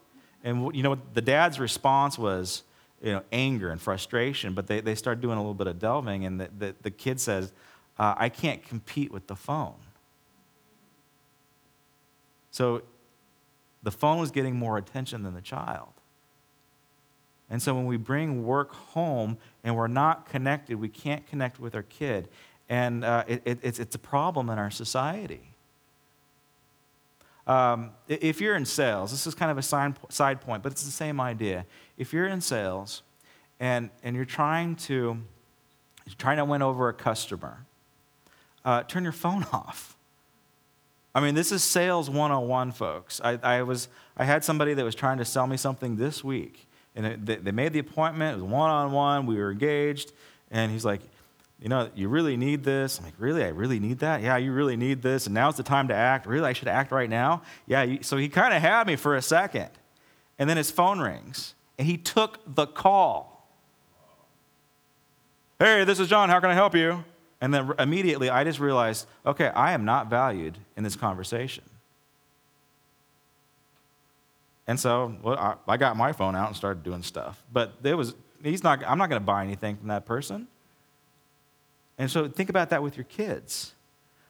And 0.43 0.75
you 0.75 0.83
know 0.83 0.97
the 1.13 1.21
dad's 1.21 1.61
response 1.61 2.19
was, 2.19 2.63
you 3.03 3.13
know, 3.13 3.23
anger 3.31 3.71
and 3.71 3.81
frustration, 3.81 4.55
but 4.55 4.67
they, 4.67 4.81
they 4.81 4.95
started 4.95 5.21
doing 5.21 5.37
a 5.37 5.41
little 5.41 5.55
bit 5.55 5.67
of 5.67 5.79
delving, 5.79 6.25
and 6.25 6.41
the, 6.41 6.51
the, 6.59 6.75
the 6.83 6.91
kid 6.91 7.21
says, 7.21 7.53
uh, 7.99 8.15
I 8.17 8.29
can't 8.29 8.65
compete 8.65 9.13
with 9.13 9.27
the 9.27 9.37
phone. 9.37 9.75
So 12.51 12.83
the 13.83 13.91
phone 13.91 14.19
was 14.19 14.31
getting 14.31 14.57
more 14.57 14.77
attention 14.77 15.23
than 15.23 15.35
the 15.35 15.41
child. 15.41 15.89
And 17.49 17.61
so 17.61 17.75
when 17.75 17.87
we 17.87 17.97
bring 17.97 18.45
work 18.45 18.73
home 18.73 19.39
and 19.65 19.77
we're 19.77 19.89
not 19.89 20.29
connected, 20.29 20.79
we 20.79 20.89
can't 20.89 21.27
connect 21.27 21.59
with 21.59 21.75
our 21.75 21.83
kid. 21.83 22.29
And 22.69 23.05
uh, 23.05 23.25
it, 23.27 23.43
it, 23.45 23.59
it's, 23.63 23.79
it's 23.81 23.97
a 23.97 23.99
problem 23.99 24.49
in 24.51 24.59
our 24.59 24.71
society. 24.71 25.51
Um, 27.47 27.91
if 28.07 28.41
you're 28.41 28.55
in 28.55 28.65
sales, 28.65 29.11
this 29.11 29.27
is 29.27 29.35
kind 29.35 29.51
of 29.51 29.59
a 29.59 29.63
side 29.63 30.41
point, 30.41 30.63
but 30.63 30.71
it's 30.71 30.85
the 30.85 30.91
same 30.93 31.21
idea. 31.21 31.67
If 31.99 32.13
you're 32.13 32.29
in 32.29 32.41
sales 32.41 33.03
and, 33.59 33.91
and 34.05 34.15
you're 34.15 34.25
trying 34.25 34.77
to 34.77 35.19
you're 36.07 36.17
trying 36.17 36.39
to 36.39 36.45
win 36.45 36.63
over 36.63 36.89
a 36.89 36.95
customer, 36.95 37.67
uh, 38.65 38.83
turn 38.85 39.03
your 39.03 39.13
phone 39.13 39.45
off. 39.53 39.97
I 41.15 41.21
mean, 41.21 41.35
this 41.35 41.51
is 41.51 41.65
sales 41.65 42.09
101, 42.09 42.73
folks. 42.73 43.21
I, 43.23 43.39
I, 43.43 43.63
was, 43.63 43.89
I 44.17 44.25
had 44.25 44.45
somebody 44.45 44.75
that 44.75 44.85
was 44.85 44.95
trying 44.95 45.19
to 45.19 45.25
sell 45.25 45.47
me 45.47 45.57
something 45.57 45.97
this 45.97 46.23
week, 46.23 46.69
and 46.95 47.27
they, 47.27 47.37
they 47.37 47.51
made 47.51 47.73
the 47.73 47.81
appointment. 47.81 48.39
It 48.39 48.43
was 48.43 48.51
one 48.51 48.71
on 48.71 48.93
one. 48.93 49.27
We 49.27 49.37
were 49.37 49.51
engaged, 49.51 50.13
and 50.51 50.71
he's 50.71 50.85
like, 50.85 51.01
you 51.61 51.69
know, 51.69 51.91
you 51.95 52.09
really 52.09 52.37
need 52.37 52.65
this. 52.65 52.99
I'm 52.99 53.05
like, 53.05 53.15
really? 53.19 53.45
I 53.45 53.49
really 53.49 53.79
need 53.79 53.99
that? 53.99 54.23
Yeah, 54.23 54.39
you 54.39 54.53
really 54.53 54.77
need 54.77 55.03
this. 55.03 55.27
And 55.27 55.35
now's 55.35 55.57
the 55.57 55.63
time 55.63 55.89
to 55.89 55.95
act. 55.95 56.27
Really? 56.27 56.47
I 56.47 56.53
should 56.55 56.69
act 56.69 56.91
right 56.91 57.11
now? 57.11 57.43
Yeah. 57.67 57.97
So 58.01 58.17
he 58.17 58.31
kind 58.31 58.55
of 58.55 58.63
had 58.63 58.87
me 58.87 58.97
for 58.97 59.15
a 59.15 59.21
second. 59.21 59.69
And 60.39 60.49
then 60.49 60.57
his 60.57 60.71
phone 60.71 61.01
rings. 61.01 61.55
and 61.79 61.87
he 61.87 61.99
took 61.99 62.41
the 62.47 62.67
call. 62.67 63.47
Hey, 65.59 65.85
this 65.85 66.01
is 66.01 66.09
John. 66.09 66.31
How 66.31 66.41
can 66.41 66.49
I 66.49 66.55
help 66.55 66.75
you? 66.75 67.05
And 67.41 67.55
then 67.55 67.73
immediately 67.79 68.29
I 68.29 68.45
just 68.45 68.61
realized 68.61 69.07
okay, 69.25 69.49
I 69.49 69.73
am 69.73 69.85
not 69.85 70.11
valued 70.11 70.59
in 70.77 70.85
this 70.85 70.97
conversation. 70.97 71.65
And 74.67 74.79
so 74.79 75.17
well, 75.23 75.37
I, 75.37 75.57
I 75.67 75.77
got 75.77 75.97
my 75.97 76.13
phone 76.13 76.37
out 76.37 76.49
and 76.49 76.57
started 76.57 76.83
doing 76.83 77.03
stuff. 77.03 77.43
But 77.53 77.83
there 77.83 77.97
was, 77.97 78.15
he's 78.43 78.63
not, 78.63 78.85
I'm 78.87 78.99
not 78.99 79.09
going 79.09 79.21
to 79.21 79.27
buy 79.27 79.43
anything 79.43 79.77
from 79.77 79.89
that 79.89 80.07
person. 80.07 80.47
And 81.99 82.11
so 82.11 82.29
think 82.29 82.49
about 82.49 82.71
that 82.71 82.83
with 82.83 82.97
your 82.97 83.05
kids. 83.05 83.75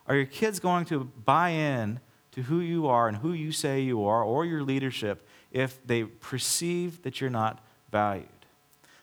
Are 0.07 0.17
your 0.17 0.27
kids 0.27 0.59
going 0.59 0.87
to 0.87 1.05
buy 1.25 1.51
in 1.51 2.01
to 2.33 2.43
who 2.43 2.61
you 2.61 2.87
are 2.87 3.07
and 3.07 3.19
who 3.19 3.33
you 3.33 3.53
say 3.53 3.81
you 3.81 4.05
are 4.05 4.25
or 4.25 4.45
your 4.45 4.63
leadership 4.63 5.27
if 5.53 5.79
they 5.87 6.05
perceive 6.05 7.03
that 7.03 7.21
you're 7.21 7.31
not 7.31 7.63
valued? 7.93 8.27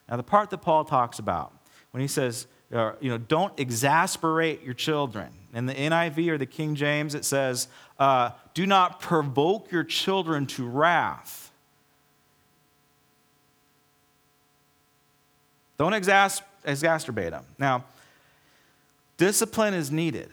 Now, 0.10 0.18
the 0.18 0.24
part 0.24 0.49
that 0.49 0.58
Paul 0.58 0.86
talks 0.86 1.20
about 1.20 1.53
when 1.91 2.01
he 2.01 2.08
says, 2.08 2.47
uh, 2.74 2.93
you 2.99 3.09
know, 3.09 3.18
don't 3.18 3.57
exasperate 3.59 4.63
your 4.63 4.74
children. 4.74 5.30
In 5.53 5.65
the 5.65 5.74
NIV 5.74 6.28
or 6.30 6.38
the 6.38 6.45
King 6.45 6.76
James, 6.76 7.15
it 7.15 7.24
says, 7.24 7.68
uh, 7.97 8.32
do 8.53 8.65
not 8.65 8.99
provoke 8.99 9.72
your 9.72 9.84
children 9.84 10.45
to 10.47 10.68
wrath. 10.68 11.51
Don't 15.78 15.93
exas- 15.93 16.41
exacerbate 16.65 17.32
them. 17.32 17.45
Now, 17.57 17.86
discipline 19.15 19.74
is 19.74 19.91
needed. 19.91 20.30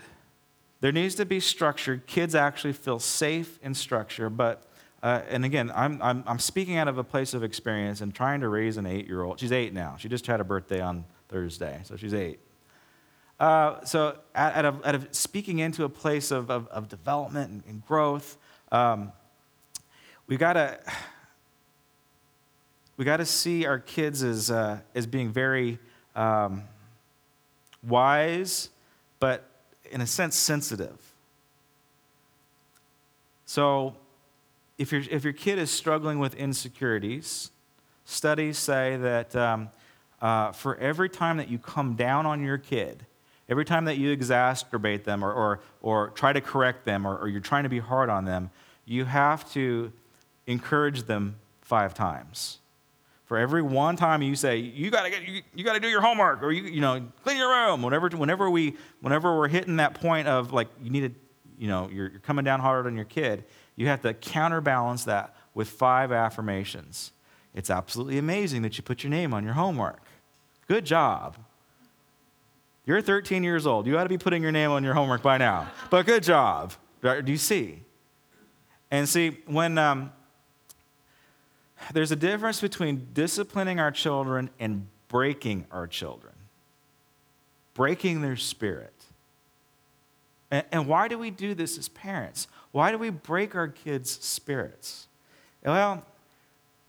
There 0.80 0.92
needs 0.92 1.14
to 1.16 1.24
be 1.24 1.40
structure. 1.40 2.02
Kids 2.06 2.34
actually 2.34 2.72
feel 2.72 2.98
safe 2.98 3.58
in 3.62 3.74
structure, 3.74 4.28
but 4.28 4.62
uh, 5.02 5.20
and 5.28 5.44
again, 5.44 5.70
I'm, 5.74 6.00
I'm, 6.00 6.24
I'm 6.26 6.38
speaking 6.38 6.78
out 6.78 6.88
of 6.88 6.96
a 6.96 7.04
place 7.04 7.34
of 7.34 7.44
experience 7.44 8.00
and 8.00 8.14
trying 8.14 8.40
to 8.40 8.48
raise 8.48 8.78
an 8.78 8.86
eight 8.86 9.06
year 9.06 9.22
old. 9.22 9.38
She's 9.38 9.52
eight 9.52 9.74
now. 9.74 9.96
She 9.98 10.08
just 10.08 10.26
had 10.26 10.40
a 10.40 10.44
birthday 10.44 10.80
on 10.80 11.04
Thursday, 11.28 11.80
so 11.84 11.96
she's 11.96 12.14
eight. 12.14 12.40
Uh, 13.40 13.84
so, 13.84 14.16
out 14.34 14.64
of, 14.64 14.86
out 14.86 14.94
of, 14.94 15.08
speaking 15.10 15.58
into 15.58 15.84
a 15.84 15.88
place 15.88 16.30
of, 16.30 16.50
of, 16.50 16.68
of 16.68 16.88
development 16.88 17.50
and, 17.50 17.62
and 17.68 17.86
growth, 17.86 18.38
um, 18.70 19.12
we 20.26 20.36
gotta 20.36 20.78
we 22.96 23.04
gotta 23.04 23.26
see 23.26 23.66
our 23.66 23.78
kids 23.78 24.22
as 24.22 24.50
uh, 24.50 24.78
as 24.94 25.06
being 25.06 25.30
very 25.30 25.78
um, 26.14 26.62
wise, 27.82 28.70
but 29.18 29.50
in 29.90 30.00
a 30.00 30.06
sense 30.06 30.36
sensitive. 30.36 30.96
So, 33.46 33.96
if, 34.78 34.92
you 34.92 35.04
if 35.10 35.24
your 35.24 35.32
kid 35.32 35.58
is 35.58 35.70
struggling 35.70 36.18
with 36.18 36.34
insecurities, 36.34 37.50
studies 38.04 38.58
say 38.58 38.96
that 38.96 39.34
um, 39.36 39.70
uh, 40.24 40.52
for 40.52 40.74
every 40.78 41.10
time 41.10 41.36
that 41.36 41.50
you 41.50 41.58
come 41.58 41.96
down 41.96 42.24
on 42.24 42.42
your 42.42 42.56
kid, 42.56 43.04
every 43.46 43.64
time 43.66 43.84
that 43.84 43.98
you 43.98 44.16
exacerbate 44.16 45.04
them 45.04 45.22
or, 45.22 45.30
or, 45.30 45.60
or 45.82 46.08
try 46.14 46.32
to 46.32 46.40
correct 46.40 46.86
them 46.86 47.06
or, 47.06 47.18
or 47.18 47.28
you're 47.28 47.42
trying 47.42 47.64
to 47.64 47.68
be 47.68 47.78
hard 47.78 48.08
on 48.08 48.24
them, 48.24 48.48
you 48.86 49.04
have 49.04 49.46
to 49.52 49.92
encourage 50.46 51.02
them 51.02 51.36
five 51.60 51.92
times. 51.92 52.58
For 53.26 53.36
every 53.36 53.60
one 53.60 53.96
time 53.96 54.22
you 54.22 54.34
say, 54.34 54.56
you 54.56 54.90
gotta 54.90 55.10
get, 55.10 55.28
you, 55.28 55.42
you 55.54 55.62
gotta 55.62 55.78
do 55.78 55.88
your 55.88 56.00
homework, 56.00 56.42
or 56.42 56.52
you, 56.52 56.62
you 56.62 56.80
know, 56.80 57.02
clean 57.22 57.36
your 57.36 57.50
room, 57.50 57.82
whenever, 57.82 58.08
whenever 58.08 58.48
we, 58.48 58.76
whenever 59.02 59.36
we're 59.36 59.48
hitting 59.48 59.76
that 59.76 59.92
point 59.92 60.26
of 60.26 60.54
like, 60.54 60.68
you 60.82 60.88
need 60.88 61.00
to, 61.00 61.20
you 61.58 61.68
know, 61.68 61.90
you're, 61.92 62.08
you're 62.08 62.20
coming 62.20 62.46
down 62.46 62.60
hard 62.60 62.86
on 62.86 62.96
your 62.96 63.04
kid, 63.04 63.44
you 63.76 63.88
have 63.88 64.00
to 64.00 64.14
counterbalance 64.14 65.04
that 65.04 65.36
with 65.52 65.68
five 65.68 66.12
affirmations. 66.12 67.12
It's 67.54 67.68
absolutely 67.68 68.16
amazing 68.16 68.62
that 68.62 68.78
you 68.78 68.82
put 68.82 69.04
your 69.04 69.10
name 69.10 69.34
on 69.34 69.44
your 69.44 69.52
homework. 69.52 70.00
Good 70.66 70.84
job. 70.84 71.36
You're 72.86 73.00
13 73.00 73.42
years 73.42 73.66
old. 73.66 73.86
You 73.86 73.96
ought 73.98 74.04
to 74.04 74.08
be 74.08 74.18
putting 74.18 74.42
your 74.42 74.52
name 74.52 74.70
on 74.70 74.84
your 74.84 74.94
homework 74.94 75.22
by 75.22 75.38
now. 75.38 75.70
But 75.90 76.06
good 76.06 76.22
job. 76.22 76.72
Do 77.02 77.22
you 77.26 77.38
see? 77.38 77.82
And 78.90 79.08
see, 79.08 79.38
when 79.46 79.78
um, 79.78 80.12
there's 81.92 82.12
a 82.12 82.16
difference 82.16 82.60
between 82.60 83.08
disciplining 83.12 83.80
our 83.80 83.90
children 83.90 84.50
and 84.58 84.86
breaking 85.08 85.66
our 85.70 85.86
children, 85.86 86.34
breaking 87.74 88.20
their 88.20 88.36
spirit. 88.36 88.92
And, 90.50 90.64
and 90.72 90.86
why 90.86 91.08
do 91.08 91.18
we 91.18 91.30
do 91.30 91.54
this 91.54 91.78
as 91.78 91.88
parents? 91.88 92.48
Why 92.72 92.90
do 92.90 92.98
we 92.98 93.10
break 93.10 93.54
our 93.54 93.68
kids' 93.68 94.10
spirits? 94.10 95.08
Well, 95.64 96.04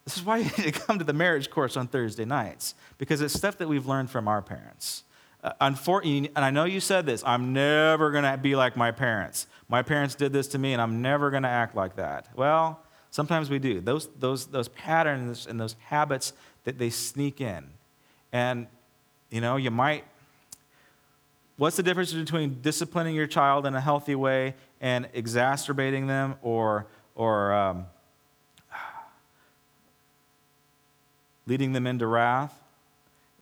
this 0.06 0.18
is 0.18 0.24
why 0.24 0.38
you 0.38 0.46
need 0.46 0.72
to 0.72 0.72
come 0.72 0.98
to 1.00 1.06
the 1.06 1.14
marriage 1.14 1.50
course 1.50 1.76
on 1.76 1.88
Thursday 1.88 2.26
nights, 2.26 2.76
because 2.98 3.22
it's 3.22 3.34
stuff 3.34 3.58
that 3.58 3.68
we've 3.68 3.86
learned 3.86 4.10
from 4.10 4.28
our 4.28 4.42
parents. 4.42 5.04
Uh, 5.44 5.52
unfortunately, 5.62 6.32
and 6.36 6.46
I 6.46 6.50
know 6.52 6.64
you 6.64 6.80
said 6.80 7.06
this, 7.06 7.24
I'm 7.26 7.54
never 7.54 8.12
going 8.12 8.24
to 8.24 8.38
be 8.38 8.56
like 8.56 8.78
my 8.78 8.92
parents. 8.92 9.48
My 9.68 9.82
parents 9.82 10.16
did 10.16 10.32
this 10.32 10.48
to 10.50 10.58
me, 10.58 10.74
and 10.74 10.82
I'm 10.82 11.02
never 11.02 11.30
going 11.30 11.44
to 11.44 11.50
act 11.50 11.76
like 11.76 11.98
that. 11.98 12.30
Well, 12.36 12.80
sometimes 13.12 13.50
we 13.50 13.60
do. 13.60 13.82
Those, 13.82 14.08
those, 14.20 14.48
those 14.48 14.70
patterns 14.70 15.48
and 15.48 15.60
those 15.60 15.76
habits 15.86 16.34
that 16.64 16.78
they 16.78 16.90
sneak 16.90 17.42
in. 17.42 17.66
And, 18.32 18.68
you 19.30 19.42
know, 19.42 19.56
you 19.58 19.72
might. 19.72 20.04
What's 21.58 21.78
the 21.78 21.84
difference 21.84 22.12
between 22.12 22.62
disciplining 22.62 23.16
your 23.16 23.28
child 23.28 23.66
in 23.66 23.76
a 23.76 23.82
healthy 23.82 24.16
way 24.16 24.56
and 24.82 25.08
exacerbating 25.14 26.08
them 26.08 26.36
or, 26.42 26.88
or 27.16 27.54
um, 27.54 27.86
leading 31.46 31.74
them 31.74 31.88
into 31.88 32.08
wrath? 32.08 32.62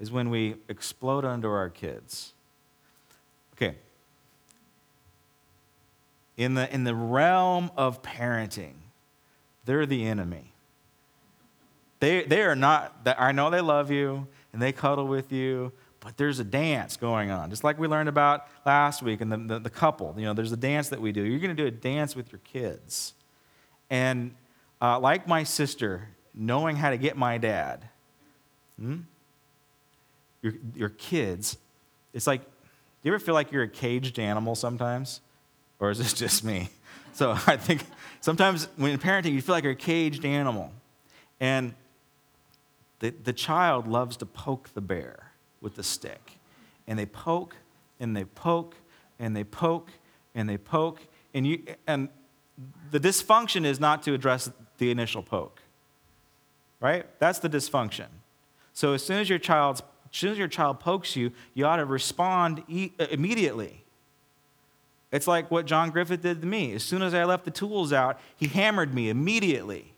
is 0.03 0.11
when 0.11 0.29
we 0.29 0.55
explode 0.67 1.23
onto 1.23 1.47
our 1.47 1.69
kids. 1.69 2.33
Okay. 3.53 3.75
In 6.35 6.55
the, 6.55 6.71
in 6.73 6.83
the 6.83 6.93
realm 6.93 7.71
of 7.77 8.01
parenting, 8.01 8.73
they're 9.63 9.85
the 9.85 10.05
enemy. 10.05 10.51
They, 12.01 12.23
they 12.23 12.41
are 12.41 12.55
not, 12.55 13.07
I 13.17 13.31
know 13.31 13.49
they 13.49 13.61
love 13.61 13.91
you 13.91 14.27
and 14.51 14.61
they 14.61 14.73
cuddle 14.73 15.07
with 15.07 15.31
you, 15.31 15.71
but 16.01 16.17
there's 16.17 16.39
a 16.39 16.43
dance 16.43 16.97
going 16.97 17.31
on. 17.31 17.49
Just 17.49 17.63
like 17.63 17.79
we 17.79 17.87
learned 17.87 18.09
about 18.09 18.47
last 18.65 19.01
week 19.03 19.21
and 19.21 19.31
the, 19.31 19.37
the, 19.37 19.59
the 19.59 19.69
couple, 19.69 20.13
you 20.17 20.25
know, 20.25 20.33
there's 20.33 20.51
a 20.51 20.57
dance 20.57 20.89
that 20.89 20.99
we 20.99 21.13
do. 21.13 21.23
You're 21.23 21.39
going 21.39 21.55
to 21.55 21.63
do 21.63 21.67
a 21.67 21.71
dance 21.71 22.13
with 22.13 22.29
your 22.29 22.41
kids. 22.43 23.13
And 23.89 24.35
uh, 24.81 24.99
like 24.99 25.29
my 25.29 25.43
sister, 25.43 26.09
knowing 26.33 26.75
how 26.75 26.89
to 26.89 26.97
get 26.97 27.15
my 27.15 27.37
dad, 27.37 27.87
hmm? 28.83 28.97
your, 30.41 30.53
your 30.75 30.89
kids, 30.89 31.57
it's 32.13 32.27
like, 32.27 32.41
do 32.41 33.09
you 33.09 33.13
ever 33.13 33.23
feel 33.23 33.33
like 33.33 33.51
you're 33.51 33.63
a 33.63 33.67
caged 33.67 34.19
animal 34.19 34.55
sometimes? 34.55 35.21
Or 35.79 35.89
is 35.89 35.97
this 35.97 36.13
just 36.23 36.43
me? 36.43 36.69
So 37.13 37.31
I 37.47 37.57
think 37.57 37.85
sometimes 38.21 38.67
when 38.75 38.97
parenting, 38.99 39.33
you 39.33 39.41
feel 39.41 39.55
like 39.55 39.63
you're 39.63 39.73
a 39.73 39.75
caged 39.75 40.25
animal. 40.25 40.71
And 41.39 41.73
the, 42.99 43.09
the 43.09 43.33
child 43.33 43.87
loves 43.87 44.17
to 44.17 44.25
poke 44.25 44.69
the 44.73 44.81
bear 44.81 45.31
with 45.61 45.75
the 45.75 45.83
stick. 45.83 46.39
And 46.87 46.99
they 46.99 47.05
poke 47.05 47.55
and 47.99 48.15
they 48.15 48.25
poke 48.25 48.75
and 49.19 49.35
they 49.35 49.43
poke 49.43 49.91
and 50.35 50.49
they 50.49 50.57
poke. 50.57 51.01
And, 51.33 51.47
you, 51.47 51.63
and 51.87 52.09
the 52.91 52.99
dysfunction 52.99 53.65
is 53.65 53.79
not 53.79 54.03
to 54.03 54.13
address 54.13 54.51
the 54.77 54.91
initial 54.91 55.23
poke, 55.23 55.61
right? 56.79 57.05
That's 57.19 57.39
the 57.39 57.49
dysfunction. 57.49 58.07
So 58.73 58.93
as 58.93 59.05
soon 59.05 59.19
as 59.19 59.29
your 59.29 59.39
child's 59.39 59.81
as 59.81 60.19
soon 60.19 60.31
as 60.31 60.37
your 60.37 60.47
child 60.47 60.79
pokes 60.79 61.15
you, 61.15 61.31
you 61.55 61.65
ought 61.65 61.77
to 61.77 61.85
respond 61.85 62.63
e- 62.67 62.91
uh, 62.99 63.07
immediately. 63.09 63.83
It's 65.11 65.25
like 65.25 65.49
what 65.49 65.65
John 65.65 65.89
Griffith 65.89 66.21
did 66.21 66.41
to 66.41 66.47
me. 66.47 66.73
As 66.73 66.83
soon 66.83 67.01
as 67.01 67.13
I 67.15 67.23
left 67.23 67.45
the 67.45 67.51
tools 67.51 67.91
out, 67.91 68.19
he 68.35 68.47
hammered 68.47 68.93
me 68.93 69.09
immediately. 69.09 69.93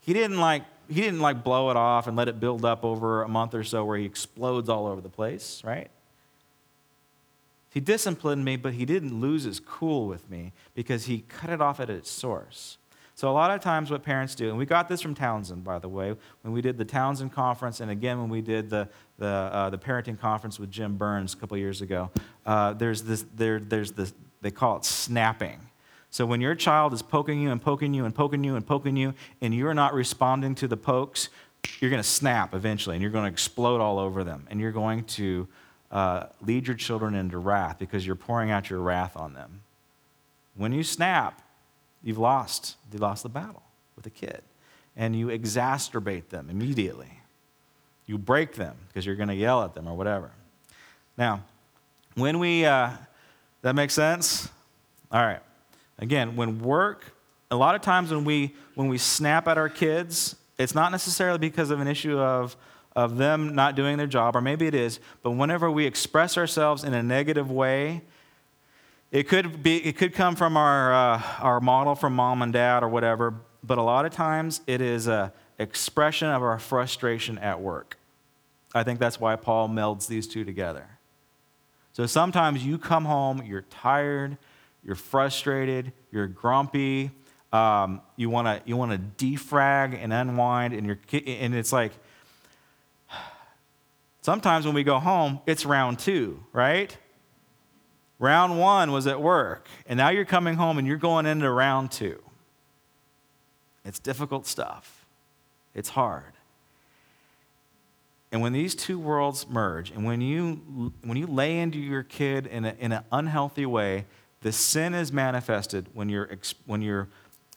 He 0.00 0.12
didn't 0.12 0.38
like 0.38 0.64
he 0.88 1.00
didn't 1.00 1.20
like 1.20 1.42
blow 1.42 1.70
it 1.70 1.76
off 1.76 2.06
and 2.06 2.16
let 2.16 2.28
it 2.28 2.40
build 2.40 2.64
up 2.64 2.84
over 2.84 3.22
a 3.22 3.28
month 3.28 3.54
or 3.54 3.64
so 3.64 3.84
where 3.84 3.96
he 3.96 4.04
explodes 4.04 4.68
all 4.68 4.86
over 4.86 5.00
the 5.00 5.08
place, 5.08 5.62
right? 5.64 5.90
He 7.70 7.80
disciplined 7.80 8.44
me, 8.44 8.56
but 8.56 8.74
he 8.74 8.84
didn't 8.84 9.18
lose 9.20 9.44
his 9.44 9.60
cool 9.60 10.06
with 10.06 10.30
me 10.30 10.52
because 10.74 11.06
he 11.06 11.24
cut 11.28 11.50
it 11.50 11.60
off 11.60 11.80
at 11.80 11.90
its 11.90 12.10
source. 12.10 12.76
So, 13.16 13.30
a 13.30 13.32
lot 13.32 13.52
of 13.52 13.60
times, 13.60 13.92
what 13.92 14.02
parents 14.02 14.34
do, 14.34 14.48
and 14.48 14.58
we 14.58 14.66
got 14.66 14.88
this 14.88 15.00
from 15.00 15.14
Townsend, 15.14 15.62
by 15.62 15.78
the 15.78 15.88
way, 15.88 16.16
when 16.42 16.52
we 16.52 16.60
did 16.60 16.76
the 16.78 16.84
Townsend 16.84 17.32
conference, 17.32 17.78
and 17.78 17.88
again, 17.88 18.20
when 18.20 18.28
we 18.28 18.40
did 18.40 18.70
the, 18.70 18.88
the, 19.18 19.26
uh, 19.26 19.70
the 19.70 19.78
parenting 19.78 20.18
conference 20.18 20.58
with 20.58 20.68
Jim 20.68 20.96
Burns 20.96 21.32
a 21.32 21.36
couple 21.36 21.56
years 21.56 21.80
ago, 21.80 22.10
uh, 22.44 22.72
there's 22.72 23.04
this, 23.04 23.24
there, 23.36 23.60
there's 23.60 23.92
this, 23.92 24.12
they 24.42 24.50
call 24.50 24.78
it 24.78 24.84
snapping. 24.84 25.60
So, 26.10 26.26
when 26.26 26.40
your 26.40 26.56
child 26.56 26.92
is 26.92 27.02
poking 27.02 27.40
you 27.40 27.52
and 27.52 27.62
poking 27.62 27.94
you 27.94 28.04
and 28.04 28.12
poking 28.12 28.42
you 28.42 28.56
and 28.56 28.66
poking 28.66 28.96
you, 28.96 29.14
and 29.40 29.54
you're 29.54 29.74
not 29.74 29.94
responding 29.94 30.56
to 30.56 30.66
the 30.66 30.76
pokes, 30.76 31.28
you're 31.78 31.90
going 31.90 32.02
to 32.02 32.08
snap 32.08 32.52
eventually, 32.52 32.96
and 32.96 33.02
you're 33.02 33.12
going 33.12 33.24
to 33.24 33.32
explode 33.32 33.80
all 33.80 34.00
over 34.00 34.24
them, 34.24 34.44
and 34.50 34.60
you're 34.60 34.72
going 34.72 35.04
to 35.04 35.46
uh, 35.92 36.26
lead 36.42 36.66
your 36.66 36.76
children 36.76 37.14
into 37.14 37.38
wrath 37.38 37.78
because 37.78 38.04
you're 38.04 38.16
pouring 38.16 38.50
out 38.50 38.70
your 38.70 38.80
wrath 38.80 39.16
on 39.16 39.34
them. 39.34 39.60
When 40.56 40.72
you 40.72 40.82
snap, 40.82 41.40
you've 42.04 42.18
lost. 42.18 42.76
You 42.92 43.00
lost 43.00 43.24
the 43.24 43.28
battle 43.28 43.62
with 43.96 44.06
a 44.06 44.10
kid. 44.10 44.42
and 44.96 45.16
you 45.16 45.28
exacerbate 45.28 46.28
them 46.28 46.48
immediately. 46.48 47.20
You 48.06 48.18
break 48.18 48.54
them 48.54 48.76
because 48.88 49.04
you're 49.06 49.16
going 49.16 49.28
to 49.28 49.34
yell 49.34 49.62
at 49.62 49.74
them 49.74 49.88
or 49.88 49.96
whatever. 49.96 50.30
Now, 51.16 51.42
when 52.14 52.38
we, 52.38 52.64
uh, 52.64 52.90
that 53.62 53.74
makes 53.74 53.94
sense? 53.94 54.48
All 55.10 55.24
right. 55.24 55.40
Again, 55.98 56.36
when 56.36 56.60
work, 56.60 57.12
a 57.50 57.56
lot 57.56 57.74
of 57.74 57.80
times 57.80 58.10
when 58.10 58.24
we, 58.24 58.54
when 58.74 58.88
we 58.88 58.98
snap 58.98 59.48
at 59.48 59.58
our 59.58 59.68
kids, 59.68 60.36
it's 60.58 60.74
not 60.74 60.92
necessarily 60.92 61.38
because 61.38 61.70
of 61.70 61.80
an 61.80 61.88
issue 61.88 62.18
of, 62.18 62.56
of 62.94 63.16
them 63.16 63.54
not 63.54 63.74
doing 63.74 63.96
their 63.96 64.06
job, 64.06 64.36
or 64.36 64.40
maybe 64.40 64.66
it 64.66 64.74
is, 64.74 65.00
but 65.22 65.32
whenever 65.32 65.70
we 65.70 65.86
express 65.86 66.36
ourselves 66.36 66.84
in 66.84 66.94
a 66.94 67.02
negative 67.02 67.50
way, 67.50 68.02
it 69.14 69.28
could, 69.28 69.62
be, 69.62 69.76
it 69.76 69.96
could 69.96 70.12
come 70.12 70.34
from 70.34 70.56
our, 70.56 70.92
uh, 70.92 71.22
our 71.38 71.60
model 71.60 71.94
from 71.94 72.16
mom 72.16 72.42
and 72.42 72.52
dad 72.52 72.82
or 72.82 72.88
whatever, 72.88 73.32
but 73.62 73.78
a 73.78 73.82
lot 73.82 74.04
of 74.04 74.12
times 74.12 74.60
it 74.66 74.80
is 74.80 75.06
an 75.06 75.30
expression 75.56 76.28
of 76.30 76.42
our 76.42 76.58
frustration 76.58 77.38
at 77.38 77.60
work. 77.60 77.96
I 78.74 78.82
think 78.82 78.98
that's 78.98 79.20
why 79.20 79.36
Paul 79.36 79.68
melds 79.68 80.08
these 80.08 80.26
two 80.26 80.44
together. 80.44 80.98
So 81.92 82.06
sometimes 82.06 82.66
you 82.66 82.76
come 82.76 83.04
home, 83.04 83.40
you're 83.46 83.62
tired, 83.62 84.36
you're 84.82 84.96
frustrated, 84.96 85.92
you're 86.10 86.26
grumpy, 86.26 87.12
um, 87.52 88.02
you 88.16 88.28
want 88.30 88.48
to 88.48 88.68
you 88.68 88.76
want 88.76 88.90
to 88.90 89.24
defrag 89.24 89.96
and 89.96 90.12
unwind, 90.12 90.74
and 90.74 90.88
you're 90.88 90.98
and 91.24 91.54
it's 91.54 91.72
like 91.72 91.92
sometimes 94.22 94.66
when 94.66 94.74
we 94.74 94.82
go 94.82 94.98
home, 94.98 95.38
it's 95.46 95.64
round 95.64 96.00
two, 96.00 96.42
right? 96.52 96.96
Round 98.24 98.58
one 98.58 98.90
was 98.90 99.06
at 99.06 99.20
work, 99.20 99.68
and 99.86 99.98
now 99.98 100.08
you're 100.08 100.24
coming 100.24 100.54
home 100.54 100.78
and 100.78 100.86
you're 100.86 100.96
going 100.96 101.26
into 101.26 101.50
round 101.50 101.92
two. 101.92 102.22
It's 103.84 103.98
difficult 103.98 104.46
stuff. 104.46 105.04
It's 105.74 105.90
hard. 105.90 106.32
And 108.32 108.40
when 108.40 108.54
these 108.54 108.74
two 108.74 108.98
worlds 108.98 109.46
merge, 109.46 109.90
and 109.90 110.06
when 110.06 110.22
you, 110.22 110.94
when 111.02 111.18
you 111.18 111.26
lay 111.26 111.58
into 111.58 111.78
your 111.78 112.02
kid 112.02 112.46
in, 112.46 112.64
a, 112.64 112.74
in 112.78 112.92
an 112.92 113.04
unhealthy 113.12 113.66
way, 113.66 114.06
the 114.40 114.52
sin 114.52 114.94
is 114.94 115.12
manifested 115.12 115.88
when 115.92 116.08
you're, 116.08 116.30
when, 116.64 116.80
you're, 116.80 117.08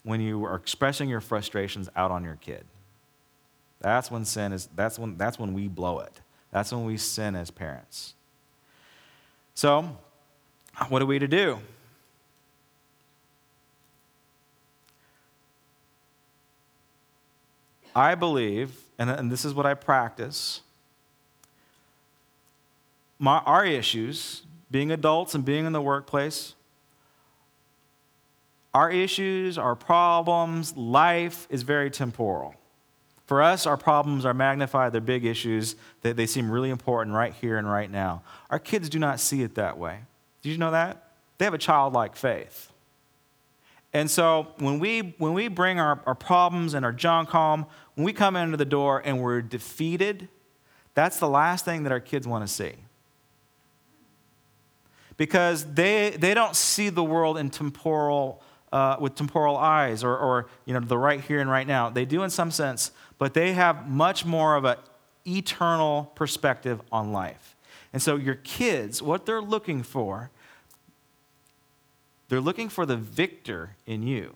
when 0.03 0.19
you 0.19 0.43
are 0.43 0.55
expressing 0.55 1.07
your 1.07 1.21
frustrations 1.21 1.87
out 1.95 2.11
on 2.11 2.25
your 2.25 2.35
kid. 2.41 2.65
That's 3.79 4.11
when 4.11 4.25
sin 4.25 4.51
is, 4.51 4.67
that's 4.75 4.99
when, 4.99 5.17
that's 5.17 5.39
when 5.39 5.53
we 5.53 5.69
blow 5.69 5.99
it. 5.99 6.19
That's 6.51 6.73
when 6.73 6.83
we 6.83 6.97
sin 6.97 7.37
as 7.37 7.51
parents. 7.51 8.15
So, 9.53 9.97
what 10.89 11.01
are 11.01 11.05
we 11.05 11.19
to 11.19 11.27
do? 11.27 11.59
I 17.95 18.13
believe, 18.13 18.77
and, 18.99 19.09
and 19.09 19.31
this 19.31 19.43
is 19.43 19.55
what 19.55 19.65
I 19.65 19.73
practice, 19.73 20.61
my, 23.17 23.39
our 23.39 23.65
issues, 23.65 24.43
being 24.69 24.91
adults 24.91 25.33
and 25.33 25.43
being 25.43 25.65
in 25.65 25.73
the 25.73 25.81
workplace, 25.81 26.53
our 28.73 28.91
issues, 28.91 29.57
our 29.57 29.75
problems, 29.75 30.77
life 30.77 31.47
is 31.49 31.63
very 31.63 31.89
temporal. 31.89 32.53
For 33.25 33.41
us, 33.41 33.65
our 33.65 33.77
problems 33.77 34.25
are 34.25 34.33
magnified, 34.33 34.93
they're 34.93 35.01
big 35.01 35.25
issues, 35.25 35.75
they, 36.03 36.13
they 36.13 36.27
seem 36.27 36.51
really 36.51 36.69
important 36.69 37.15
right 37.15 37.33
here 37.33 37.57
and 37.57 37.67
right 37.67 37.89
now. 37.89 38.21
Our 38.51 38.59
kids 38.59 38.89
do 38.89 38.99
not 38.99 39.19
see 39.19 39.41
it 39.41 39.55
that 39.55 39.79
way. 39.79 40.01
Did 40.47 40.53
you 40.53 40.59
know 40.59 40.71
that? 40.71 41.11
They 41.37 41.45
have 41.45 41.53
a 41.53 41.57
childlike 41.57 42.15
faith. 42.15 42.71
And 43.91 44.09
so 44.09 44.47
when 44.59 44.79
we, 44.79 45.13
when 45.17 45.33
we 45.33 45.49
bring 45.49 45.77
our, 45.77 45.99
our 46.05 46.15
problems 46.15 46.73
and 46.73 46.85
our 46.85 46.93
junk 46.93 47.29
home, 47.29 47.65
when 47.95 48.05
we 48.05 48.13
come 48.13 48.37
into 48.37 48.55
the 48.55 48.63
door 48.63 49.01
and 49.03 49.21
we're 49.21 49.41
defeated, 49.41 50.29
that's 50.93 51.19
the 51.19 51.27
last 51.27 51.65
thing 51.65 51.83
that 51.83 51.91
our 51.91 51.99
kids 51.99 52.25
want 52.25 52.47
to 52.47 52.53
see 52.53 52.75
because 55.17 55.65
they, 55.73 56.11
they 56.11 56.33
don't 56.33 56.55
see 56.55 56.87
the 56.87 57.03
world 57.03 57.37
in 57.37 57.49
temporal, 57.49 58.41
uh, 58.71 58.95
with 59.01 59.15
temporal 59.15 59.57
eyes 59.57 60.01
or, 60.01 60.15
or 60.15 60.47
you 60.63 60.73
know, 60.73 60.79
the 60.79 60.97
right 60.97 61.19
here 61.19 61.41
and 61.41 61.49
right 61.49 61.67
now. 61.67 61.89
They 61.89 62.05
do 62.05 62.23
in 62.23 62.29
some 62.29 62.51
sense, 62.51 62.91
but 63.17 63.33
they 63.33 63.51
have 63.51 63.89
much 63.89 64.23
more 64.23 64.55
of 64.55 64.63
an 64.63 64.77
eternal 65.25 66.09
perspective 66.15 66.81
on 66.89 67.11
life. 67.11 67.55
And 67.91 68.01
so 68.01 68.15
your 68.15 68.35
kids, 68.35 69.01
what 69.01 69.25
they're 69.25 69.41
looking 69.41 69.83
for, 69.83 70.29
they're 72.29 72.41
looking 72.41 72.69
for 72.69 72.85
the 72.85 72.97
victor 72.97 73.75
in 73.85 74.03
you. 74.03 74.35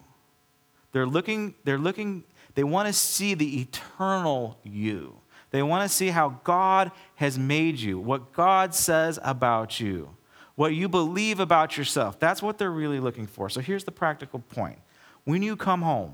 They're 0.91 1.05
looking, 1.05 1.55
they're 1.63 1.77
looking, 1.77 2.23
they 2.55 2.63
want 2.63 2.87
to 2.87 2.93
see 2.93 3.33
the 3.33 3.61
eternal 3.61 4.57
you. 4.63 5.15
They 5.51 5.63
want 5.63 5.89
to 5.89 5.93
see 5.93 6.09
how 6.09 6.39
God 6.43 6.91
has 7.15 7.37
made 7.37 7.79
you, 7.79 7.99
what 7.99 8.33
God 8.33 8.73
says 8.73 9.19
about 9.23 9.79
you 9.79 10.15
what 10.55 10.75
you 10.75 10.87
believe 10.87 11.39
about 11.39 11.75
yourself. 11.75 12.19
That's 12.19 12.41
what 12.41 12.57
they're 12.57 12.69
really 12.69 12.99
looking 12.99 13.25
for. 13.25 13.49
So 13.49 13.61
here's 13.61 13.83
the 13.83 13.91
practical 13.91 14.39
point. 14.39 14.77
When 15.23 15.41
you 15.41 15.55
come 15.55 15.81
home, 15.81 16.13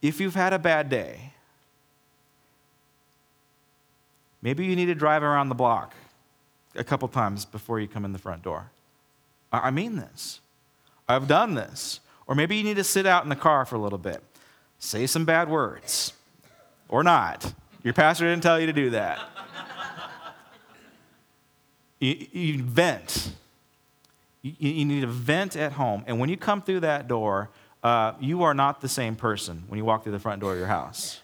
if 0.00 0.20
you've 0.20 0.36
had 0.36 0.52
a 0.52 0.58
bad 0.58 0.88
day, 0.88 1.32
maybe 4.40 4.66
you 4.66 4.76
need 4.76 4.86
to 4.86 4.94
drive 4.94 5.22
around 5.22 5.48
the 5.48 5.56
block 5.56 5.94
a 6.76 6.84
couple 6.84 7.08
times 7.08 7.44
before 7.44 7.80
you 7.80 7.88
come 7.88 8.04
in 8.04 8.12
the 8.12 8.20
front 8.20 8.42
door. 8.42 8.70
I 9.52 9.70
mean 9.70 9.96
this. 9.96 10.40
I've 11.08 11.26
done 11.26 11.54
this. 11.54 12.00
Or 12.26 12.34
maybe 12.34 12.56
you 12.56 12.62
need 12.62 12.76
to 12.76 12.84
sit 12.84 13.06
out 13.06 13.22
in 13.22 13.30
the 13.30 13.36
car 13.36 13.64
for 13.64 13.76
a 13.76 13.78
little 13.78 13.98
bit, 13.98 14.22
say 14.78 15.06
some 15.06 15.24
bad 15.24 15.48
words, 15.48 16.12
or 16.88 17.02
not. 17.02 17.54
Your 17.82 17.94
pastor 17.94 18.26
didn't 18.26 18.42
tell 18.42 18.60
you 18.60 18.66
to 18.66 18.72
do 18.72 18.90
that. 18.90 19.18
You, 22.00 22.28
you 22.30 22.62
vent. 22.62 23.32
You, 24.40 24.52
you, 24.58 24.84
need 24.84 25.00
to 25.00 25.08
vent 25.08 25.56
at 25.56 25.72
home. 25.72 26.04
And 26.06 26.20
when 26.20 26.28
you 26.28 26.36
come 26.36 26.62
through 26.62 26.78
that 26.80 27.08
door, 27.08 27.50
uh, 27.82 28.12
you 28.20 28.44
are 28.44 28.54
not 28.54 28.80
the 28.80 28.88
same 28.88 29.16
person 29.16 29.64
when 29.66 29.78
you 29.78 29.84
walk 29.84 30.04
through 30.04 30.12
the 30.12 30.20
front 30.20 30.40
door 30.40 30.52
of 30.52 30.58
your 30.58 30.68
house. 30.68 31.20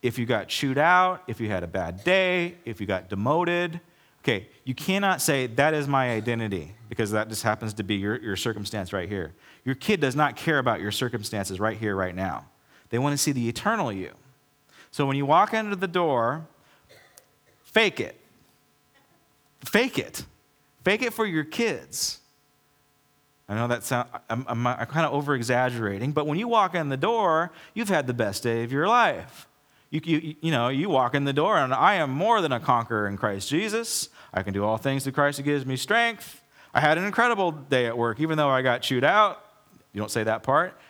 If 0.00 0.18
you 0.18 0.24
got 0.24 0.48
chewed 0.48 0.78
out, 0.78 1.24
if 1.26 1.42
you 1.42 1.50
had 1.50 1.62
a 1.62 1.66
bad 1.66 2.02
day, 2.04 2.54
if 2.64 2.80
you 2.80 2.86
got 2.86 3.10
demoted, 3.10 3.80
okay, 4.22 4.48
you 4.64 4.74
cannot 4.74 5.20
say, 5.20 5.46
that 5.46 5.74
is 5.74 5.86
my 5.86 6.10
identity, 6.10 6.74
because 6.88 7.10
that 7.10 7.28
just 7.28 7.42
happens 7.42 7.74
to 7.74 7.82
be 7.82 7.96
your, 7.96 8.20
your 8.20 8.36
circumstance 8.36 8.92
right 8.92 9.08
here. 9.08 9.34
Your 9.64 9.74
kid 9.74 10.00
does 10.00 10.16
not 10.16 10.36
care 10.36 10.58
about 10.58 10.80
your 10.80 10.90
circumstances 10.90 11.60
right 11.60 11.76
here, 11.76 11.94
right 11.94 12.14
now. 12.14 12.46
They 12.90 12.98
want 12.98 13.12
to 13.12 13.18
see 13.18 13.32
the 13.32 13.48
eternal 13.48 13.92
you. 13.92 14.12
So 14.90 15.06
when 15.06 15.16
you 15.16 15.26
walk 15.26 15.54
into 15.54 15.76
the 15.76 15.88
door, 15.88 16.46
Fake 17.72 18.00
it. 18.00 18.20
Fake 19.64 19.98
it. 19.98 20.26
Fake 20.84 21.00
it 21.00 21.14
for 21.14 21.24
your 21.24 21.44
kids. 21.44 22.20
I 23.48 23.54
know 23.54 23.66
that 23.68 23.82
sound, 23.82 24.10
I'm, 24.28 24.44
I'm, 24.46 24.66
I'm 24.66 24.86
kind 24.86 25.06
of 25.06 25.14
over 25.14 25.34
exaggerating, 25.34 26.12
but 26.12 26.26
when 26.26 26.38
you 26.38 26.48
walk 26.48 26.74
in 26.74 26.90
the 26.90 26.98
door, 26.98 27.50
you've 27.72 27.88
had 27.88 28.06
the 28.06 28.12
best 28.12 28.42
day 28.42 28.62
of 28.62 28.72
your 28.72 28.86
life. 28.86 29.48
You, 29.92 30.00
you, 30.04 30.34
you 30.40 30.50
know, 30.50 30.68
you 30.70 30.88
walk 30.88 31.14
in 31.14 31.24
the 31.24 31.34
door, 31.34 31.58
and 31.58 31.74
I 31.74 31.96
am 31.96 32.10
more 32.10 32.40
than 32.40 32.50
a 32.50 32.58
conqueror 32.58 33.06
in 33.06 33.18
Christ 33.18 33.50
Jesus. 33.50 34.08
I 34.32 34.42
can 34.42 34.54
do 34.54 34.64
all 34.64 34.78
things 34.78 35.02
through 35.04 35.12
Christ 35.12 35.36
who 35.36 35.44
gives 35.44 35.66
me 35.66 35.76
strength. 35.76 36.42
I 36.72 36.80
had 36.80 36.96
an 36.96 37.04
incredible 37.04 37.52
day 37.52 37.84
at 37.84 37.98
work, 37.98 38.18
even 38.18 38.38
though 38.38 38.48
I 38.48 38.62
got 38.62 38.80
chewed 38.80 39.04
out. 39.04 39.44
You 39.92 40.00
don't 40.00 40.10
say 40.10 40.24
that 40.24 40.42
part. 40.42 40.80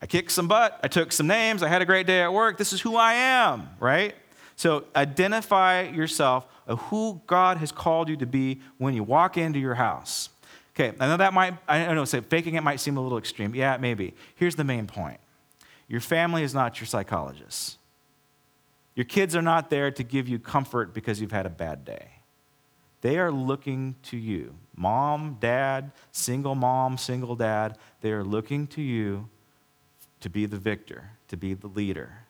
I 0.00 0.06
kicked 0.06 0.30
some 0.30 0.46
butt. 0.46 0.78
I 0.84 0.86
took 0.86 1.10
some 1.10 1.26
names. 1.26 1.64
I 1.64 1.68
had 1.68 1.82
a 1.82 1.86
great 1.86 2.06
day 2.06 2.22
at 2.22 2.32
work. 2.32 2.56
This 2.56 2.72
is 2.72 2.80
who 2.80 2.94
I 2.94 3.14
am, 3.14 3.68
right? 3.80 4.14
So 4.54 4.84
identify 4.94 5.88
yourself 5.88 6.46
of 6.68 6.80
who 6.82 7.20
God 7.26 7.56
has 7.56 7.72
called 7.72 8.08
you 8.08 8.16
to 8.18 8.26
be 8.26 8.60
when 8.78 8.94
you 8.94 9.02
walk 9.02 9.36
into 9.36 9.58
your 9.58 9.74
house. 9.74 10.28
Okay, 10.78 10.94
I 11.00 11.06
know 11.06 11.16
that 11.16 11.32
might, 11.32 11.54
I 11.66 11.86
don't 11.86 11.96
know, 11.96 12.04
say 12.04 12.20
faking 12.20 12.54
it 12.54 12.62
might 12.62 12.80
seem 12.80 12.98
a 12.98 13.00
little 13.00 13.16
extreme. 13.16 13.54
Yeah, 13.54 13.78
maybe. 13.78 14.12
Here's 14.34 14.56
the 14.56 14.64
main 14.64 14.86
point 14.86 15.18
your 15.88 16.00
family 16.00 16.42
is 16.42 16.52
not 16.52 16.78
your 16.80 16.86
psychologist. 16.86 17.78
Your 18.94 19.04
kids 19.04 19.36
are 19.36 19.42
not 19.42 19.70
there 19.70 19.90
to 19.90 20.02
give 20.02 20.28
you 20.28 20.38
comfort 20.38 20.94
because 20.94 21.20
you've 21.20 21.32
had 21.32 21.46
a 21.46 21.50
bad 21.50 21.84
day. 21.84 22.08
They 23.02 23.18
are 23.18 23.30
looking 23.30 23.94
to 24.04 24.16
you. 24.16 24.54
Mom, 24.74 25.36
dad, 25.38 25.92
single 26.12 26.54
mom, 26.54 26.98
single 26.98 27.36
dad, 27.36 27.78
they 28.00 28.10
are 28.12 28.24
looking 28.24 28.66
to 28.68 28.82
you 28.82 29.28
to 30.20 30.30
be 30.30 30.46
the 30.46 30.56
victor, 30.56 31.10
to 31.28 31.36
be 31.36 31.54
the 31.54 31.68
leader. 31.68 32.25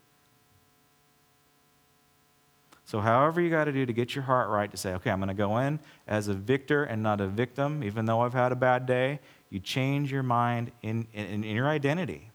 So, 2.86 3.00
however, 3.00 3.40
you 3.40 3.50
got 3.50 3.64
to 3.64 3.72
do 3.72 3.84
to 3.84 3.92
get 3.92 4.14
your 4.14 4.22
heart 4.22 4.48
right 4.48 4.70
to 4.70 4.76
say, 4.76 4.94
okay, 4.94 5.10
I'm 5.10 5.18
going 5.18 5.28
to 5.28 5.34
go 5.34 5.58
in 5.58 5.80
as 6.06 6.28
a 6.28 6.34
victor 6.34 6.84
and 6.84 7.02
not 7.02 7.20
a 7.20 7.26
victim, 7.26 7.82
even 7.82 8.06
though 8.06 8.20
I've 8.20 8.32
had 8.32 8.52
a 8.52 8.56
bad 8.56 8.86
day, 8.86 9.18
you 9.50 9.58
change 9.58 10.12
your 10.12 10.22
mind 10.22 10.70
in, 10.82 11.08
in, 11.12 11.42
in 11.42 11.56
your 11.56 11.66
identity. 11.66 12.30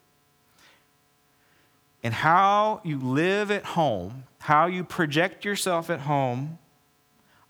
And 2.04 2.14
how 2.14 2.82
you 2.84 3.00
live 3.00 3.50
at 3.50 3.64
home, 3.64 4.26
how 4.40 4.66
you 4.66 4.84
project 4.84 5.46
yourself 5.46 5.90
at 5.90 6.02
home, 6.02 6.58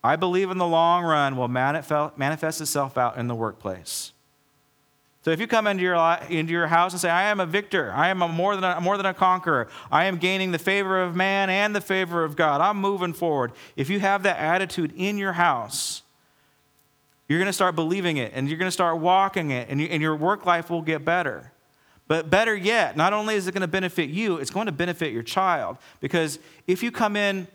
I 0.03 0.15
believe 0.15 0.51
in 0.51 0.59
the 0.59 0.67
long 0.67 1.03
run 1.03 1.37
will 1.37 1.47
manifest 1.47 2.61
itself 2.61 2.99
out 2.99 3.17
in 3.17 3.27
the 3.27 3.35
workplace. 3.35 4.13
So 5.23 5.29
if 5.29 5.39
you 5.39 5.45
come 5.45 5.67
into 5.67 5.83
your, 5.83 5.95
into 6.29 6.51
your 6.51 6.67
house 6.67 6.93
and 6.93 7.01
say, 7.01 7.09
I 7.09 7.29
am 7.29 7.39
a 7.39 7.45
victor, 7.45 7.91
I 7.91 8.09
am 8.09 8.23
a 8.23 8.27
more, 8.27 8.55
than 8.55 8.63
a, 8.63 8.81
more 8.81 8.97
than 8.97 9.05
a 9.05 9.13
conqueror, 9.13 9.67
I 9.91 10.05
am 10.05 10.17
gaining 10.17 10.51
the 10.51 10.57
favor 10.57 11.01
of 11.01 11.15
man 11.15 11.49
and 11.49 11.75
the 11.75 11.81
favor 11.81 12.23
of 12.23 12.35
God, 12.35 12.59
I'm 12.59 12.77
moving 12.77 13.13
forward. 13.13 13.51
If 13.75 13.89
you 13.89 13.99
have 13.99 14.23
that 14.23 14.37
attitude 14.37 14.93
in 14.95 15.19
your 15.19 15.33
house, 15.33 16.01
you're 17.27 17.37
going 17.37 17.47
to 17.47 17.53
start 17.53 17.75
believing 17.75 18.17
it 18.17 18.31
and 18.33 18.49
you're 18.49 18.57
going 18.57 18.67
to 18.67 18.73
start 18.73 18.97
walking 18.97 19.51
it, 19.51 19.69
and, 19.69 19.79
you, 19.79 19.87
and 19.87 20.01
your 20.01 20.15
work 20.15 20.45
life 20.45 20.71
will 20.71 20.81
get 20.81 21.05
better. 21.05 21.51
But 22.07 22.29
better 22.29 22.55
yet, 22.55 22.97
not 22.97 23.13
only 23.13 23.35
is 23.35 23.47
it 23.47 23.53
going 23.53 23.61
to 23.61 23.67
benefit 23.67 24.09
you, 24.09 24.37
it's 24.37 24.51
going 24.51 24.65
to 24.65 24.71
benefit 24.71 25.13
your 25.13 25.23
child. 25.23 25.77
Because 25.99 26.39
if 26.67 26.81
you 26.81 26.91
come 26.91 27.15
in 27.15 27.47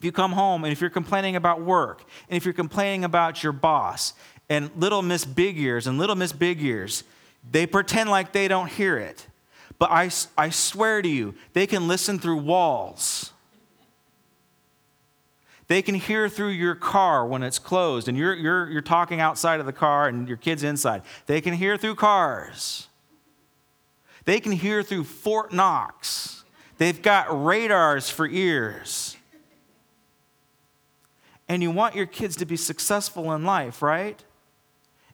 if 0.00 0.04
you 0.06 0.12
come 0.12 0.32
home 0.32 0.64
and 0.64 0.72
if 0.72 0.80
you're 0.80 0.88
complaining 0.88 1.36
about 1.36 1.60
work, 1.60 2.04
and 2.30 2.36
if 2.38 2.46
you're 2.46 2.54
complaining 2.54 3.04
about 3.04 3.42
your 3.42 3.52
boss, 3.52 4.14
and 4.50 4.70
little 4.76 5.00
Miss 5.00 5.24
Big 5.24 5.58
Ears 5.58 5.86
and 5.86 5.96
little 5.96 6.16
Miss 6.16 6.32
Big 6.32 6.62
Ears, 6.62 7.04
they 7.50 7.66
pretend 7.66 8.10
like 8.10 8.32
they 8.32 8.48
don't 8.48 8.70
hear 8.70 8.98
it. 8.98 9.26
But 9.78 9.90
I, 9.90 10.10
I 10.36 10.50
swear 10.50 11.00
to 11.00 11.08
you, 11.08 11.34
they 11.54 11.66
can 11.66 11.88
listen 11.88 12.18
through 12.18 12.38
walls. 12.38 13.32
They 15.68 15.80
can 15.80 15.94
hear 15.94 16.28
through 16.28 16.48
your 16.48 16.74
car 16.74 17.24
when 17.24 17.42
it's 17.42 17.58
closed 17.58 18.08
and 18.08 18.18
you're, 18.18 18.34
you're, 18.34 18.68
you're 18.68 18.82
talking 18.82 19.20
outside 19.20 19.60
of 19.60 19.66
the 19.66 19.72
car 19.72 20.08
and 20.08 20.28
your 20.28 20.36
kid's 20.36 20.64
inside. 20.64 21.02
They 21.26 21.40
can 21.40 21.54
hear 21.54 21.78
through 21.78 21.94
cars. 21.94 22.88
They 24.24 24.40
can 24.40 24.52
hear 24.52 24.82
through 24.82 25.04
Fort 25.04 25.52
Knox. 25.52 26.44
They've 26.76 27.00
got 27.00 27.44
radars 27.44 28.10
for 28.10 28.26
ears 28.26 29.16
and 31.50 31.64
you 31.64 31.72
want 31.72 31.96
your 31.96 32.06
kids 32.06 32.36
to 32.36 32.46
be 32.46 32.56
successful 32.56 33.32
in 33.32 33.44
life, 33.44 33.82
right? 33.82 34.22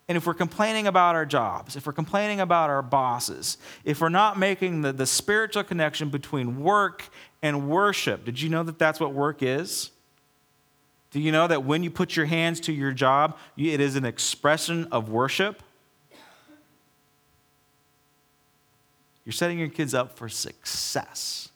And 0.08 0.16
if 0.16 0.26
we're 0.26 0.34
complaining 0.34 0.86
about 0.86 1.16
our 1.16 1.26
jobs, 1.26 1.74
if 1.74 1.86
we're 1.86 1.92
complaining 1.92 2.40
about 2.40 2.70
our 2.70 2.82
bosses, 2.82 3.58
if 3.84 4.00
we're 4.00 4.08
not 4.08 4.38
making 4.38 4.82
the, 4.82 4.92
the 4.92 5.06
spiritual 5.06 5.64
connection 5.64 6.10
between 6.10 6.60
work 6.60 7.08
and 7.42 7.68
worship, 7.68 8.24
did 8.24 8.40
you 8.40 8.48
know 8.48 8.62
that 8.62 8.78
that's 8.78 9.00
what 9.00 9.12
work 9.12 9.42
is? 9.42 9.90
Do 11.10 11.20
you 11.20 11.32
know 11.32 11.48
that 11.48 11.64
when 11.64 11.82
you 11.82 11.90
put 11.90 12.14
your 12.14 12.26
hands 12.26 12.60
to 12.60 12.72
your 12.72 12.92
job, 12.92 13.36
it 13.56 13.80
is 13.80 13.96
an 13.96 14.04
expression 14.04 14.86
of 14.92 15.08
worship? 15.08 15.62
You're 19.24 19.32
setting 19.32 19.58
your 19.58 19.68
kids 19.68 19.92
up 19.92 20.16
for 20.16 20.28
success. 20.28 21.48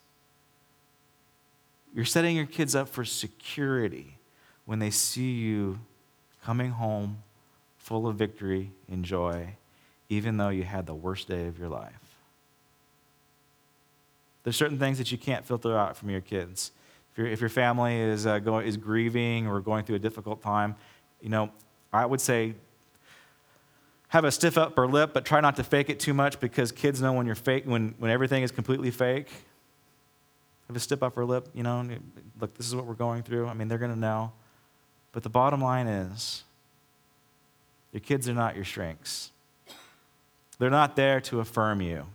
You're 1.94 2.04
setting 2.04 2.34
your 2.34 2.46
kids 2.46 2.74
up 2.74 2.88
for 2.88 3.04
security 3.04 4.16
when 4.64 4.80
they 4.80 4.90
see 4.90 5.32
you 5.32 5.78
coming 6.42 6.72
home 6.72 7.22
full 7.90 8.06
of 8.06 8.14
victory 8.14 8.70
and 8.88 9.04
joy, 9.04 9.56
even 10.08 10.36
though 10.36 10.48
you 10.48 10.62
had 10.62 10.86
the 10.86 10.94
worst 10.94 11.26
day 11.26 11.48
of 11.48 11.58
your 11.58 11.68
life. 11.68 12.14
There's 14.44 14.54
certain 14.54 14.78
things 14.78 14.98
that 14.98 15.10
you 15.10 15.18
can't 15.18 15.44
filter 15.44 15.76
out 15.76 15.96
from 15.96 16.08
your 16.08 16.20
kids. 16.20 16.70
If, 17.10 17.18
your 17.18 17.26
if 17.26 17.40
your 17.40 17.50
family 17.50 17.96
is, 17.96 18.28
uh, 18.28 18.38
going, 18.38 18.64
is 18.64 18.76
grieving 18.76 19.48
or 19.48 19.60
going 19.60 19.84
through 19.84 19.96
a 19.96 19.98
difficult 19.98 20.40
time, 20.40 20.76
you 21.20 21.30
know, 21.30 21.50
I 21.92 22.06
would 22.06 22.20
say 22.20 22.54
have 24.06 24.22
a 24.22 24.30
stiff 24.30 24.56
upper 24.56 24.86
lip, 24.86 25.10
but 25.12 25.24
try 25.24 25.40
not 25.40 25.56
to 25.56 25.64
fake 25.64 25.90
it 25.90 25.98
too 25.98 26.14
much 26.14 26.38
because 26.38 26.70
kids 26.70 27.02
know 27.02 27.12
when 27.12 27.26
you're 27.26 27.34
fake, 27.34 27.64
when, 27.66 27.96
when 27.98 28.12
everything 28.12 28.44
is 28.44 28.52
completely 28.52 28.92
fake. 28.92 29.32
Have 30.68 30.76
a 30.76 30.80
stiff 30.80 31.02
upper 31.02 31.24
lip, 31.24 31.48
you 31.54 31.64
know, 31.64 31.84
look, 32.40 32.56
this 32.56 32.68
is 32.68 32.76
what 32.76 32.86
we're 32.86 32.94
going 32.94 33.24
through. 33.24 33.48
I 33.48 33.54
mean, 33.54 33.66
they're 33.66 33.78
going 33.78 33.92
to 33.92 33.98
know. 33.98 34.30
But 35.10 35.24
the 35.24 35.28
bottom 35.28 35.60
line 35.60 35.88
is 35.88 36.44
your 37.92 38.00
kids 38.00 38.28
are 38.28 38.34
not 38.34 38.54
your 38.56 38.64
strengths. 38.64 39.32
They're 40.58 40.70
not 40.70 40.94
there 40.96 41.20
to 41.22 41.40
affirm 41.40 41.80
you. 41.80 42.06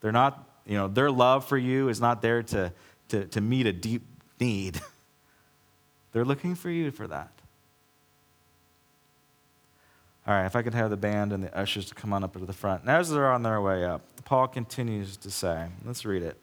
They're 0.00 0.12
not, 0.12 0.46
you 0.66 0.76
know, 0.76 0.88
their 0.88 1.10
love 1.10 1.46
for 1.46 1.58
you 1.58 1.88
is 1.88 2.00
not 2.00 2.22
there 2.22 2.42
to, 2.42 2.72
to, 3.08 3.26
to 3.26 3.40
meet 3.40 3.66
a 3.66 3.72
deep 3.72 4.02
need. 4.38 4.80
They're 6.12 6.24
looking 6.24 6.54
for 6.54 6.70
you 6.70 6.90
for 6.90 7.06
that. 7.06 7.30
All 10.26 10.34
right, 10.34 10.44
if 10.44 10.54
I 10.54 10.62
could 10.62 10.74
have 10.74 10.90
the 10.90 10.96
band 10.96 11.32
and 11.32 11.42
the 11.42 11.56
ushers 11.56 11.86
to 11.86 11.94
come 11.94 12.12
on 12.12 12.22
up 12.22 12.34
to 12.34 12.38
the 12.40 12.52
front. 12.52 12.82
And 12.82 12.90
as 12.90 13.10
they're 13.10 13.30
on 13.30 13.42
their 13.42 13.60
way 13.60 13.84
up, 13.84 14.02
Paul 14.24 14.48
continues 14.48 15.16
to 15.18 15.30
say, 15.30 15.68
let's 15.84 16.04
read 16.04 16.22
it. 16.22 16.36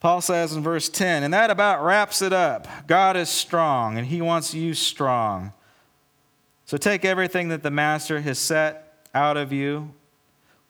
Paul 0.00 0.20
says 0.20 0.54
in 0.54 0.62
verse 0.62 0.88
10, 0.88 1.22
and 1.22 1.32
that 1.32 1.50
about 1.50 1.82
wraps 1.84 2.20
it 2.20 2.32
up. 2.32 2.68
God 2.86 3.16
is 3.16 3.28
strong, 3.28 3.96
and 3.96 4.06
he 4.06 4.20
wants 4.20 4.54
you 4.54 4.74
strong. 4.74 5.52
So 6.66 6.76
take 6.76 7.04
everything 7.04 7.48
that 7.48 7.62
the 7.62 7.70
master 7.70 8.20
has 8.20 8.38
set 8.38 9.06
out 9.14 9.36
of 9.36 9.52
you, 9.52 9.94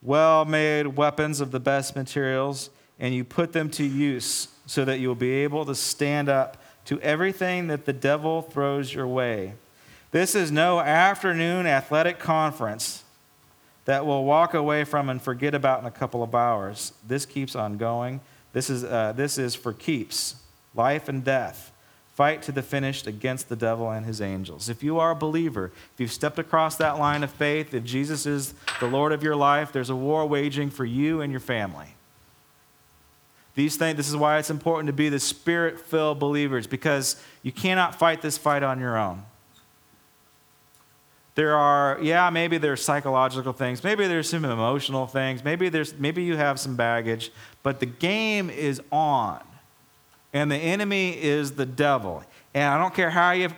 well 0.02 0.44
made 0.44 0.96
weapons 0.96 1.40
of 1.40 1.50
the 1.50 1.60
best 1.60 1.96
materials, 1.96 2.70
and 2.98 3.14
you 3.14 3.24
put 3.24 3.52
them 3.52 3.68
to 3.70 3.84
use 3.84 4.48
so 4.66 4.84
that 4.84 5.00
you 5.00 5.08
will 5.08 5.14
be 5.14 5.30
able 5.30 5.64
to 5.64 5.74
stand 5.74 6.28
up 6.28 6.62
to 6.84 7.00
everything 7.00 7.66
that 7.66 7.84
the 7.84 7.92
devil 7.92 8.42
throws 8.42 8.94
your 8.94 9.06
way. 9.06 9.54
This 10.12 10.34
is 10.34 10.52
no 10.52 10.80
afternoon 10.80 11.66
athletic 11.66 12.18
conference 12.18 13.02
that 13.86 14.06
we'll 14.06 14.24
walk 14.24 14.54
away 14.54 14.84
from 14.84 15.08
and 15.08 15.20
forget 15.20 15.54
about 15.54 15.80
in 15.80 15.86
a 15.86 15.90
couple 15.90 16.22
of 16.22 16.34
hours. 16.34 16.92
This 17.06 17.26
keeps 17.26 17.56
on 17.56 17.76
going 17.76 18.20
this 18.56 18.70
is, 18.70 18.84
uh, 18.84 19.12
this 19.14 19.36
is 19.36 19.54
for 19.54 19.74
keeps, 19.74 20.36
life 20.74 21.10
and 21.10 21.22
death. 21.22 21.72
Fight 22.14 22.40
to 22.44 22.52
the 22.52 22.62
finish 22.62 23.06
against 23.06 23.50
the 23.50 23.54
devil 23.54 23.90
and 23.90 24.06
his 24.06 24.22
angels. 24.22 24.70
If 24.70 24.82
you 24.82 24.98
are 24.98 25.10
a 25.10 25.14
believer, 25.14 25.72
if 25.92 26.00
you've 26.00 26.10
stepped 26.10 26.38
across 26.38 26.76
that 26.76 26.98
line 26.98 27.22
of 27.22 27.30
faith, 27.30 27.74
if 27.74 27.84
Jesus 27.84 28.24
is 28.24 28.54
the 28.80 28.86
Lord 28.86 29.12
of 29.12 29.22
your 29.22 29.36
life, 29.36 29.72
there's 29.72 29.90
a 29.90 29.94
war 29.94 30.24
waging 30.24 30.70
for 30.70 30.86
you 30.86 31.20
and 31.20 31.30
your 31.30 31.40
family. 31.40 31.88
These 33.56 33.76
things, 33.76 33.98
this 33.98 34.08
is 34.08 34.16
why 34.16 34.38
it's 34.38 34.48
important 34.48 34.86
to 34.86 34.94
be 34.94 35.10
the 35.10 35.20
spirit 35.20 35.78
filled 35.78 36.18
believers 36.18 36.66
because 36.66 37.22
you 37.42 37.52
cannot 37.52 37.94
fight 37.94 38.22
this 38.22 38.38
fight 38.38 38.62
on 38.62 38.80
your 38.80 38.96
own. 38.96 39.22
There 41.36 41.54
are, 41.54 41.98
yeah, 42.02 42.30
maybe 42.30 42.58
there's 42.58 42.82
psychological 42.82 43.52
things, 43.52 43.84
maybe 43.84 44.08
there's 44.08 44.28
some 44.28 44.44
emotional 44.44 45.06
things, 45.06 45.44
maybe 45.44 45.68
there's 45.68 45.94
maybe 45.94 46.22
you 46.24 46.36
have 46.36 46.58
some 46.58 46.76
baggage, 46.76 47.30
but 47.62 47.78
the 47.78 47.86
game 47.86 48.50
is 48.50 48.80
on. 48.90 49.40
And 50.32 50.50
the 50.50 50.56
enemy 50.56 51.10
is 51.10 51.52
the 51.52 51.66
devil. 51.66 52.24
And 52.52 52.64
I 52.64 52.78
don't 52.78 52.94
care 52.94 53.10
how 53.10 53.32
you 53.32 53.50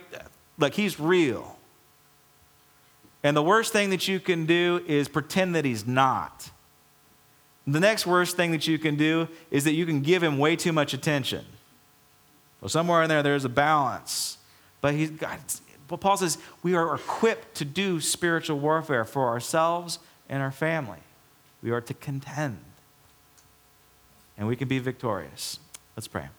like 0.57 0.73
he's 0.73 0.99
real. 0.99 1.57
And 3.23 3.35
the 3.35 3.43
worst 3.43 3.73
thing 3.73 3.89
that 3.89 4.07
you 4.07 4.19
can 4.19 4.45
do 4.45 4.83
is 4.85 5.07
pretend 5.07 5.55
that 5.55 5.65
he's 5.65 5.87
not. 5.87 6.51
The 7.65 7.79
next 7.79 8.05
worst 8.05 8.35
thing 8.35 8.51
that 8.51 8.67
you 8.67 8.79
can 8.79 8.95
do 8.95 9.27
is 9.51 9.63
that 9.63 9.73
you 9.73 9.85
can 9.85 10.01
give 10.01 10.23
him 10.23 10.37
way 10.37 10.55
too 10.55 10.71
much 10.71 10.93
attention. 10.93 11.45
Well, 12.61 12.69
somewhere 12.69 13.03
in 13.03 13.09
there, 13.09 13.23
there's 13.23 13.45
a 13.45 13.49
balance. 13.49 14.37
But 14.81 14.95
he's 14.95 15.11
got, 15.11 15.39
Paul 15.97 16.17
says 16.17 16.37
we 16.61 16.75
are 16.75 16.95
equipped 16.95 17.55
to 17.55 17.65
do 17.65 17.99
spiritual 17.99 18.59
warfare 18.59 19.05
for 19.05 19.27
ourselves 19.27 19.99
and 20.29 20.41
our 20.43 20.51
family. 20.51 20.99
We 21.63 21.71
are 21.71 21.81
to 21.81 21.93
contend. 21.93 22.59
And 24.37 24.47
we 24.47 24.55
can 24.55 24.67
be 24.67 24.79
victorious. 24.79 25.59
Let's 25.97 26.07
pray. 26.07 26.29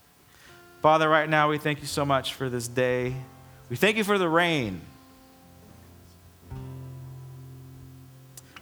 Father, 0.81 1.09
right 1.09 1.29
now 1.29 1.51
we 1.51 1.59
thank 1.59 1.81
you 1.81 1.87
so 1.87 2.07
much 2.07 2.33
for 2.33 2.49
this 2.49 2.67
day. 2.67 3.15
We 3.69 3.77
thank 3.77 3.97
you 3.97 4.05
for 4.05 4.17
the 4.17 4.29
rain. 4.29 4.81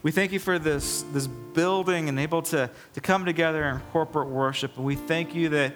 We 0.02 0.10
thank 0.10 0.32
you 0.32 0.38
for 0.38 0.58
this, 0.58 1.02
this 1.12 1.26
building 1.26 2.08
and 2.08 2.18
able 2.18 2.42
to, 2.42 2.70
to 2.94 3.00
come 3.00 3.24
together 3.24 3.64
in 3.64 3.80
corporate 3.92 4.28
worship. 4.28 4.76
And 4.76 4.84
we 4.84 4.94
thank 4.94 5.34
you 5.34 5.48
that, 5.50 5.74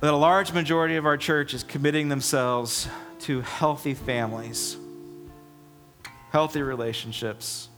that 0.00 0.12
a 0.12 0.16
large 0.16 0.52
majority 0.52 0.96
of 0.96 1.06
our 1.06 1.16
church 1.16 1.54
is 1.54 1.62
committing 1.62 2.08
themselves 2.08 2.88
to 3.26 3.40
healthy 3.40 3.92
families, 3.92 4.76
healthy 6.30 6.62
relationships. 6.62 7.68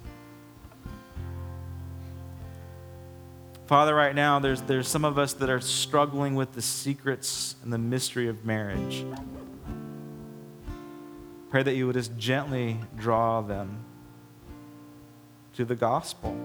Father, 3.67 3.95
right 3.95 4.15
now, 4.15 4.39
there's, 4.41 4.61
there's 4.61 4.87
some 4.87 5.07
of 5.07 5.19
us 5.19 5.33
that 5.33 5.49
are 5.49 5.63
struggling 5.63 6.35
with 6.35 6.53
the 6.53 6.61
secrets 6.61 7.57
and 7.63 7.73
the 7.73 7.79
mystery 7.79 8.29
of 8.29 8.45
marriage. 8.45 9.07
Pray 11.49 11.63
that 11.63 11.75
you 11.75 11.87
would 11.87 11.95
just 11.97 12.15
gently 12.19 12.77
draw 12.99 13.41
them 13.41 13.87
to 15.55 15.65
the 15.65 15.75
gospel, 15.75 16.37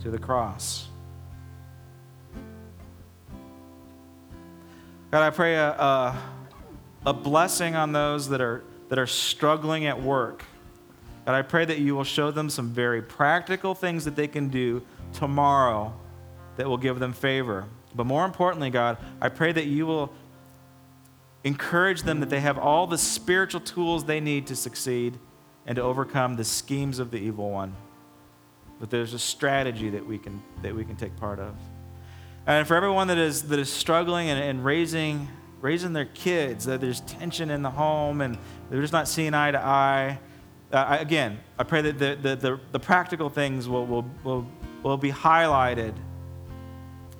to 0.00 0.10
the 0.10 0.18
cross. 0.18 0.88
God, 5.10 5.22
I 5.22 5.28
pray 5.28 5.56
a, 5.56 6.16
a 7.06 7.12
blessing 7.12 7.74
on 7.74 7.92
those 7.92 8.28
that 8.28 8.40
are, 8.40 8.64
that 8.88 8.98
are 8.98 9.06
struggling 9.06 9.86
at 9.86 10.00
work. 10.02 10.44
God, 11.24 11.34
I 11.34 11.42
pray 11.42 11.64
that 11.64 11.78
you 11.78 11.94
will 11.94 12.04
show 12.04 12.30
them 12.30 12.48
some 12.48 12.70
very 12.70 13.02
practical 13.02 13.74
things 13.74 14.04
that 14.04 14.16
they 14.16 14.28
can 14.28 14.48
do 14.48 14.82
tomorrow 15.12 15.94
that 16.56 16.66
will 16.66 16.78
give 16.78 16.98
them 16.98 17.12
favor. 17.12 17.66
But 17.94 18.06
more 18.06 18.24
importantly, 18.24 18.70
God, 18.70 18.98
I 19.20 19.28
pray 19.28 19.52
that 19.52 19.66
you 19.66 19.86
will 19.86 20.12
encourage 21.44 22.02
them 22.02 22.20
that 22.20 22.30
they 22.30 22.40
have 22.40 22.58
all 22.58 22.86
the 22.86 22.98
spiritual 22.98 23.60
tools 23.60 24.04
they 24.04 24.20
need 24.20 24.46
to 24.48 24.56
succeed 24.56 25.18
and 25.66 25.76
to 25.76 25.82
overcome 25.82 26.36
the 26.36 26.44
schemes 26.44 26.98
of 26.98 27.10
the 27.10 27.18
evil 27.18 27.50
one. 27.50 27.74
But 28.80 28.90
there's 28.90 29.12
a 29.14 29.18
strategy 29.18 29.90
that 29.90 30.06
we 30.06 30.18
can, 30.18 30.42
that 30.62 30.74
we 30.74 30.84
can 30.84 30.96
take 30.96 31.16
part 31.16 31.38
of. 31.38 31.54
And 32.46 32.66
for 32.66 32.74
everyone 32.74 33.08
that 33.08 33.18
is, 33.18 33.42
that 33.48 33.58
is 33.58 33.70
struggling 33.70 34.30
and, 34.30 34.42
and 34.42 34.64
raising, 34.64 35.28
raising 35.60 35.92
their 35.92 36.06
kids, 36.06 36.64
that 36.66 36.80
there's 36.80 37.00
tension 37.02 37.50
in 37.50 37.62
the 37.62 37.70
home 37.70 38.20
and 38.20 38.38
they're 38.70 38.80
just 38.80 38.92
not 38.92 39.08
seeing 39.08 39.34
eye 39.34 39.50
to 39.50 39.58
eye, 39.58 40.18
uh, 40.72 40.76
I, 40.76 40.96
again, 40.98 41.38
I 41.58 41.64
pray 41.64 41.80
that 41.82 41.98
the, 41.98 42.18
the, 42.20 42.36
the, 42.36 42.60
the 42.72 42.80
practical 42.80 43.30
things 43.30 43.68
will, 43.68 43.86
will, 43.86 44.04
will, 44.22 44.46
will 44.82 44.96
be 44.98 45.10
highlighted. 45.10 45.94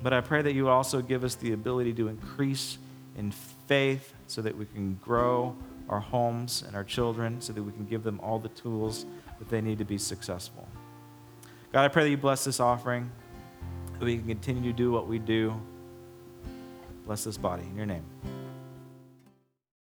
But 0.01 0.13
I 0.13 0.21
pray 0.21 0.41
that 0.41 0.53
you 0.53 0.69
also 0.69 1.01
give 1.01 1.23
us 1.23 1.35
the 1.35 1.53
ability 1.53 1.93
to 1.95 2.07
increase 2.07 2.77
in 3.17 3.31
faith 3.31 4.13
so 4.27 4.41
that 4.43 4.55
we 4.55 4.65
can 4.65 4.95
grow 5.03 5.55
our 5.89 5.99
homes 5.99 6.63
and 6.65 6.75
our 6.75 6.83
children, 6.83 7.41
so 7.41 7.51
that 7.51 7.63
we 7.63 7.71
can 7.71 7.85
give 7.85 8.03
them 8.03 8.19
all 8.21 8.37
the 8.37 8.49
tools 8.49 9.05
that 9.39 9.49
they 9.49 9.59
need 9.59 9.79
to 9.79 9.85
be 9.85 9.97
successful. 9.97 10.67
God, 11.73 11.83
I 11.83 11.87
pray 11.87 12.03
that 12.03 12.09
you 12.09 12.17
bless 12.17 12.43
this 12.45 12.59
offering, 12.59 13.09
that 13.93 14.05
we 14.05 14.17
can 14.17 14.27
continue 14.27 14.71
to 14.71 14.77
do 14.77 14.91
what 14.91 15.07
we 15.07 15.17
do. 15.17 15.59
Bless 17.09 17.23
this 17.23 17.39
body. 17.39 17.63
In 17.63 17.75
your 17.75 17.87
name. 17.87 18.03